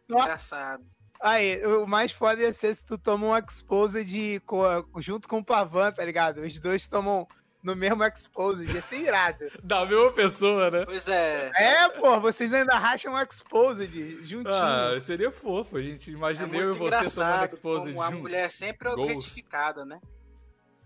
engraçado. 0.10 0.84
Aí, 1.22 1.66
o 1.66 1.86
mais 1.86 2.12
foda 2.12 2.42
ia 2.42 2.54
ser 2.54 2.76
se 2.76 2.84
tu 2.86 2.98
toma 2.98 3.28
um 3.28 3.38
Exposed 3.38 4.40
co- 4.46 4.86
junto 4.98 5.28
com 5.28 5.40
o 5.40 5.46
Pavan, 5.46 5.92
tá 5.92 6.04
ligado? 6.04 6.40
Os 6.42 6.60
dois 6.60 6.86
tomam 6.88 7.26
no 7.64 7.76
mesmo 7.78 8.04
Exposed. 8.04 8.70
Ia 8.74 8.82
ser 8.82 9.00
irado. 9.02 9.46
Da 9.64 9.86
mesma 9.86 10.12
pessoa, 10.12 10.70
né? 10.70 10.86
Pois 10.86 11.08
é. 11.08 11.52
É, 11.56 11.90
pô, 11.90 12.20
vocês 12.20 12.54
ainda 12.54 12.78
racham 12.78 13.14
um 13.14 13.18
Exposed 13.22 13.90
juntinho. 14.26 14.54
Ah, 14.54 14.98
seria 15.02 15.32
fofo. 15.32 15.78
A 15.78 15.82
gente 15.82 16.10
É 16.10 16.14
imaginei 16.14 16.62
eu 16.62 16.72
e 16.72 16.78
você 16.78 17.20
tomando 17.22 17.46
Exposed 17.46 17.94
como 17.94 18.02
a 18.02 18.12
mulher 18.12 18.50
sempre 18.52 18.90
é 18.90 18.96
Gols. 18.96 19.10
objetificada, 19.12 19.86
né? 19.86 20.00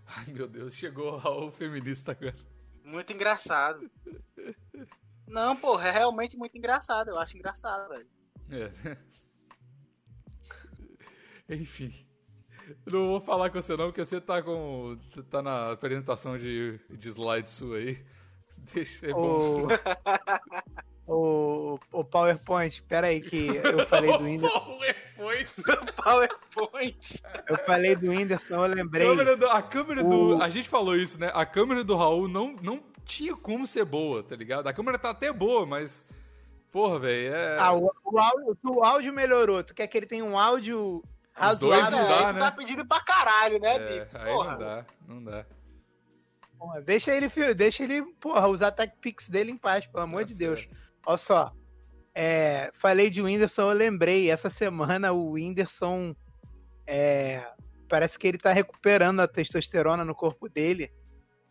Ai, 0.06 0.26
meu 0.32 0.46
Deus, 0.48 0.74
chegou 0.74 1.16
o 1.16 1.50
feminista 1.50 2.12
agora. 2.12 2.34
Muito 2.88 3.12
engraçado. 3.12 3.90
Não, 5.26 5.54
pô, 5.54 5.78
é 5.78 5.90
realmente 5.90 6.38
muito 6.38 6.56
engraçado. 6.56 7.08
Eu 7.08 7.18
acho 7.18 7.36
engraçado, 7.36 7.88
velho. 7.90 8.08
É. 8.50 8.96
Enfim. 11.54 11.92
Não 12.86 13.08
vou 13.08 13.20
falar 13.20 13.50
com 13.50 13.60
você 13.60 13.76
não, 13.76 13.86
porque 13.86 14.04
você 14.04 14.20
tá 14.20 14.42
com. 14.42 14.98
Você 15.10 15.22
tá 15.22 15.42
na 15.42 15.72
apresentação 15.72 16.38
de, 16.38 16.80
de 16.90 17.08
slide 17.08 17.50
sua 17.50 17.76
aí. 17.76 18.02
Deixa. 18.72 19.06
É 19.06 19.12
bom. 19.12 19.66
O... 21.06 21.74
o, 21.76 21.80
o 21.92 22.04
PowerPoint, 22.04 22.82
pera 22.84 23.08
aí 23.08 23.20
que 23.20 23.48
eu 23.48 23.86
falei 23.86 24.16
do 24.16 24.24
Whindersson. 24.24 24.78
PowerPoint. 25.44 25.94
PowerPoint. 26.54 27.22
Eu 27.48 27.56
falei 27.58 27.96
do 27.96 28.10
Whindersson, 28.10 28.54
eu 28.54 28.74
lembrei. 28.74 29.06
Câmera 29.06 29.36
do- 29.36 29.48
a 29.48 29.62
câmera 29.62 30.04
do. 30.04 30.36
O- 30.36 30.42
A 30.42 30.48
gente 30.48 30.68
falou 30.68 30.96
isso, 30.96 31.18
né? 31.18 31.30
A 31.34 31.44
câmera 31.46 31.82
do 31.84 31.96
Raul 31.96 32.28
não, 32.28 32.56
não 32.62 32.82
tinha 33.04 33.34
como 33.36 33.66
ser 33.66 33.84
boa, 33.84 34.22
tá 34.22 34.34
ligado? 34.36 34.66
A 34.66 34.72
câmera 34.72 34.98
tá 34.98 35.10
até 35.10 35.32
boa, 35.32 35.64
mas. 35.66 36.04
Porra, 36.70 36.98
velho. 36.98 37.34
É... 37.34 37.58
Ah, 37.58 37.72
o, 37.72 37.90
o 38.04 38.18
áudio, 38.18 38.58
o 38.64 38.84
áudio 38.84 39.12
melhorou. 39.12 39.62
Tu 39.64 39.74
quer 39.74 39.86
que 39.86 39.96
ele 39.96 40.06
tenha 40.06 40.24
um 40.24 40.38
áudio 40.38 41.02
dois 41.60 41.80
razoável? 41.80 41.90
não 41.90 41.98
é, 42.04 42.08
dá, 42.08 42.26
tu 42.28 42.34
né? 42.34 42.40
tá 42.40 42.52
pedindo 42.52 42.86
pra 42.86 43.00
caralho, 43.00 43.58
né, 43.60 43.74
É, 43.76 44.04
Porra. 44.26 44.50
não 44.52 44.58
dá, 44.58 44.84
não 45.08 45.24
dá. 45.24 45.46
Porra, 46.58 46.80
deixa 46.82 47.14
ele, 47.14 47.28
deixa 47.54 47.84
ele, 47.84 48.02
porra, 48.20 48.48
usar 48.48 48.68
a 48.68 48.72
TechPix 48.72 49.28
dele 49.28 49.52
em 49.52 49.56
paz, 49.56 49.86
pelo 49.86 50.02
amor 50.02 50.22
Tá 50.22 50.26
de 50.26 50.34
Deus. 50.34 50.60
certo. 50.60 50.76
Olha 51.06 51.16
só. 51.18 51.52
É, 52.20 52.72
falei 52.74 53.10
de 53.10 53.22
Whindersson, 53.22 53.70
eu 53.70 53.76
lembrei. 53.76 54.28
Essa 54.28 54.50
semana 54.50 55.12
o 55.12 55.34
Whindersson. 55.34 56.16
é, 56.84 57.46
parece 57.88 58.18
que 58.18 58.26
ele 58.26 58.38
tá 58.38 58.52
recuperando 58.52 59.20
a 59.20 59.28
testosterona 59.28 60.04
no 60.04 60.16
corpo 60.16 60.48
dele. 60.48 60.90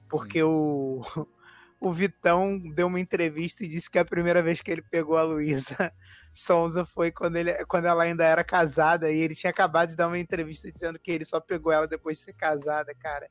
Porque 0.10 0.44
o, 0.44 1.00
o 1.80 1.94
Vitão 1.94 2.60
deu 2.60 2.88
uma 2.88 3.00
entrevista 3.00 3.64
e 3.64 3.68
disse 3.70 3.90
que 3.90 3.98
a 3.98 4.04
primeira 4.04 4.44
vez 4.44 4.60
que 4.60 4.70
ele 4.70 4.82
pegou 4.82 5.16
a 5.16 5.24
Luísa 5.24 5.94
Sonza 6.36 6.86
foi 6.86 7.14
quando, 7.14 7.38
ele, 7.38 7.54
quando 7.64 7.86
ela 7.86 8.04
ainda 8.04 8.26
era 8.26 8.44
casada. 8.44 9.10
E 9.10 9.20
ele 9.20 9.36
tinha 9.36 9.52
acabado 9.52 9.88
de 9.88 9.96
dar 9.96 10.08
uma 10.08 10.20
entrevista 10.20 10.70
dizendo 10.70 11.00
que 11.00 11.12
ele 11.12 11.24
só 11.24 11.40
pegou 11.40 11.72
ela 11.72 11.88
depois 11.88 12.18
de 12.18 12.26
ser 12.26 12.34
casada, 12.34 12.94
cara. 12.94 13.30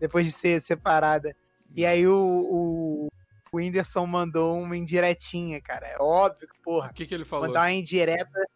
Depois 0.00 0.26
de 0.26 0.32
ser 0.32 0.62
separada. 0.62 1.36
E 1.76 1.84
aí 1.84 2.06
o, 2.06 2.16
o, 2.16 3.08
o 3.52 3.56
Whindersson 3.56 4.06
mandou 4.06 4.60
uma 4.60 4.76
indiretinha, 4.76 5.60
cara. 5.60 5.86
É 5.86 5.96
óbvio 5.98 6.48
que, 6.48 6.58
porra, 6.62 6.90
O 6.90 6.94
que, 6.94 7.06
que 7.06 7.14
ele 7.14 7.24
falou? 7.24 7.46
mandar 7.46 7.62
uma 7.62 7.72
indireta. 7.72 8.46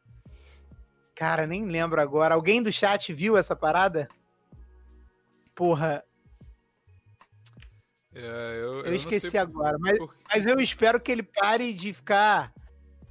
Cara, 1.15 1.47
nem 1.47 1.65
lembro 1.67 2.01
agora. 2.01 2.35
Alguém 2.35 2.63
do 2.63 2.73
chat 2.73 3.13
viu 3.13 3.37
essa 3.37 3.55
parada? 3.55 4.09
Porra, 5.55 6.03
É, 8.15 8.61
eu, 8.63 8.81
eu, 8.81 8.85
não 8.85 8.95
esqueci 8.95 9.39
agora. 9.39 9.77
Mas, 9.81 9.99
por- 9.99 10.15
mas 10.29 10.45
eu 10.47 10.61
espero 10.61 11.01
que 11.01 11.11
ele 11.11 11.23
pare 11.23 11.73
de 11.73 11.93
ficar 11.95 12.53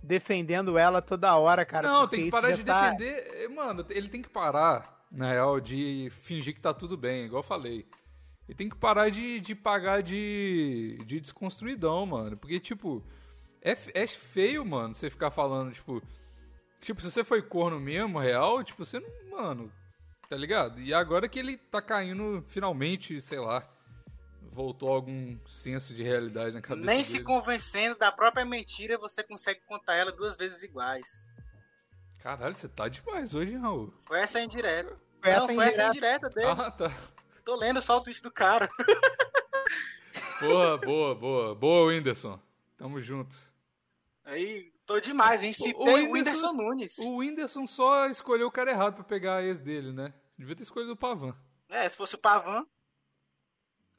defendendo 0.03 0.77
ela 0.77 1.01
toda 1.01 1.35
hora, 1.37 1.65
cara. 1.65 1.87
Não, 1.87 2.07
tem 2.07 2.25
que 2.25 2.31
parar 2.31 2.51
de 2.51 2.63
tá- 2.63 2.91
defender. 2.91 3.49
Mano, 3.49 3.85
ele 3.89 4.09
tem 4.09 4.21
que 4.21 4.29
parar, 4.29 5.05
na 5.11 5.31
real, 5.31 5.59
de 5.59 6.09
fingir 6.21 6.53
que 6.53 6.59
tá 6.61 6.73
tudo 6.73 6.97
bem, 6.97 7.25
igual 7.25 7.39
eu 7.39 7.47
falei. 7.47 7.87
Ele 8.47 8.55
tem 8.57 8.69
que 8.69 8.75
parar 8.75 9.09
de, 9.09 9.39
de 9.39 9.55
pagar 9.55 10.01
de, 10.03 10.97
de 11.05 11.19
desconstruidão, 11.19 12.05
mano. 12.05 12.35
Porque, 12.37 12.59
tipo, 12.59 13.03
é, 13.61 13.77
é 13.93 14.07
feio, 14.07 14.65
mano, 14.65 14.93
você 14.93 15.09
ficar 15.09 15.31
falando, 15.31 15.71
tipo. 15.73 16.01
Tipo, 16.81 16.99
se 17.01 17.11
você 17.11 17.23
foi 17.23 17.41
corno 17.41 17.79
mesmo, 17.79 18.19
real, 18.19 18.63
tipo, 18.63 18.83
você 18.85 18.99
não. 18.99 19.09
Mano, 19.37 19.71
tá 20.29 20.35
ligado? 20.35 20.81
E 20.81 20.93
agora 20.93 21.29
que 21.29 21.39
ele 21.39 21.55
tá 21.57 21.81
caindo, 21.81 22.43
finalmente, 22.47 23.21
sei 23.21 23.39
lá. 23.39 23.67
Voltou 24.53 24.89
algum 24.89 25.37
senso 25.47 25.93
de 25.93 26.03
realidade 26.03 26.53
na 26.53 26.61
cabeça 26.61 26.85
Nem 26.85 27.03
se 27.05 27.13
dele. 27.13 27.23
convencendo 27.23 27.97
da 27.97 28.11
própria 28.11 28.43
mentira, 28.43 28.97
você 28.97 29.23
consegue 29.23 29.61
contar 29.65 29.95
ela 29.95 30.11
duas 30.11 30.35
vezes 30.35 30.61
iguais. 30.63 31.29
Caralho, 32.19 32.53
você 32.53 32.67
tá 32.67 32.89
demais 32.89 33.33
hoje, 33.33 33.53
hein, 33.53 33.59
Raul. 33.59 33.93
Foi 34.01 34.19
essa 34.19 34.41
indireta. 34.41 34.99
Foi 35.21 35.31
Não, 35.31 35.37
essa 35.37 35.53
foi 35.53 35.65
essa 35.67 35.87
indireta. 35.87 36.27
indireta 36.27 36.29
dele. 36.29 36.61
Ah, 36.67 36.71
tá. 36.71 36.91
Tô 37.43 37.55
lendo 37.55 37.81
só 37.81 37.97
o 37.97 38.01
tweet 38.01 38.21
do 38.21 38.31
cara. 38.31 38.69
Boa, 40.41 40.77
boa, 40.77 41.15
boa. 41.15 41.55
Boa, 41.55 41.87
Whindersson. 41.87 42.39
Tamo 42.77 42.99
junto. 43.01 43.35
Aí, 44.23 44.71
tô 44.85 44.99
demais, 44.99 45.43
hein? 45.43 45.51
O- 45.51 45.53
Citei 45.53 45.73
o 45.73 45.81
o 45.81 45.85
Whindersson- 46.13 46.13
Whindersson 46.13 46.53
Nunes. 46.53 46.97
O 46.99 47.17
Whindersson 47.17 47.67
só 47.67 48.07
escolheu 48.07 48.47
o 48.47 48.51
cara 48.51 48.71
errado 48.71 48.95
pra 48.95 49.03
pegar 49.03 49.37
a 49.37 49.43
ex 49.43 49.59
dele, 49.59 49.91
né? 49.91 50.13
Devia 50.37 50.55
ter 50.55 50.63
escolhido 50.63 50.93
o 50.93 50.97
Pavan. 50.97 51.35
É, 51.69 51.87
se 51.87 51.97
fosse 51.97 52.15
o 52.15 52.19
Pavan. 52.19 52.65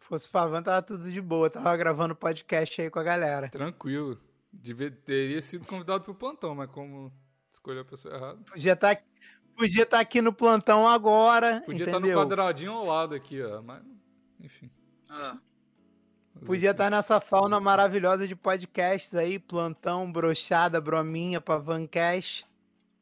Se 0.01 0.07
fosse 0.09 0.27
o 0.27 0.31
Pavan, 0.31 0.63
tava 0.63 0.83
tudo 0.83 1.11
de 1.11 1.21
boa. 1.21 1.49
Tava 1.49 1.77
gravando 1.77 2.17
podcast 2.17 2.81
aí 2.83 2.91
com 2.91 2.99
a 2.99 3.03
galera. 3.05 3.49
Tranquilo. 3.49 4.21
Devia, 4.53 4.91
teria 4.91 5.41
sido 5.41 5.65
convidado 5.67 6.05
pro 6.05 6.15
plantão, 6.15 6.55
mas 6.55 6.69
como 6.71 7.13
escolheu 7.53 7.83
a 7.83 7.85
pessoa 7.85 8.15
errada. 8.15 8.39
Podia 8.51 8.73
estar 8.73 8.91
podia 9.57 9.87
tá 9.87 10.01
aqui 10.01 10.21
no 10.21 10.33
plantão 10.33 10.87
agora. 10.89 11.63
Podia 11.65 11.85
estar 11.87 11.99
entendeu? 11.99 12.17
no 12.19 12.23
quadradinho 12.25 12.73
ao 12.73 12.85
lado 12.85 13.15
aqui, 13.15 13.41
ó. 13.43 13.63
Mas, 13.63 13.83
enfim. 14.41 14.71
Ah, 15.11 15.39
Podia 16.47 16.71
estar 16.73 16.91
nessa 16.91 17.21
fauna 17.21 17.61
maravilhosa 17.61 18.27
de 18.27 18.35
podcasts 18.35 19.15
aí, 19.15 19.39
plantão, 19.39 20.11
brochada, 20.11 20.81
brominha, 20.81 21.41
pavancast. 21.41 22.45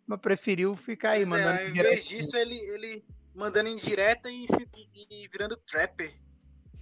Mas 0.07 0.21
preferiu 0.21 0.75
ficar 0.77 1.11
aí, 1.13 1.21
pois 1.27 1.31
mandando 1.31 1.61
é, 1.61 1.65
direto. 1.71 1.87
invés 1.87 2.05
disso, 2.09 2.37
ele, 2.37 2.55
ele 2.57 3.05
mandando 3.35 3.69
indireta 3.69 4.29
e, 4.29 4.47
se- 4.47 4.69
e- 5.11 5.23
e 5.25 5.29
virando 5.29 5.57
trapper. 5.59 6.13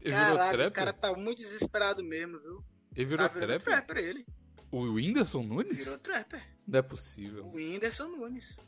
Ele 0.01 0.14
virou 0.14 0.37
Caralho, 0.37 0.49
o 0.49 0.53
trapper? 0.55 0.73
cara 0.73 0.93
tá 0.93 1.12
muito 1.14 1.39
desesperado 1.39 2.03
mesmo, 2.03 2.39
viu? 2.41 2.64
Ele 2.97 3.05
virou 3.05 3.29
tá 3.29 3.35
virando 3.35 3.61
trapper? 3.62 3.87
trapper 3.87 4.05
ele. 4.05 4.27
O 4.73 4.81
Whindersson 4.95 5.43
Nunes? 5.43 5.77
Virou 5.77 5.99
trapper. 5.99 6.43
Não 6.66 6.79
é 6.79 6.83
possível. 6.83 7.45
O 7.47 7.57
Whindersson 7.57 8.09
Nunes. 8.09 8.59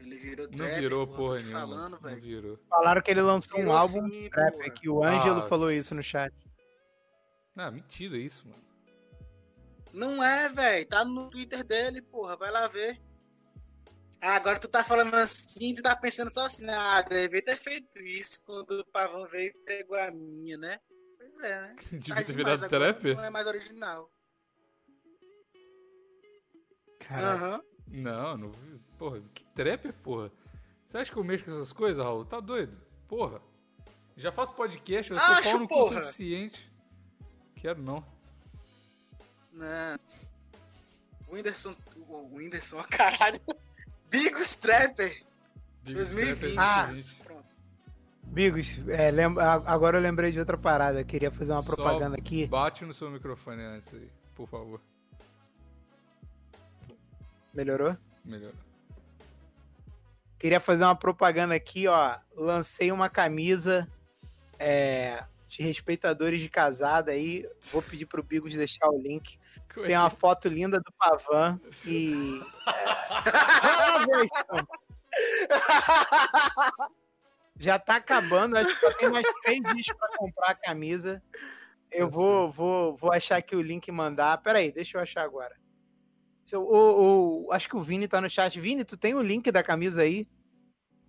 Ele 0.00 0.16
virou 0.16 0.48
Não 0.50 0.66
virou 0.66 1.06
porra, 1.06 1.36
nenhuma. 1.36 1.60
falando, 1.60 1.98
não 2.00 2.14
virou. 2.16 2.58
Falaram 2.68 3.02
que 3.02 3.10
ele 3.10 3.20
lançou 3.22 3.56
um 3.58 3.60
Virou 3.60 3.76
álbum 3.76 4.10
sim, 4.10 4.30
trap, 4.30 4.52
porra. 4.56 4.70
que 4.70 4.88
o 4.88 5.04
Ângelo 5.04 5.40
Ah, 5.42 5.48
falou 5.48 5.70
isso 5.70 5.94
no 5.94 6.02
chat. 6.02 6.32
Ah, 7.56 7.70
mentira 7.70 8.16
isso, 8.16 8.46
mano. 8.48 8.62
Não 9.92 10.22
é, 10.24 10.48
velho. 10.48 10.86
Tá 10.86 11.04
no 11.04 11.28
Twitter 11.30 11.62
dele, 11.64 12.00
porra. 12.00 12.36
Vai 12.36 12.50
lá 12.50 12.66
ver. 12.68 12.98
Ah, 14.22 14.36
agora 14.36 14.58
tu 14.58 14.68
tá 14.68 14.84
falando 14.84 15.14
assim, 15.14 15.74
tu 15.74 15.82
tá 15.82 15.96
pensando 15.96 16.32
só 16.32 16.44
assim, 16.46 16.64
né? 16.64 16.74
Ah, 16.74 17.02
deve 17.02 17.42
ter 17.42 17.56
feito 17.56 17.98
isso 17.98 18.42
quando 18.44 18.70
o 18.80 18.86
pavão 18.86 19.26
veio 19.26 19.50
e 19.50 19.64
pegou 19.64 19.96
a 19.98 20.10
minha, 20.10 20.56
né? 20.58 20.78
Pois 21.18 21.38
é, 21.38 21.60
né? 21.62 21.76
Devia 21.92 22.14
Tá 22.14 22.22
ter 22.24 22.32
virado 22.32 22.68
trapper? 22.68 23.16
Não 23.16 23.24
é 23.24 23.30
mais 23.30 23.46
original. 23.46 24.10
Aham. 27.10 27.62
Não, 27.90 28.36
não 28.36 28.50
vi. 28.50 28.80
Porra, 28.98 29.20
que 29.34 29.44
trapper, 29.54 29.92
porra? 29.94 30.30
Você 30.88 30.98
acha 30.98 31.12
que 31.12 31.16
eu 31.18 31.24
mexo 31.24 31.44
com 31.44 31.50
essas 31.50 31.72
coisas, 31.72 32.04
Raul? 32.04 32.24
Tá 32.24 32.40
doido? 32.40 32.80
Porra. 33.08 33.40
Já 34.16 34.30
faço 34.30 34.52
podcast, 34.54 35.10
eu 35.12 35.16
sou 35.18 35.26
Acho, 35.34 35.50
pau 35.50 35.60
no 35.60 35.68
cu 35.68 35.74
porra. 35.74 36.00
suficiente. 36.02 36.70
Quero 37.56 37.82
não. 37.82 38.04
Não. 39.52 39.96
O 41.28 41.34
Whindersson. 41.34 41.74
O 42.08 42.36
Whindersson, 42.36 42.78
ó, 42.78 42.84
caralho. 42.84 43.40
Bigos 44.10 44.56
Trapper. 44.56 45.22
Big 45.82 45.94
2020. 45.94 46.54
Trapper 46.54 46.58
Ah. 46.58 46.86
2020. 46.86 47.20
Bigos, 48.24 48.78
é, 48.88 49.10
lem- 49.10 49.38
a- 49.40 49.62
agora 49.72 49.98
eu 49.98 50.02
lembrei 50.02 50.30
de 50.30 50.38
outra 50.38 50.56
parada. 50.56 51.00
Eu 51.00 51.04
queria 51.04 51.30
fazer 51.30 51.52
uma 51.52 51.62
Só 51.62 51.74
propaganda 51.74 52.16
aqui. 52.16 52.46
Bate 52.46 52.84
no 52.84 52.94
seu 52.94 53.10
microfone 53.10 53.62
antes 53.62 53.92
aí, 53.94 54.08
por 54.36 54.46
favor. 54.48 54.80
Melhorou? 57.52 57.96
Melhor. 58.24 58.52
Queria 60.38 60.60
fazer 60.60 60.84
uma 60.84 60.96
propaganda 60.96 61.54
aqui, 61.54 61.86
ó. 61.86 62.18
Lancei 62.34 62.90
uma 62.90 63.10
camisa 63.10 63.86
é, 64.58 65.24
de 65.48 65.62
respeitadores 65.62 66.40
de 66.40 66.48
casada 66.48 67.12
aí. 67.12 67.46
Vou 67.72 67.82
pedir 67.82 68.06
pro 68.06 68.22
Bigos 68.22 68.54
deixar 68.54 68.88
o 68.88 68.98
link. 69.00 69.38
Tem 69.86 69.96
uma 69.96 70.10
foto 70.10 70.48
linda 70.48 70.78
do 70.80 70.92
Pavan 70.98 71.60
e. 71.84 72.42
É... 72.66 73.00
Já 77.56 77.78
tá 77.78 77.96
acabando, 77.96 78.56
acho 78.56 78.74
que 78.74 78.80
só 78.80 78.96
tem 78.96 79.10
mais 79.10 79.26
três 79.42 79.60
dias 79.60 79.86
pra 79.94 80.08
comprar 80.16 80.52
a 80.52 80.54
camisa. 80.54 81.22
Eu 81.90 82.08
Tá 82.08 82.16
vou, 82.16 82.50
vou, 82.50 82.96
vou 82.96 83.12
achar 83.12 83.36
aqui 83.36 83.54
o 83.54 83.60
link 83.60 83.86
e 83.86 83.92
mandar. 83.92 84.38
Pera 84.38 84.60
aí, 84.60 84.72
deixa 84.72 84.96
eu 84.96 85.02
achar 85.02 85.22
agora. 85.22 85.59
O, 86.58 87.46
o- 87.46 87.52
acho 87.52 87.68
que 87.68 87.76
o 87.76 87.82
Vini 87.82 88.08
tá 88.08 88.20
no 88.20 88.28
chat. 88.30 88.58
Vini, 88.60 88.84
tu 88.84 88.96
tem 88.96 89.14
o 89.14 89.20
link 89.22 89.50
da 89.50 89.62
camisa 89.62 90.02
aí? 90.02 90.26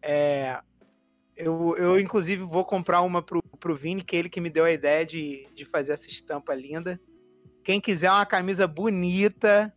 É, 0.01 0.59
eu, 1.35 1.75
eu, 1.77 1.99
inclusive, 1.99 2.43
vou 2.43 2.65
comprar 2.65 3.01
uma 3.01 3.21
pro, 3.21 3.41
pro 3.59 3.75
Vini, 3.75 4.03
que 4.03 4.15
é 4.15 4.19
ele 4.19 4.29
que 4.29 4.41
me 4.41 4.49
deu 4.49 4.65
a 4.65 4.71
ideia 4.71 5.05
de, 5.05 5.47
de 5.55 5.65
fazer 5.65 5.93
essa 5.93 6.07
estampa 6.09 6.53
linda. 6.53 6.99
Quem 7.63 7.79
quiser 7.79 8.09
uma 8.09 8.25
camisa 8.25 8.67
bonita, 8.67 9.73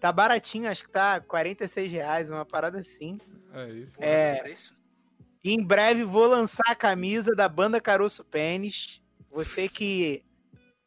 tá 0.00 0.10
baratinho, 0.10 0.68
acho 0.70 0.84
que 0.84 0.90
tá 0.90 1.20
46 1.20 1.90
reais, 1.90 2.30
uma 2.30 2.44
parada 2.44 2.78
assim. 2.78 3.18
É 3.52 3.70
isso. 3.70 3.96
É. 3.98 4.44
E 5.44 5.52
em 5.52 5.62
breve 5.62 6.02
vou 6.02 6.26
lançar 6.26 6.70
a 6.70 6.74
camisa 6.74 7.34
da 7.34 7.48
banda 7.48 7.80
Caroço 7.80 8.24
Pênis. 8.24 9.00
Você 9.30 9.68
que 9.68 10.24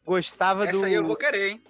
gostava 0.06 0.66
do, 0.66 0.70
Essa 0.70 0.86
aí 0.88 0.94
eu 0.94 1.06
vou 1.06 1.16
querer, 1.16 1.52
hein? 1.52 1.64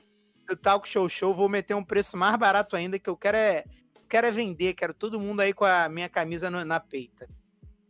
Do 0.50 0.56
Talk 0.58 0.88
Show 0.89 1.08
Show, 1.08 1.34
vou 1.34 1.47
meter 1.47 1.76
um 1.76 1.84
preço 1.84 2.18
mais 2.18 2.36
barato 2.38 2.76
ainda, 2.76 2.97
que 3.00 3.10
eu 3.10 3.16
quero 3.16 3.38
é, 3.38 3.64
quero 4.10 4.28
é 4.28 4.32
vender, 4.32 4.74
quero 4.74 4.93
todo 4.93 5.20
mundo 5.20 5.39
aí 5.41 5.54
com 5.54 5.64
a 5.66 5.88
minha 5.88 6.10
camisa 6.10 6.50
no- 6.50 6.66
na 6.66 6.80
peita. 6.80 7.28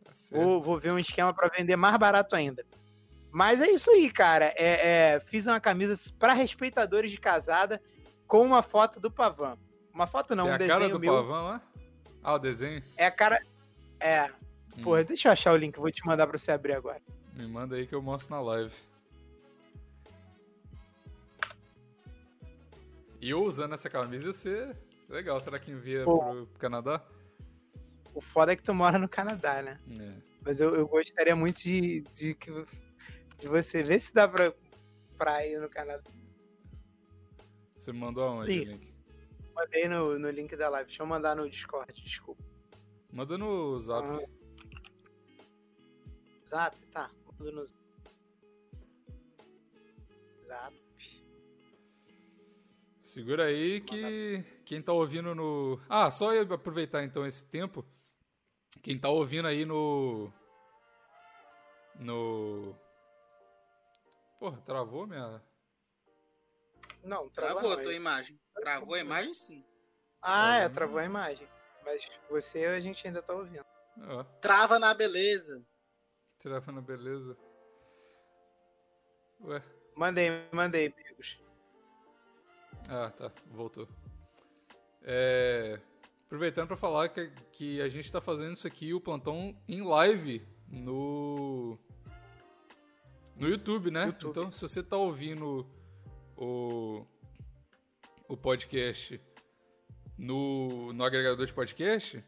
Tá. 0.04 0.12
Vou, 0.32 0.62
vou 0.62 0.80
ver 0.80 0.92
um 0.92 1.00
esquema 1.00 1.34
pra 1.34 1.48
vender 1.50 1.76
mais 1.76 1.98
barato 1.98 2.36
ainda. 2.36 2.66
Mas 3.32 3.62
é 3.62 3.70
isso 3.70 3.90
aí, 3.92 4.12
cara. 4.12 4.54
É, 4.58 5.14
é, 5.16 5.20
fiz 5.20 5.46
uma 5.48 5.60
camisa 5.60 5.96
para 6.20 6.34
respeitadores 6.34 7.12
de 7.12 7.18
casada 7.18 7.82
com 8.28 8.42
uma 8.42 8.62
foto 8.62 9.00
do 9.00 9.10
Pavan. 9.10 9.58
Uma 9.94 10.08
foto 10.08 10.36
não, 10.36 10.46
Tem 10.46 10.52
um 10.52 10.56
a 10.56 10.58
desenho 10.58 10.80
cara 10.80 10.90
do 10.92 11.00
meu. 11.00 11.14
Pavan 11.14 11.42
lá? 11.42 11.62
Ah, 12.24 12.34
o 12.34 12.40
desenho? 12.40 12.84
É 12.98 13.06
a 13.06 13.12
cara. 13.12 13.42
É. 14.00 14.26
Hum, 14.26 14.82
Porra, 14.84 15.04
deixa 15.04 15.28
eu 15.30 15.32
achar 15.34 15.54
o 15.54 15.58
link, 15.58 15.78
vou 15.78 15.92
te 15.92 16.06
mandar 16.06 16.26
pra 16.28 16.38
você 16.38 16.52
abrir 16.52 16.74
agora. 16.74 17.02
Me 17.34 17.48
manda 17.48 17.76
aí 17.76 17.86
que 17.88 17.94
eu 17.96 18.02
mostro 18.02 18.36
na 18.36 18.42
live. 18.42 18.74
Eu 23.22 23.44
usando 23.44 23.74
essa 23.74 23.90
camisa 23.90 24.28
ia 24.28 24.34
ser 24.34 24.78
legal. 25.10 25.40
Será 25.40 25.60
que 25.60 25.72
envia 25.72 26.06
Pô. 26.06 26.20
pro 26.20 26.48
Canadá? 26.60 27.04
O 28.14 28.22
foda 28.22 28.54
é 28.54 28.56
que 28.56 28.64
tu 28.64 28.74
mora 28.74 28.98
no 28.98 29.10
Canadá, 29.10 29.62
né? 29.62 29.80
É. 30.00 30.14
Mas 30.42 30.60
eu, 30.60 30.76
eu 30.76 30.88
gostaria 30.88 31.36
muito 31.36 31.60
de, 31.60 32.02
de, 32.14 32.38
de 33.38 33.48
você 33.48 33.84
ver 33.84 34.00
se 34.00 34.14
dá 34.14 34.28
pra, 34.28 34.54
pra 35.18 35.46
ir 35.46 35.60
no 35.60 35.70
Canadá. 35.70 36.04
Você 37.76 37.92
mandou 37.92 38.24
aonde 38.24 38.52
o 38.52 38.64
link? 38.64 38.94
Mandei 39.54 39.88
no, 39.88 40.18
no 40.18 40.30
link 40.30 40.56
da 40.56 40.70
live. 40.70 40.88
Deixa 40.88 41.04
eu 41.04 41.08
mandar 41.08 41.36
no 41.36 41.50
Discord, 41.50 41.92
desculpa. 42.02 42.44
Manda 43.12 43.38
no 43.38 43.80
zap. 43.80 44.08
Ah. 44.08 44.26
Zap? 46.46 46.78
Tá, 46.92 47.12
mando 47.38 47.52
no 47.52 47.66
Zap. 50.46 50.89
Segura 53.10 53.46
aí 53.46 53.82
que 53.82 54.44
quem 54.64 54.84
tá 54.84 54.94
ouvindo 54.94 55.34
no. 55.34 55.82
Ah, 55.90 56.12
só 56.12 56.32
eu 56.32 56.44
aproveitar 56.54 57.04
então 57.04 57.26
esse 57.26 57.44
tempo. 57.44 57.84
Quem 58.84 59.00
tá 59.00 59.10
ouvindo 59.10 59.48
aí 59.48 59.66
no. 59.66 60.32
No. 61.96 62.76
Porra, 64.40 64.62
travou 64.62 65.08
minha. 65.08 65.42
Não, 67.04 67.28
travou, 67.30 67.74
a 67.74 67.78
tua 67.82 67.96
imagem. 67.96 68.40
Travou 68.54 68.94
a 68.94 69.00
imagem, 69.00 69.34
sim. 69.34 69.66
Ah, 70.22 70.58
é, 70.58 70.60
Travou. 70.60 70.76
travou 70.76 71.00
a 71.00 71.06
imagem. 71.06 71.48
Mas 71.84 72.08
você 72.30 72.66
a 72.66 72.80
gente 72.80 73.08
ainda 73.08 73.24
tá 73.24 73.34
ouvindo. 73.34 73.66
Ó, 74.08 74.24
Trava 74.40 74.78
na 74.78 74.94
beleza. 74.94 75.66
travando, 76.38 76.80
beleza. 76.84 77.36
Ué. 79.42 79.64
Mandei, 79.96 80.30
mandei, 80.52 80.94
amigos. 80.96 81.49
Ah, 82.88 83.10
tá. 83.10 83.32
Voltou. 83.52 83.88
É, 85.02 85.80
Aproveitando 86.30 86.68
pra 86.68 86.78
falar 86.78 87.10
que, 87.10 87.32
que 87.52 87.82
a 87.82 87.90
gente 87.90 88.12
tá 88.12 88.22
fazendo 88.22 88.54
isso 88.54 88.68
aqui, 88.68 88.94
o 88.94 89.02
plantão 89.02 89.58
em 89.68 89.82
live 89.82 90.48
no. 90.68 91.76
No 93.36 93.50
YouTube, 93.50 93.90
né? 93.90 94.06
YouTube. 94.06 94.30
Então, 94.30 94.52
se 94.52 94.62
você 94.62 94.84
tá 94.84 94.96
ouvindo 94.96 95.68
o, 96.38 97.04
o 98.28 98.38
podcast 98.38 99.20
no, 100.16 100.94
no 100.94 101.04
agregador 101.04 101.48
de 101.48 101.54
podcast, 101.54 102.24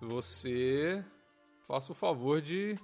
você 0.00 1.04
faça 1.66 1.90
o 1.90 1.96
favor 1.96 2.40
de, 2.40 2.78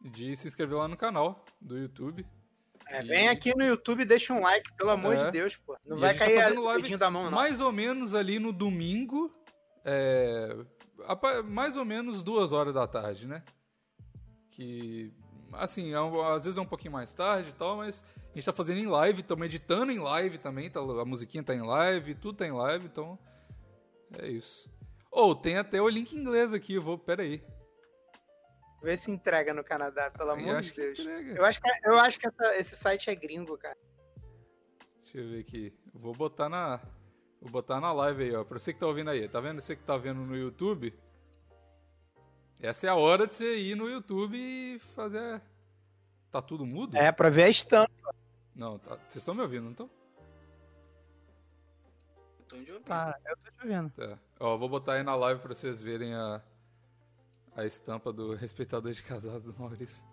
de 0.00 0.34
se 0.34 0.48
inscrever 0.48 0.78
lá 0.78 0.88
no 0.88 0.96
canal 0.96 1.44
do 1.60 1.78
YouTube. 1.78 2.26
É, 2.88 3.02
vem 3.02 3.28
aqui 3.28 3.54
no 3.56 3.64
YouTube 3.64 4.02
e 4.02 4.06
deixa 4.06 4.32
um 4.32 4.40
like, 4.40 4.72
pelo 4.76 4.90
amor 4.90 5.14
É. 5.14 5.24
de 5.24 5.32
Deus, 5.32 5.56
pô. 5.56 5.76
Não 5.84 5.96
E 5.96 6.00
vai 6.00 6.12
tá 6.12 6.20
cair 6.24 6.40
fazendo 6.40 6.62
o 6.64 6.76
dedinho 6.76 6.98
da 6.98 7.10
mão, 7.10 7.24
não. 7.24 7.32
Mais 7.32 7.60
ou 7.60 7.72
menos 7.72 8.14
ali 8.14 8.38
no 8.38 8.52
domingo, 8.52 9.34
é, 9.84 10.56
mais 11.44 11.76
ou 11.76 11.84
menos 11.84 12.22
duas 12.22 12.52
horas 12.52 12.74
da 12.74 12.86
tarde, 12.86 13.26
né? 13.26 13.42
Que, 14.50 15.12
assim, 15.52 15.92
é 15.92 15.96
às 16.32 16.44
vezes 16.44 16.58
é 16.58 16.60
um 16.60 16.66
pouquinho 16.66 16.92
mais 16.92 17.12
tarde 17.12 17.50
e 17.50 17.52
tal, 17.52 17.76
mas 17.76 18.04
a 18.16 18.34
gente 18.34 18.44
tá 18.44 18.52
fazendo 18.52 18.78
em 18.78 18.86
live, 18.86 19.20
estamos 19.20 19.44
editando 19.46 19.90
em 19.90 19.98
live 19.98 20.38
também, 20.38 20.70
tá, 20.70 20.80
a 20.80 21.04
musiquinha 21.04 21.42
tá 21.42 21.54
em 21.54 21.62
live, 21.62 22.14
tudo 22.14 22.38
tá 22.38 22.46
em 22.46 22.52
live, 22.52 22.86
então 22.86 23.18
é 24.18 24.28
isso. 24.28 24.70
Ou 25.10 25.34
tem 25.34 25.56
até 25.56 25.80
o 25.80 25.88
link 25.88 26.12
em 26.12 26.20
inglês 26.20 26.52
aqui, 26.52 26.74
eu 26.74 26.82
vou, 26.82 26.96
pera 26.98 27.22
aí. 27.22 27.42
Vê 28.82 28.96
se 28.96 29.10
entrega 29.10 29.52
no 29.54 29.64
Canadá, 29.64 30.10
pelo 30.10 30.30
Eu 30.30 30.34
amor 30.34 30.60
de 30.62 30.72
Deus. 30.72 30.98
Eu 30.98 31.44
acho 31.44 31.60
que, 31.60 31.68
eu 31.84 31.98
acho 31.98 32.18
que 32.18 32.28
essa- 32.28 32.56
esse 32.56 32.76
site 32.76 33.10
é 33.10 33.14
gringo, 33.14 33.56
cara. 33.58 33.76
Deixa 35.02 35.18
eu 35.18 35.28
ver 35.28 35.40
aqui. 35.40 35.74
Eu 35.94 36.00
Vou 36.00 36.12
botar 36.12 36.48
na. 36.48 36.80
Vou 37.40 37.50
botar 37.50 37.80
na 37.80 37.92
live 37.92 38.24
aí, 38.24 38.34
ó. 38.34 38.44
Pra 38.44 38.58
você 38.58 38.72
que 38.72 38.78
tá 38.80 38.86
ouvindo 38.86 39.10
aí. 39.10 39.28
Tá 39.28 39.40
vendo? 39.40 39.60
Você 39.60 39.74
que 39.76 39.82
tá 39.82 39.96
vendo 39.96 40.20
no 40.20 40.36
YouTube. 40.36 40.92
Essa 42.60 42.86
é 42.86 42.90
a 42.90 42.94
hora 42.94 43.26
de 43.26 43.34
você 43.34 43.56
ir 43.58 43.74
no 43.76 43.88
YouTube 43.88 44.36
e 44.38 44.78
fazer. 44.94 45.40
Tá 46.30 46.40
tudo 46.42 46.64
mudo? 46.66 46.96
É, 46.96 47.10
pra 47.12 47.28
ver 47.28 47.44
a 47.44 47.48
estampa. 47.48 48.14
Não, 48.54 48.78
tá. 48.78 48.96
Vocês 48.96 49.16
estão 49.16 49.34
me 49.34 49.42
ouvindo, 49.42 49.64
não 49.64 49.70
estão? 49.72 49.90
Tô 52.48 52.56
de 52.56 52.70
ouvido. 52.72 52.86
Tá, 52.86 53.18
eu 53.26 53.36
tô 53.36 53.50
te 53.50 53.66
vendo. 53.66 53.90
Tá. 53.90 54.18
Ó, 54.40 54.54
eu 54.54 54.58
vou 54.58 54.68
botar 54.68 54.94
aí 54.94 55.02
na 55.02 55.14
live 55.16 55.40
pra 55.40 55.54
vocês 55.54 55.82
verem 55.82 56.14
a. 56.14 56.42
A 57.56 57.64
estampa 57.64 58.12
do 58.12 58.34
respeitador 58.34 58.92
de 58.92 59.02
casado 59.02 59.50
do 59.52 59.58
Maurício. 59.58 60.04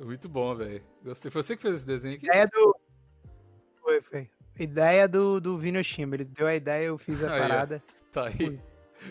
É 0.00 0.04
muito 0.04 0.28
bom, 0.28 0.54
velho. 0.56 0.82
Gostei. 1.04 1.30
Foi 1.30 1.42
você 1.42 1.54
que 1.56 1.62
fez 1.62 1.74
esse 1.76 1.86
desenho 1.86 2.16
aqui? 2.16 2.28
É 2.30 2.46
do. 2.46 2.76
foi. 4.02 4.30
Ideia 4.58 5.06
do, 5.06 5.40
do 5.40 5.58
Vino 5.58 5.82
Shima. 5.84 6.16
Ele 6.16 6.24
deu 6.24 6.46
a 6.46 6.54
ideia, 6.54 6.86
eu 6.86 6.98
fiz 6.98 7.22
a 7.22 7.32
Aí, 7.32 7.38
ó. 7.38 7.42
parada. 7.42 7.82
Tá 8.12 8.26
aí. 8.28 8.60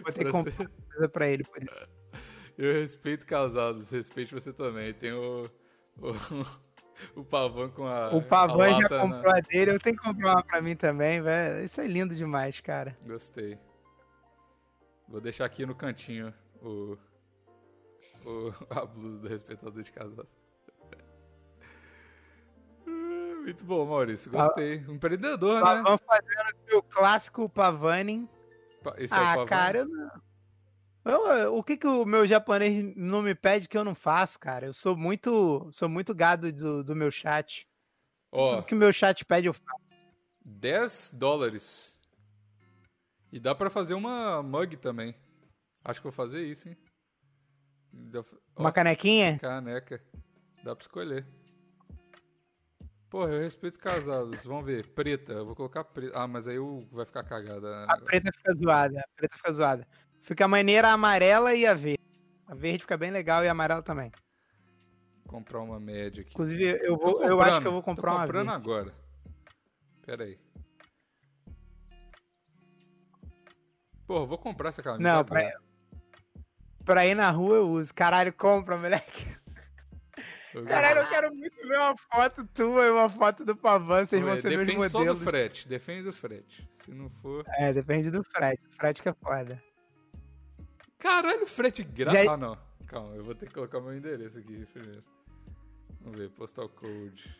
Vou 0.01 0.11
ter 0.11 0.13
que 0.13 0.23
Pra 0.23 0.31
comprar 0.31 0.69
coisa 0.91 1.09
pra 1.09 1.27
ele. 1.27 1.43
por 1.43 1.61
isso. 1.63 1.89
Eu 2.57 2.73
respeito 2.73 3.25
casados, 3.25 3.89
respeito 3.91 4.33
você 4.39 4.51
também. 4.51 4.93
Tem 4.93 5.13
o. 5.13 5.49
O, 5.97 6.11
o 7.21 7.23
pavão 7.23 7.69
com 7.69 7.85
a. 7.85 8.09
O 8.13 8.21
Pavan 8.21 8.65
a 8.77 8.81
já 8.81 8.89
na- 8.89 9.01
comprou 9.01 9.31
a 9.31 9.39
dele, 9.41 9.71
eu 9.71 9.79
tenho 9.79 9.95
que 9.95 10.03
comprar 10.03 10.33
uma 10.33 10.43
pra 10.43 10.61
mim 10.61 10.75
também, 10.75 11.21
velho. 11.21 11.63
Isso 11.63 11.79
é 11.79 11.87
lindo 11.87 12.15
demais, 12.15 12.59
cara. 12.59 12.97
Gostei. 13.05 13.57
Vou 15.07 15.21
deixar 15.21 15.45
aqui 15.45 15.65
no 15.65 15.75
cantinho 15.75 16.33
o. 16.61 16.97
o 18.25 18.53
a 18.69 18.85
blusa 18.85 19.19
do 19.19 19.27
respeitador 19.27 19.81
de 19.83 19.91
casado. 19.91 20.27
Ah, 22.85 22.89
Muito 23.43 23.63
bom, 23.65 23.85
Maurício. 23.85 24.31
Gostei. 24.31 24.79
Um 24.87 24.93
empreendedor, 24.95 25.55
né? 25.55 25.61
Pavan 25.61 25.97
fazendo 25.97 26.57
o 26.65 26.69
seu 26.69 26.83
clássico 26.83 27.49
Pavaning. 27.49 28.27
Pa- 28.83 28.95
Esse 28.97 29.13
é 29.13 29.17
o 29.17 29.21
Ah, 29.21 29.25
pavão. 29.27 29.45
cara, 29.45 29.77
eu 29.79 29.87
não. 29.87 30.23
Eu- 31.05 31.55
o 31.57 31.63
que, 31.63 31.75
que 31.75 31.85
o 31.85 32.05
meu 32.05 32.25
japonês 32.25 32.81
não 32.95 33.21
me 33.21 33.35
pede 33.35 33.67
que 33.67 33.77
eu 33.77 33.83
não 33.83 33.93
faço, 33.93 34.39
cara? 34.39 34.67
Eu 34.67 34.73
sou 34.73 34.95
muito, 34.95 35.67
sou 35.71 35.89
muito 35.89 36.15
gado 36.15 36.51
do, 36.51 36.81
do 36.83 36.95
meu 36.95 37.11
chat. 37.11 37.67
Ó, 38.31 38.55
Tudo 38.55 38.65
que 38.65 38.73
o 38.73 38.77
meu 38.77 38.91
chat 38.93 39.25
pede 39.25 39.47
eu 39.47 39.53
faço. 39.53 39.83
10 40.45 41.11
dólares. 41.13 41.92
E 43.33 43.39
dá 43.39 43.55
pra 43.55 43.67
fazer 43.67 43.95
uma 43.95 44.43
mug 44.43 44.77
também. 44.77 45.15
Acho 45.83 45.99
que 45.99 46.03
vou 46.03 46.11
fazer 46.11 46.43
isso, 46.45 46.69
hein? 46.69 46.77
Dá- 47.91 48.23
Uma 48.55 48.71
canequinha? 48.71 49.39
Caneca. 49.39 49.99
Dá 50.63 50.75
pra 50.75 50.83
escolher. 50.83 51.25
Porra, 53.09 53.31
eu 53.31 53.41
respeito 53.41 53.79
casados. 53.79 54.43
Vamos 54.45 54.63
ver. 54.65 54.87
Preta. 54.89 55.33
Eu 55.33 55.47
vou 55.47 55.55
colocar 55.55 55.83
preta. 55.83 56.15
Ah, 56.15 56.27
mas 56.27 56.47
aí 56.47 56.59
o- 56.59 56.87
vai 56.91 57.07
ficar 57.07 57.23
cagada. 57.23 57.85
A 57.85 57.97
preta 58.01 58.31
fica 58.31 58.53
zoada, 58.53 58.99
a 58.99 59.07
preta 59.15 59.35
fica 59.35 59.51
zoada. 59.51 59.87
Fica 60.21 60.47
maneira 60.47 60.89
a 60.89 60.93
amarela 60.93 61.55
e 61.55 61.65
a 61.65 61.73
verde. 61.73 61.99
A 62.45 62.53
verde 62.53 62.79
fica 62.83 62.95
bem 62.97 63.09
legal 63.09 63.43
e 63.43 63.47
a 63.47 63.51
amarela 63.51 63.81
também. 63.81 64.11
Comprar 65.27 65.59
uma 65.61 65.79
média 65.79 66.21
aqui. 66.21 66.33
Inclusive, 66.33 66.63
eu, 66.83 66.95
vou, 66.97 67.23
eu 67.23 67.41
acho 67.41 67.61
que 67.61 67.67
eu 67.67 67.71
comprando, 67.71 67.71
vou 67.71 67.81
comprar 67.83 68.11
uma 68.11 68.21
comprando 68.21 68.45
verde. 68.47 68.63
agora. 68.63 68.93
Pera 70.05 70.23
aí. 70.23 70.39
Eu 74.21 74.27
vou 74.27 74.37
comprar 74.37 74.69
essa 74.69 74.81
camisa 74.83 75.01
Não, 75.01 75.23
pra, 75.25 75.51
pra 76.85 77.05
ir 77.05 77.15
na 77.15 77.29
rua 77.31 77.57
eu 77.57 77.69
uso. 77.69 77.93
Caralho, 77.93 78.31
compra, 78.33 78.77
moleque. 78.77 79.25
Eu- 80.53 80.65
Caralho, 80.67 80.99
eu 80.99 81.07
quero 81.07 81.33
muito 81.35 81.55
ver 81.67 81.77
uma 81.79 81.95
foto 81.97 82.45
tua 82.53 82.85
e 82.85 82.91
uma 82.91 83.09
foto 83.09 83.43
do 83.43 83.55
Pavan. 83.55 84.05
Vocês 84.05 84.21
vão 84.21 84.31
Ué, 84.31 84.37
ser 84.37 84.49
meus 84.49 84.67
Depende 84.67 84.89
só 84.89 84.99
do 84.99 85.05
modelos. 85.05 85.23
frete. 85.23 85.67
Depende 85.67 86.03
do 86.03 86.13
frete. 86.13 86.69
Se 86.73 86.91
não 86.91 87.09
for. 87.09 87.43
É, 87.57 87.73
depende 87.73 88.11
do 88.11 88.23
frete. 88.23 88.63
O 88.67 88.75
frete 88.75 89.01
que 89.01 89.09
é 89.09 89.13
foda. 89.13 89.61
Caralho, 90.99 91.45
frete 91.47 91.83
grátis. 91.83 92.23
Já- 92.25 92.33
Ah, 92.33 92.37
não. 92.37 92.57
Calma, 92.87 93.15
eu 93.15 93.23
vou 93.23 93.33
ter 93.33 93.47
que 93.47 93.53
colocar 93.55 93.81
meu 93.81 93.95
endereço 93.95 94.37
aqui 94.37 94.65
primeiro. 94.71 95.03
Vamos 96.01 96.19
ver, 96.19 96.29
postal 96.29 96.69
code. 96.69 97.35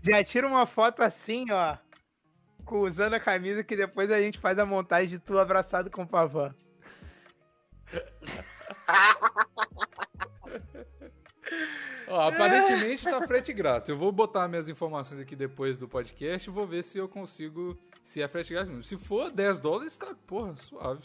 Já 0.00 0.24
tira 0.24 0.46
uma 0.48 0.64
foto 0.66 1.02
assim, 1.02 1.44
ó. 1.50 1.76
Usando 2.70 3.14
a 3.14 3.20
camisa 3.20 3.64
que 3.64 3.76
depois 3.76 4.10
a 4.10 4.20
gente 4.20 4.38
faz 4.38 4.58
a 4.58 4.66
montagem 4.66 5.10
de 5.10 5.18
tu 5.18 5.38
abraçado 5.38 5.90
com 5.90 6.02
o 6.02 6.06
Pavan. 6.06 6.54
Ó, 12.08 12.28
aparentemente 12.28 13.04
tá 13.04 13.20
frete 13.22 13.52
grátis. 13.52 13.88
Eu 13.88 13.96
vou 13.96 14.12
botar 14.12 14.48
minhas 14.48 14.68
informações 14.68 15.20
aqui 15.20 15.34
depois 15.34 15.78
do 15.78 15.88
podcast 15.88 16.48
e 16.48 16.52
vou 16.52 16.66
ver 16.66 16.84
se 16.84 16.98
eu 16.98 17.08
consigo. 17.08 17.78
Se 18.04 18.20
é 18.20 18.28
frete 18.28 18.52
grátis 18.52 18.68
mesmo. 18.68 18.84
Se 18.84 18.98
for 18.98 19.30
10 19.30 19.60
dólares, 19.60 19.96
tá, 19.96 20.14
porra, 20.26 20.54
suave. 20.56 21.04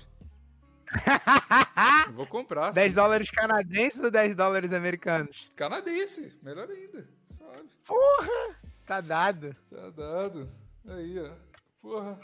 Vou 2.14 2.26
comprar. 2.26 2.72
10 2.72 2.92
sim. 2.92 2.96
dólares 2.96 3.30
canadenses 3.30 4.02
ou 4.02 4.10
10 4.10 4.36
dólares 4.36 4.72
americanos? 4.72 5.52
Canadense, 5.56 6.34
melhor 6.42 6.70
ainda. 6.70 7.08
Suave. 7.38 7.70
Tá 8.86 9.02
dado. 9.02 9.56
Tá 9.70 9.90
dado. 9.90 10.50
Aí, 10.88 11.20
ó. 11.20 11.32
Porra. 11.82 12.20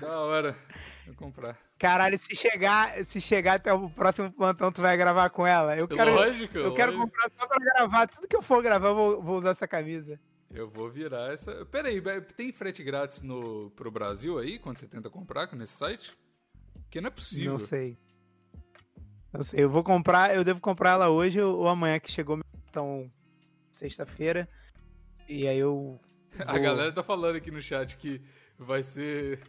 da 0.00 0.20
hora. 0.20 0.56
Vou 1.06 1.14
comprar. 1.14 1.58
Caralho, 1.78 2.18
se 2.18 2.34
chegar, 2.34 3.04
se 3.04 3.20
chegar 3.20 3.54
até 3.54 3.72
o 3.72 3.88
próximo 3.88 4.32
plantão, 4.32 4.72
tu 4.72 4.82
vai 4.82 4.96
gravar 4.96 5.30
com 5.30 5.46
ela. 5.46 5.76
Eu 5.76 5.86
quero, 5.86 6.12
lógico, 6.14 6.58
eu 6.58 6.74
quero 6.74 6.92
lógico. 6.92 7.06
comprar 7.12 7.30
só 7.38 7.46
pra 7.46 7.58
gravar. 7.58 8.06
Tudo 8.08 8.28
que 8.28 8.36
eu 8.36 8.42
for 8.42 8.62
gravar, 8.62 8.88
eu 8.88 8.94
vou, 8.94 9.22
vou 9.22 9.38
usar 9.38 9.50
essa 9.50 9.68
camisa. 9.68 10.20
Eu 10.50 10.68
vou 10.68 10.90
virar 10.90 11.32
essa. 11.32 11.64
Pera 11.66 11.88
aí, 11.88 12.00
tem 12.36 12.52
frete 12.52 12.82
grátis 12.82 13.22
no, 13.22 13.70
pro 13.70 13.90
Brasil 13.90 14.38
aí, 14.38 14.58
quando 14.58 14.78
você 14.78 14.86
tenta 14.88 15.08
comprar 15.08 15.50
nesse 15.54 15.74
site? 15.74 16.16
Porque 16.82 17.00
não 17.00 17.08
é 17.08 17.10
possível. 17.10 17.52
Não 17.52 17.58
sei. 17.58 17.96
Não 19.32 19.42
sei. 19.44 19.62
Eu 19.62 19.70
vou 19.70 19.84
comprar, 19.84 20.34
eu 20.34 20.42
devo 20.42 20.58
comprar 20.58 20.92
ela 20.92 21.08
hoje 21.10 21.40
ou 21.40 21.68
amanhã 21.68 22.00
que 22.00 22.10
chegou 22.10 22.40
cartão 22.64 23.10
sexta-feira. 23.70 24.48
E 25.28 25.46
aí 25.46 25.58
eu. 25.58 26.00
A 26.40 26.52
vou- 26.52 26.62
galera 26.62 26.92
tá 26.92 27.02
falando 27.02 27.36
aqui 27.36 27.50
no 27.50 27.60
chat 27.60 27.96
que 27.98 28.20
vai 28.58 28.82
ser. 28.82 29.40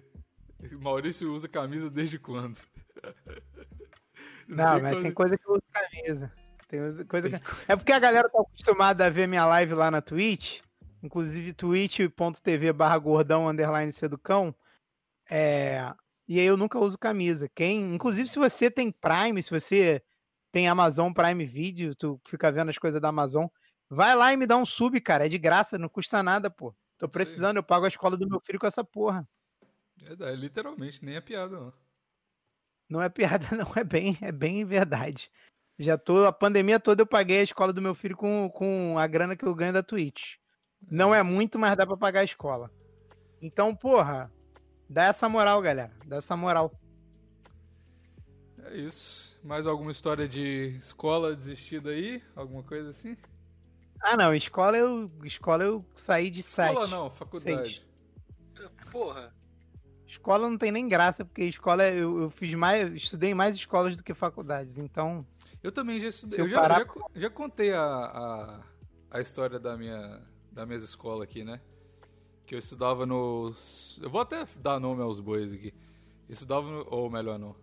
Maurício 0.79 1.33
usa 1.33 1.47
camisa 1.47 1.89
desde 1.89 2.19
quando? 2.19 2.57
Não, 4.47 4.81
mas 4.81 4.93
quando- 4.93 5.03
tem 5.03 5.13
coisa 5.13 5.37
que 5.37 5.47
eu 5.47 5.51
uso 5.51 5.63
camisa. 5.71 6.33
Tem 6.67 6.79
coisa 7.05 7.29
que... 7.29 7.35
É 7.67 7.75
porque 7.75 7.91
a 7.91 7.99
galera 7.99 8.29
tá 8.29 8.41
acostumada 8.41 9.05
a 9.05 9.09
ver 9.09 9.27
minha 9.27 9.45
live 9.45 9.73
lá 9.73 9.89
na 9.89 10.01
Twitch. 10.01 10.61
Inclusive 11.01 11.53
twitch.tv 11.53 12.73
barra 12.73 12.97
gordão 12.97 13.47
underline 13.47 13.91
seducão. 13.91 14.53
É... 15.29 15.93
E 16.27 16.39
aí 16.39 16.45
eu 16.45 16.57
nunca 16.57 16.79
uso 16.79 16.97
camisa. 16.97 17.49
Quem... 17.55 17.95
Inclusive 17.95 18.27
se 18.27 18.37
você 18.37 18.69
tem 18.69 18.91
Prime, 18.91 19.41
se 19.41 19.49
você 19.49 20.03
tem 20.51 20.67
Amazon 20.67 21.13
Prime 21.13 21.45
Video, 21.45 21.95
tu 21.95 22.19
fica 22.27 22.51
vendo 22.51 22.69
as 22.69 22.77
coisas 22.77 22.99
da 22.99 23.09
Amazon, 23.09 23.47
vai 23.89 24.15
lá 24.15 24.33
e 24.33 24.37
me 24.37 24.45
dá 24.45 24.57
um 24.57 24.65
sub, 24.65 24.99
cara. 24.99 25.25
É 25.25 25.29
de 25.29 25.37
graça, 25.37 25.77
não 25.77 25.89
custa 25.89 26.21
nada, 26.21 26.49
pô. 26.49 26.75
Tô 26.99 27.07
precisando, 27.07 27.57
eu 27.57 27.63
pago 27.63 27.85
a 27.85 27.87
escola 27.87 28.17
do 28.17 28.27
meu 28.27 28.41
filho 28.41 28.59
com 28.59 28.67
essa 28.67 28.83
porra. 28.83 29.25
É, 30.05 30.31
é 30.31 30.35
literalmente, 30.35 31.03
nem 31.03 31.15
é 31.15 31.21
piada, 31.21 31.57
não. 31.57 31.73
Não 32.89 33.01
é 33.01 33.07
piada, 33.07 33.47
não, 33.55 33.71
é 33.73 33.83
bem, 33.85 34.17
é 34.21 34.33
bem 34.33 34.65
verdade. 34.65 35.31
Já 35.77 35.97
tô, 35.97 36.25
a 36.25 36.33
pandemia 36.33 36.77
toda 36.77 37.01
eu 37.01 37.07
paguei 37.07 37.39
a 37.39 37.43
escola 37.43 37.71
do 37.71 37.81
meu 37.81 37.95
filho 37.95 38.17
com, 38.17 38.51
com 38.53 38.99
a 38.99 39.07
grana 39.07 39.33
que 39.33 39.45
eu 39.45 39.55
ganho 39.55 39.71
da 39.71 39.81
Twitch. 39.81 40.35
Não 40.91 41.15
é 41.15 41.23
muito, 41.23 41.57
mas 41.57 41.77
dá 41.77 41.87
pra 41.87 41.95
pagar 41.95 42.19
a 42.19 42.25
escola. 42.25 42.69
Então, 43.41 43.73
porra, 43.73 44.29
dá 44.89 45.05
essa 45.05 45.29
moral, 45.29 45.61
galera. 45.61 45.93
Dá 46.05 46.17
essa 46.17 46.35
moral. 46.35 46.77
É 48.65 48.75
isso. 48.75 49.39
Mais 49.41 49.65
alguma 49.65 49.91
história 49.91 50.27
de 50.27 50.75
escola 50.77 51.33
desistida 51.33 51.91
aí? 51.91 52.21
Alguma 52.35 52.61
coisa 52.61 52.89
assim? 52.89 53.15
Ah, 54.01 54.15
não, 54.15 54.33
escola 54.33 54.77
eu, 54.77 55.11
escola 55.23 55.63
eu 55.63 55.85
saí 55.95 56.29
de 56.29 56.41
sete. 56.41 56.69
Escola 56.69 56.87
não, 56.87 57.09
faculdade. 57.09 57.85
Porra. 58.91 59.33
Escola 60.07 60.49
não 60.49 60.57
tem 60.57 60.71
nem 60.71 60.87
graça, 60.87 61.23
porque 61.23 61.43
escola 61.43 61.83
é, 61.83 61.93
eu, 61.93 62.23
eu 62.23 62.29
fiz 62.31 62.53
mais, 62.55 62.89
eu 62.89 62.95
estudei 62.95 63.31
em 63.31 63.35
mais 63.35 63.55
escolas 63.55 63.95
do 63.95 64.03
que 64.03 64.13
faculdades. 64.13 64.77
Então, 64.77 65.25
Eu 65.61 65.71
também 65.71 65.99
já 65.99 66.07
estudei. 66.07 66.39
Eu 66.39 66.45
Eu 66.45 66.49
já, 66.49 66.59
parar- 66.61 66.79
já, 66.79 67.21
já 67.21 67.29
contei 67.29 67.73
a, 67.73 67.83
a, 67.83 68.63
a 69.11 69.21
história 69.21 69.59
da 69.59 69.77
minha, 69.77 70.21
da 70.51 70.65
minha 70.65 70.79
escola 70.79 71.23
aqui, 71.23 71.43
né? 71.43 71.61
Que 72.45 72.55
eu 72.55 72.59
estudava 72.59 73.05
nos. 73.05 73.99
Eu 74.01 74.09
vou 74.09 74.21
até 74.21 74.47
dar 74.57 74.79
nome 74.79 75.03
aos 75.03 75.19
bois 75.19 75.53
aqui. 75.53 75.73
Eu 76.27 76.33
estudava 76.33 76.65
no. 76.67 76.87
Ou 76.89 77.07
melhor, 77.09 77.37
não. 77.37 77.55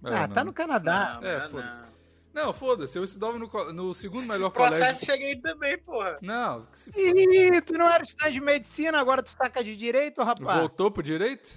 Melhor 0.00 0.18
ah, 0.18 0.26
não, 0.26 0.34
tá 0.34 0.40
né? 0.40 0.44
no 0.44 0.52
Canadá. 0.52 1.20
Não, 1.20 1.28
É, 1.28 1.38
não, 1.38 1.50
foda-se. 1.50 1.92
Não. 2.34 2.46
Não, 2.46 2.52
foda-se. 2.54 2.96
Eu 2.98 3.04
estudava 3.04 3.38
no, 3.38 3.46
no 3.72 3.94
segundo 3.94 4.22
melhor 4.22 4.46
Esse 4.48 4.50
processo 4.54 5.06
colégio. 5.06 5.06
cheguei 5.06 5.40
também, 5.40 5.78
porra. 5.78 6.18
Não, 6.22 6.66
que 6.66 6.78
se 6.78 6.92
foda. 6.92 7.04
Ih, 7.20 7.60
tu 7.62 7.74
não 7.74 7.88
era 7.88 8.02
estudante 8.02 8.32
de 8.32 8.40
medicina, 8.40 8.98
agora 8.98 9.22
tu 9.22 9.30
saca 9.30 9.62
de 9.62 9.76
direito, 9.76 10.22
rapaz? 10.22 10.58
Voltou 10.60 10.90
pro 10.90 11.02
direito? 11.02 11.50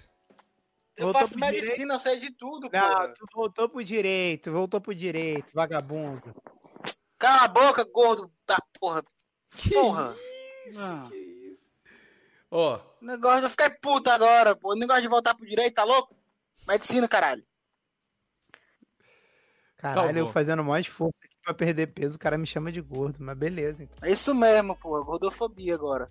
Eu 0.97 1.05
Voltou 1.07 1.21
faço 1.21 1.37
medicina, 1.39 1.95
eu 1.95 1.99
sei 1.99 2.17
de 2.17 2.31
tudo, 2.31 2.69
Não, 2.71 2.89
porra. 2.89 3.13
tu 3.13 3.25
voltou 3.33 3.67
pro 3.69 3.83
direito, 3.83 4.51
voltou 4.51 4.79
pro 4.79 4.95
direito, 4.95 5.51
vagabundo. 5.53 6.33
Cala 7.17 7.43
a 7.43 7.47
boca, 7.49 7.83
gordo 7.85 8.31
da 8.47 8.57
porra. 8.79 9.03
Que 9.57 9.69
Porra. 9.71 10.15
isso, 10.67 10.79
Não. 10.81 11.09
que 11.09 11.15
isso. 11.17 11.69
Ó, 12.51 12.79
Negócio, 13.01 13.43
eu 13.45 13.49
fiquei 13.49 13.69
puto 13.69 14.09
agora, 14.09 14.55
pô. 14.55 14.73
Negócio 14.75 15.01
de 15.01 15.07
voltar 15.07 15.35
pro 15.35 15.45
direito, 15.45 15.73
tá 15.73 15.83
louco? 15.83 16.15
Medicina, 16.67 17.07
caralho. 17.07 17.45
Caralho, 19.77 20.13
Tá 20.13 20.19
eu 20.19 20.31
fazendo 20.31 20.61
o 20.61 20.65
maior 20.65 20.79
esforço 20.79 21.13
aqui 21.23 21.35
pra 21.43 21.53
perder 21.53 21.87
peso, 21.87 22.15
o 22.15 22.19
cara 22.19 22.37
me 22.37 22.45
chama 22.47 22.71
de 22.71 22.81
gordo, 22.81 23.17
mas 23.19 23.37
beleza, 23.37 23.83
então. 23.83 24.07
É 24.07 24.11
isso 24.11 24.33
mesmo, 24.33 24.75
pô. 24.75 25.03
Gordofobia 25.03 25.75
agora. 25.75 26.09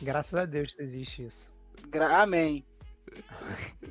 Graças 0.00 0.34
a 0.34 0.44
Deus 0.46 0.74
que 0.74 0.82
existe 0.82 1.24
isso. 1.26 1.48
Gra 1.90 2.22
Amém. 2.22 2.64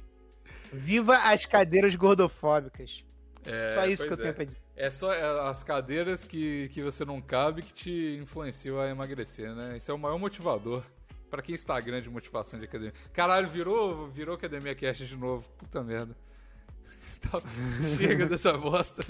Viva 0.72 1.18
as 1.18 1.45
cadeiras 1.45 1.95
gordofóbicas. 1.95 3.03
é, 3.45 3.72
Só 3.74 3.86
isso 3.88 4.05
que 4.05 4.14
eu 4.14 4.18
pois 4.18 4.20
é. 4.20 4.24
tenho 4.24 4.36
pra 4.36 4.43
dizer. 4.45 4.60
É 4.76 4.89
só 4.89 5.12
é, 5.14 5.49
as 5.49 5.64
cadeiras 5.64 6.24
que, 6.24 6.70
que 6.70 6.82
você 6.82 7.03
não 7.03 7.22
cabe 7.22 7.64
que 7.64 7.74
te 7.74 8.18
influenciam 8.22 8.80
a 8.80 8.88
emagrecer, 8.88 9.53
né? 9.53 9.78
Isso 9.78 9.91
é 9.91 9.93
o 9.93 9.97
maior 9.99 10.18
motivador. 10.18 10.84
Pra 11.30 11.41
quem 11.41 11.53
Instagram 11.53 12.01
de 12.01 12.10
motivação 12.10 12.57
de 12.57 12.66
academia. 12.66 12.93
Caralho, 13.14 13.47
virou, 13.49 14.07
virou 14.10 14.36
Academia 14.36 14.74
Cast 14.74 15.05
de 15.05 15.16
novo. 15.16 15.47
Puta 15.57 15.84
merda. 15.84 16.16
Tá, 17.22 17.41
chega 17.97 18.26
dessa 18.26 18.53
bosta. 18.57 19.01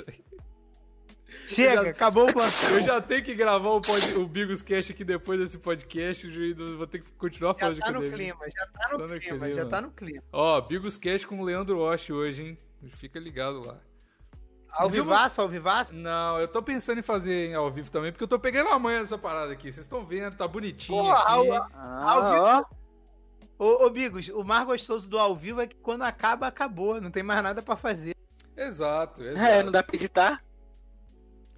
Chega, 1.45 1.83
já- 1.83 1.89
acabou 1.89 2.29
o 2.29 2.33
plantão. 2.33 2.69
Eu 2.77 2.83
já 2.83 3.01
tenho 3.01 3.23
que 3.23 3.33
gravar 3.33 3.69
o, 3.69 3.81
pod, 3.81 4.13
o 4.17 4.27
Bigos 4.27 4.61
Cast 4.61 4.91
aqui 4.91 5.03
depois 5.03 5.39
desse 5.39 5.57
podcast. 5.57 6.27
vou 6.75 6.85
ter 6.87 6.99
que 7.03 7.11
continuar 7.13 7.53
Já 7.53 7.59
falando 7.59 7.75
de 7.75 7.81
tá 7.81 7.91
no 7.91 7.97
academia. 7.99 8.33
clima, 8.33 8.45
já 8.49 8.67
tá 8.67 8.89
no 8.97 8.97
Tá 8.99 9.19
clima, 9.19 9.19
clima. 9.19 9.53
já 9.53 9.65
tá 9.65 9.81
no 9.81 9.91
clima. 9.91 10.23
Ó, 10.31 10.61
Bigos 10.61 10.97
Cast 10.97 11.25
com 11.27 11.39
o 11.39 11.43
Leandro 11.43 11.79
Osh 11.79 12.09
hoje, 12.11 12.43
hein? 12.43 12.57
Fica 12.93 13.19
ligado 13.19 13.65
lá. 13.65 13.77
Ao 14.71 14.87
vivaço, 14.89 15.41
ao 15.41 15.49
vivaço. 15.49 15.95
Não, 15.95 16.39
eu 16.39 16.47
tô 16.47 16.61
pensando 16.61 16.99
em 16.99 17.03
fazer 17.03 17.49
em 17.49 17.55
ao 17.55 17.71
vivo 17.71 17.89
também, 17.89 18.11
porque 18.11 18.23
eu 18.23 18.27
tô 18.27 18.37
pegando 18.39 18.69
a 18.69 18.77
manha 18.77 18.99
dessa 18.99 19.17
parada 19.17 19.51
aqui. 19.51 19.71
Vocês 19.71 19.85
estão 19.85 20.05
vendo, 20.05 20.35
tá 20.37 20.47
bonitinho 20.47 20.99
Porra, 20.99 21.13
aqui. 21.15 21.31
ao- 21.31 21.53
Ah, 21.73 22.63
ó. 22.67 22.78
Ô, 23.59 23.85
ô 23.85 23.89
Bigos, 23.89 24.29
o 24.29 24.41
mais 24.43 24.65
gostoso 24.65 25.09
do 25.09 25.19
ao 25.19 25.35
vivo 25.35 25.59
é 25.61 25.67
que 25.67 25.75
quando 25.75 26.03
acaba, 26.03 26.47
acabou. 26.47 26.99
Não 27.01 27.11
tem 27.11 27.21
mais 27.21 27.43
nada 27.43 27.61
pra 27.61 27.75
fazer. 27.75 28.15
Exato, 28.55 29.21
exato. 29.23 29.45
É, 29.51 29.61
não 29.63 29.71
dá 29.71 29.83
pra 29.83 29.95
editar. 29.95 30.41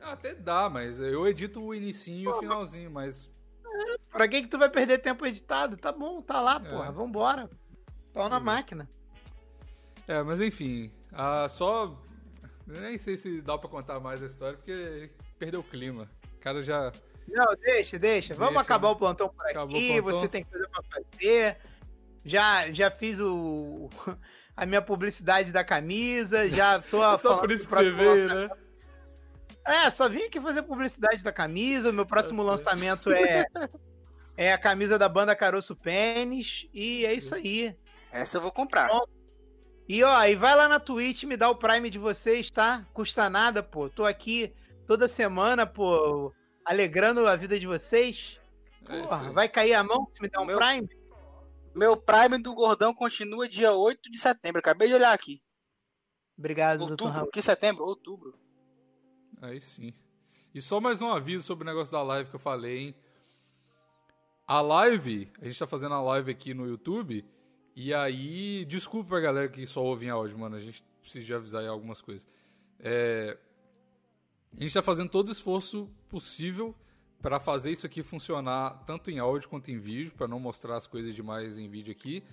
Ah, 0.02 0.14
Até 0.14 0.34
dá, 0.34 0.68
mas 0.68 1.00
eu 1.00 1.28
edito 1.28 1.62
o 1.62 1.76
inicinho 1.76 2.24
e 2.24 2.28
o 2.28 2.40
finalzinho, 2.40 2.90
mas 2.90 3.30
Pra 4.12 4.28
que 4.28 4.42
que 4.42 4.48
tu 4.48 4.58
vai 4.58 4.70
perder 4.70 4.98
tempo 4.98 5.26
editado? 5.26 5.78
Tá 5.78 5.92
bom, 5.92 6.22
tá 6.22 6.42
lá, 6.42 6.56
É. 6.66 6.70
porra. 6.70 6.92
Vambora. 6.92 7.50
Pau 8.14 8.28
na 8.28 8.38
Uhum. 8.40 8.44
máquina. 8.44 8.90
É, 10.08 10.22
mas 10.24 10.42
enfim, 10.42 10.92
ah, 11.14 11.48
só. 11.48 11.96
Nem 12.68 12.98
sei 12.98 13.16
se 13.16 13.42
dá 13.42 13.58
pra 13.58 13.70
contar 13.70 14.00
mais 14.00 14.22
a 14.22 14.26
história, 14.26 14.58
porque 14.58 15.10
perdeu 15.40 15.60
o 15.62 15.64
clima. 15.64 16.10
O 16.36 16.40
cara 16.40 16.62
já. 16.64 16.92
Não, 17.28 17.46
deixa, 17.62 17.98
deixa. 18.00 18.34
Vamos 18.34 18.50
Deixa, 18.56 18.62
acabar 18.64 18.88
né? 18.90 18.94
o 18.94 18.98
plantão 18.98 19.30
por 19.30 19.46
Acabou 19.46 19.78
aqui. 19.78 20.00
o 20.00 20.04
plantão. 20.04 20.20
Você 20.20 20.28
tem 20.28 20.44
coisa 20.44 20.68
pra 20.70 20.84
fazer. 20.84 21.58
Já, 22.24 22.72
já 22.72 22.90
fiz 22.92 23.20
o. 23.20 23.90
A 24.56 24.66
minha 24.66 24.82
publicidade 24.82 25.52
da 25.52 25.64
camisa, 25.64 26.48
já 26.50 26.80
tô 26.82 26.98
Só 27.18 27.38
por 27.38 27.52
isso 27.52 27.68
que 27.68 27.74
você 27.74 27.90
veio, 27.92 28.28
né? 28.28 28.50
É, 29.66 29.90
só 29.90 30.10
vim 30.10 30.24
aqui 30.24 30.40
fazer 30.42 30.64
publicidade 30.64 31.24
da 31.24 31.32
camisa. 31.32 31.90
O 31.90 31.94
meu 31.94 32.06
próximo 32.06 32.44
Tá 32.46 32.58
certo. 32.58 32.66
lançamento 32.68 33.12
é, 33.12 33.46
é 34.36 34.52
a 34.54 34.58
camisa 34.58 35.00
da 35.00 35.08
banda 35.08 35.36
Caroço 35.36 35.76
Pênis. 35.76 36.68
E 36.74 37.06
é 37.06 37.14
isso 37.14 37.34
aí. 37.34 37.76
Essa 38.12 38.38
eu 38.38 38.42
vou 38.42 38.52
comprar. 38.52 38.90
E 39.88 40.04
ó, 40.04 40.24
e 40.26 40.36
vai 40.36 40.56
lá 40.56 40.68
na 40.68 40.80
Twitch 40.80 41.24
me 41.24 41.38
dá 41.38 41.50
o 41.50 41.56
Prime 41.56 41.90
de 41.90 41.98
vocês, 42.00 42.50
tá? 42.50 42.86
Custa 42.94 43.30
nada, 43.30 43.64
pô. 43.64 43.90
Tô 43.90 44.06
aqui 44.06 44.54
toda 44.86 45.08
semana, 45.08 45.66
pô, 45.66 46.34
alegrando 46.66 47.26
a 47.28 47.36
vida 47.36 47.60
de 47.60 47.68
vocês. 47.68 48.38
É 48.90 49.02
Porra, 49.02 49.28
aí. 49.28 49.34
vai 49.34 49.48
cair 49.50 49.74
a 49.74 49.84
mão 49.84 50.06
se 50.08 50.22
me 50.22 50.30
der 50.30 50.40
um 50.40 50.46
Meu- 50.46 50.58
Prime? 50.58 50.88
Meu 51.76 51.96
Prime 51.96 52.38
do 52.38 52.54
Gordão 52.54 52.94
continua 52.94 53.48
dia 53.48 53.72
8 53.72 54.12
de 54.12 54.20
setembro. 54.20 54.60
Acabei 54.60 54.88
de 54.88 54.94
olhar 54.94 55.14
aqui. 55.14 55.42
Obrigado, 56.38 56.82
Outubro. 56.82 57.14
Raul. 57.14 57.30
Que 57.30 57.42
setembro? 57.42 57.86
Outubro. 57.86 58.38
Aí 59.42 59.62
sim. 59.62 59.94
E 60.54 60.62
só 60.62 60.82
mais 60.82 61.02
um 61.02 61.10
aviso 61.10 61.46
sobre 61.46 61.64
o 61.64 61.68
negócio 61.68 61.92
da 61.92 62.04
live 62.04 62.30
que 62.30 62.36
eu 62.36 62.40
falei, 62.40 62.78
hein? 62.78 62.96
A 64.46 64.60
live, 64.60 65.32
a 65.40 65.46
gente 65.46 65.58
tá 65.58 65.66
fazendo 65.66 65.96
a 65.96 66.02
live 66.02 66.30
aqui 66.30 66.54
no 66.54 66.68
YouTube, 66.68 67.24
e 67.74 67.94
aí, 67.94 68.66
desculpa 68.66 69.10
pra 69.10 69.20
galera 69.22 69.48
que 69.48 69.66
só 69.66 69.82
ouve 69.82 70.08
em 70.08 70.10
áudio, 70.10 70.38
mano, 70.38 70.58
a 70.58 70.60
gente 70.60 70.84
precisa 71.02 71.24
de 71.24 71.34
avisar 71.34 71.62
aí 71.62 71.68
algumas 71.68 72.02
coisas. 72.02 72.28
É, 72.80 73.38
a 74.58 74.62
gente 74.62 74.74
tá 74.74 74.82
fazendo 74.82 75.10
todo 75.10 75.30
o 75.30 75.32
esforço 75.32 75.90
possível 76.10 76.76
para 77.22 77.40
fazer 77.40 77.72
isso 77.72 77.86
aqui 77.86 78.02
funcionar 78.02 78.84
tanto 78.86 79.12
em 79.12 79.20
áudio 79.20 79.48
quanto 79.48 79.70
em 79.70 79.78
vídeo, 79.78 80.12
para 80.18 80.28
não 80.28 80.40
mostrar 80.40 80.76
as 80.76 80.88
coisas 80.88 81.14
demais 81.14 81.58
em 81.58 81.70
vídeo 81.70 81.92
aqui. 81.92 82.24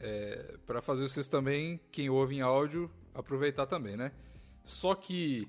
É, 0.00 0.56
para 0.66 0.80
fazer 0.82 1.08
vocês 1.08 1.28
também, 1.28 1.80
quem 1.92 2.10
ouve 2.10 2.36
em 2.36 2.40
áudio, 2.40 2.90
aproveitar 3.14 3.66
também, 3.66 3.96
né? 3.96 4.12
Só 4.64 4.94
que 4.94 5.48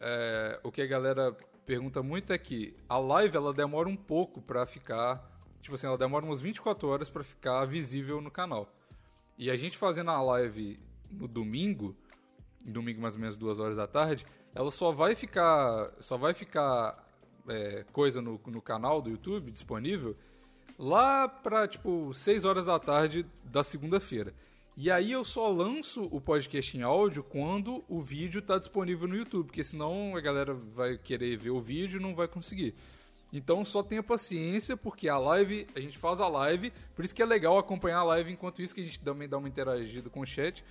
é, 0.00 0.60
o 0.62 0.72
que 0.72 0.82
a 0.82 0.86
galera 0.86 1.32
pergunta 1.64 2.02
muito 2.02 2.32
é 2.32 2.38
que 2.38 2.76
a 2.88 2.98
live 2.98 3.36
ela 3.36 3.52
demora 3.52 3.88
um 3.88 3.96
pouco 3.96 4.42
pra 4.42 4.66
ficar, 4.66 5.24
tipo 5.60 5.74
assim, 5.74 5.86
ela 5.86 5.98
demora 5.98 6.24
umas 6.24 6.40
24 6.40 6.88
horas 6.88 7.08
pra 7.08 7.22
ficar 7.22 7.64
visível 7.64 8.20
no 8.20 8.30
canal. 8.30 8.68
E 9.38 9.50
a 9.50 9.56
gente 9.56 9.78
fazendo 9.78 10.10
a 10.10 10.20
live 10.20 10.78
no 11.10 11.28
domingo, 11.28 11.96
domingo 12.64 13.00
mais 13.00 13.14
ou 13.14 13.20
menos 13.20 13.36
duas 13.36 13.60
horas 13.60 13.76
da 13.76 13.86
tarde, 13.86 14.26
ela 14.54 14.70
só 14.70 14.90
vai 14.92 15.14
ficar, 15.14 15.90
só 16.00 16.16
vai 16.16 16.34
ficar 16.34 17.11
é, 17.48 17.84
coisa 17.92 18.20
no, 18.20 18.40
no 18.46 18.60
canal 18.60 19.00
do 19.02 19.10
YouTube 19.10 19.50
disponível 19.50 20.16
lá 20.78 21.28
pra 21.28 21.68
tipo 21.68 22.12
6 22.12 22.44
horas 22.44 22.64
da 22.64 22.78
tarde 22.78 23.26
da 23.44 23.62
segunda-feira. 23.62 24.34
E 24.76 24.90
aí 24.90 25.12
eu 25.12 25.22
só 25.22 25.48
lanço 25.48 26.08
o 26.10 26.20
podcast 26.20 26.76
em 26.76 26.82
áudio 26.82 27.22
quando 27.22 27.84
o 27.88 28.00
vídeo 28.00 28.40
tá 28.40 28.58
disponível 28.58 29.06
no 29.06 29.14
YouTube, 29.14 29.46
porque 29.46 29.62
senão 29.62 30.16
a 30.16 30.20
galera 30.20 30.54
vai 30.54 30.96
querer 30.96 31.36
ver 31.36 31.50
o 31.50 31.60
vídeo 31.60 32.00
e 32.00 32.02
não 32.02 32.14
vai 32.14 32.26
conseguir. 32.26 32.74
Então 33.30 33.64
só 33.64 33.82
tenha 33.82 34.02
paciência, 34.02 34.76
porque 34.76 35.08
a 35.08 35.18
live, 35.18 35.66
a 35.74 35.80
gente 35.80 35.98
faz 35.98 36.20
a 36.20 36.28
live, 36.28 36.72
por 36.94 37.04
isso 37.04 37.14
que 37.14 37.22
é 37.22 37.26
legal 37.26 37.58
acompanhar 37.58 37.98
a 37.98 38.04
live 38.04 38.32
enquanto 38.32 38.62
isso 38.62 38.74
que 38.74 38.80
a 38.80 38.84
gente 38.84 39.00
também 39.00 39.28
dá 39.28 39.36
uma 39.36 39.48
interagida 39.48 40.08
com 40.08 40.20
o 40.20 40.26
chat. 40.26 40.64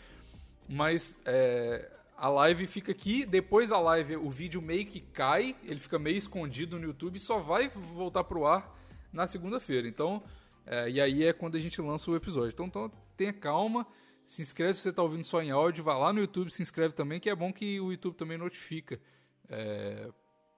Mas 0.67 1.17
é, 1.25 1.89
a 2.21 2.29
live 2.29 2.67
fica 2.67 2.91
aqui, 2.91 3.25
depois 3.25 3.71
a 3.71 3.79
live, 3.79 4.15
o 4.15 4.29
vídeo 4.29 4.61
meio 4.61 4.85
que 4.85 5.01
cai, 5.01 5.55
ele 5.63 5.79
fica 5.79 5.97
meio 5.97 6.17
escondido 6.17 6.77
no 6.77 6.85
YouTube 6.85 7.15
e 7.15 7.19
só 7.19 7.39
vai 7.39 7.67
voltar 7.67 8.23
pro 8.23 8.45
ar 8.45 8.77
na 9.11 9.25
segunda-feira. 9.25 9.87
Então, 9.87 10.23
é, 10.63 10.87
e 10.87 11.01
aí 11.01 11.25
é 11.25 11.33
quando 11.33 11.57
a 11.57 11.59
gente 11.59 11.81
lança 11.81 12.11
o 12.11 12.15
episódio. 12.15 12.51
Então, 12.51 12.67
então 12.67 12.91
tenha 13.17 13.33
calma, 13.33 13.87
se 14.23 14.39
inscreve 14.39 14.75
se 14.75 14.81
você 14.81 14.89
está 14.89 15.01
ouvindo 15.01 15.25
só 15.25 15.41
em 15.41 15.49
áudio, 15.49 15.83
vai 15.83 15.97
lá 15.97 16.13
no 16.13 16.19
YouTube, 16.19 16.51
se 16.51 16.61
inscreve 16.61 16.93
também, 16.93 17.19
que 17.19 17.27
é 17.27 17.35
bom 17.35 17.51
que 17.51 17.79
o 17.79 17.91
YouTube 17.91 18.15
também 18.15 18.37
notifica 18.37 19.01
é, 19.49 20.07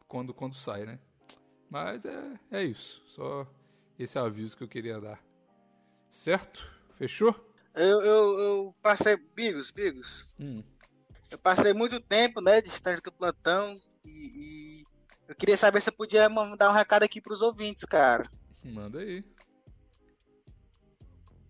quando, 0.05 0.33
quando 0.33 0.55
sai, 0.55 0.85
né? 0.85 0.99
Mas 1.69 2.03
é, 2.03 2.39
é 2.51 2.63
isso, 2.65 3.01
só 3.07 3.47
esse 3.97 4.19
aviso 4.19 4.57
que 4.57 4.65
eu 4.65 4.67
queria 4.67 4.99
dar. 4.99 5.23
Certo? 6.11 6.69
Fechou? 6.95 7.33
Eu, 7.73 8.01
eu, 8.01 8.39
eu 8.39 8.75
passei. 8.81 9.15
Bigos, 9.33 9.71
Bigos. 9.71 10.35
Hum. 10.37 10.61
Eu 11.31 11.37
passei 11.37 11.73
muito 11.73 11.99
tempo, 11.99 12.41
né, 12.41 12.61
distante 12.61 13.01
do 13.01 13.11
plantão. 13.11 13.75
E, 14.05 14.81
e 14.81 14.83
eu 15.27 15.35
queria 15.35 15.57
saber 15.57 15.81
se 15.81 15.89
eu 15.89 15.93
podia 15.93 16.29
mandar 16.29 16.69
um 16.69 16.73
recado 16.73 17.03
aqui 17.03 17.21
pros 17.21 17.41
ouvintes, 17.41 17.83
cara. 17.85 18.29
Manda 18.63 18.99
aí. 18.99 19.23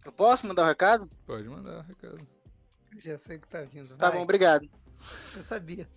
Eu 0.06 0.12
posso 0.12 0.48
mandar 0.48 0.64
um 0.64 0.68
recado? 0.68 1.10
Pode 1.26 1.48
mandar, 1.48 1.82
recado. 1.82 2.28
Já 3.00 3.18
sei 3.18 3.38
o 3.38 3.42
que 3.42 3.48
tá 3.48 3.62
vindo. 3.62 3.96
Tá 3.98 4.10
vai. 4.10 4.18
bom, 4.18 4.24
obrigado. 4.24 4.70
Eu 5.36 5.44
sabia. 5.44 5.90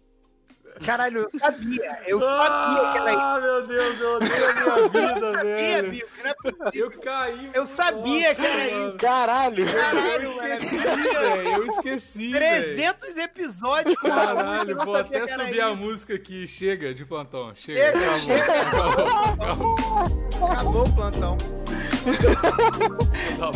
Caralho, 0.85 1.29
eu 1.33 1.39
sabia. 1.41 1.99
Eu 2.07 2.21
sabia 2.21 2.93
que 2.93 2.99
era 2.99 3.11
isso. 3.13 3.21
Ah, 3.21 3.41
meu 3.41 3.67
Deus, 3.67 4.01
eu 4.01 4.17
odeio 4.17 4.49
a 4.49 4.53
minha 4.53 4.75
vida, 4.89 5.27
Eu 5.27 5.33
sabia, 5.33 5.83
velho. 5.83 6.09
é 6.25 6.35
possível. 6.35 6.71
Eu 6.75 7.01
caí. 7.01 7.51
Eu 7.55 7.67
sabia 7.67 8.35
que 8.35 8.47
era 8.47 8.67
isso. 8.67 8.97
Caralho! 8.99 9.67
Eu 9.67 9.75
Caralho, 9.81 10.37
mano. 10.37 10.55
esqueci, 10.55 10.79
velho. 10.79 11.49
Eu 11.49 11.67
esqueci, 11.67 12.33
velho. 12.33 12.65
300 12.77 13.17
episódios 13.17 13.97
com 13.97 14.07
a 14.07 14.11
música, 14.11 14.35
Caralho, 14.37 14.71
eu 14.71 14.85
vou 14.85 14.97
até 14.97 15.17
era 15.17 15.29
subir 15.29 15.61
a 15.61 15.73
isso. 15.73 15.77
música 15.83 16.15
aqui. 16.15 16.47
Chega 16.47 16.93
de 16.95 17.05
plantão. 17.05 17.53
Chega. 17.57 17.93
Chega, 18.21 18.45
Acabou. 18.45 19.77
Acabou. 19.77 20.51
Acabou 20.53 20.83
o 20.87 20.95
plantão. 20.95 21.37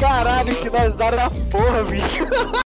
Caralho, 0.01 0.55
que 0.57 0.71
nós 0.71 0.99
da 0.99 1.31
porra, 1.51 1.85
bicho! 1.85 2.25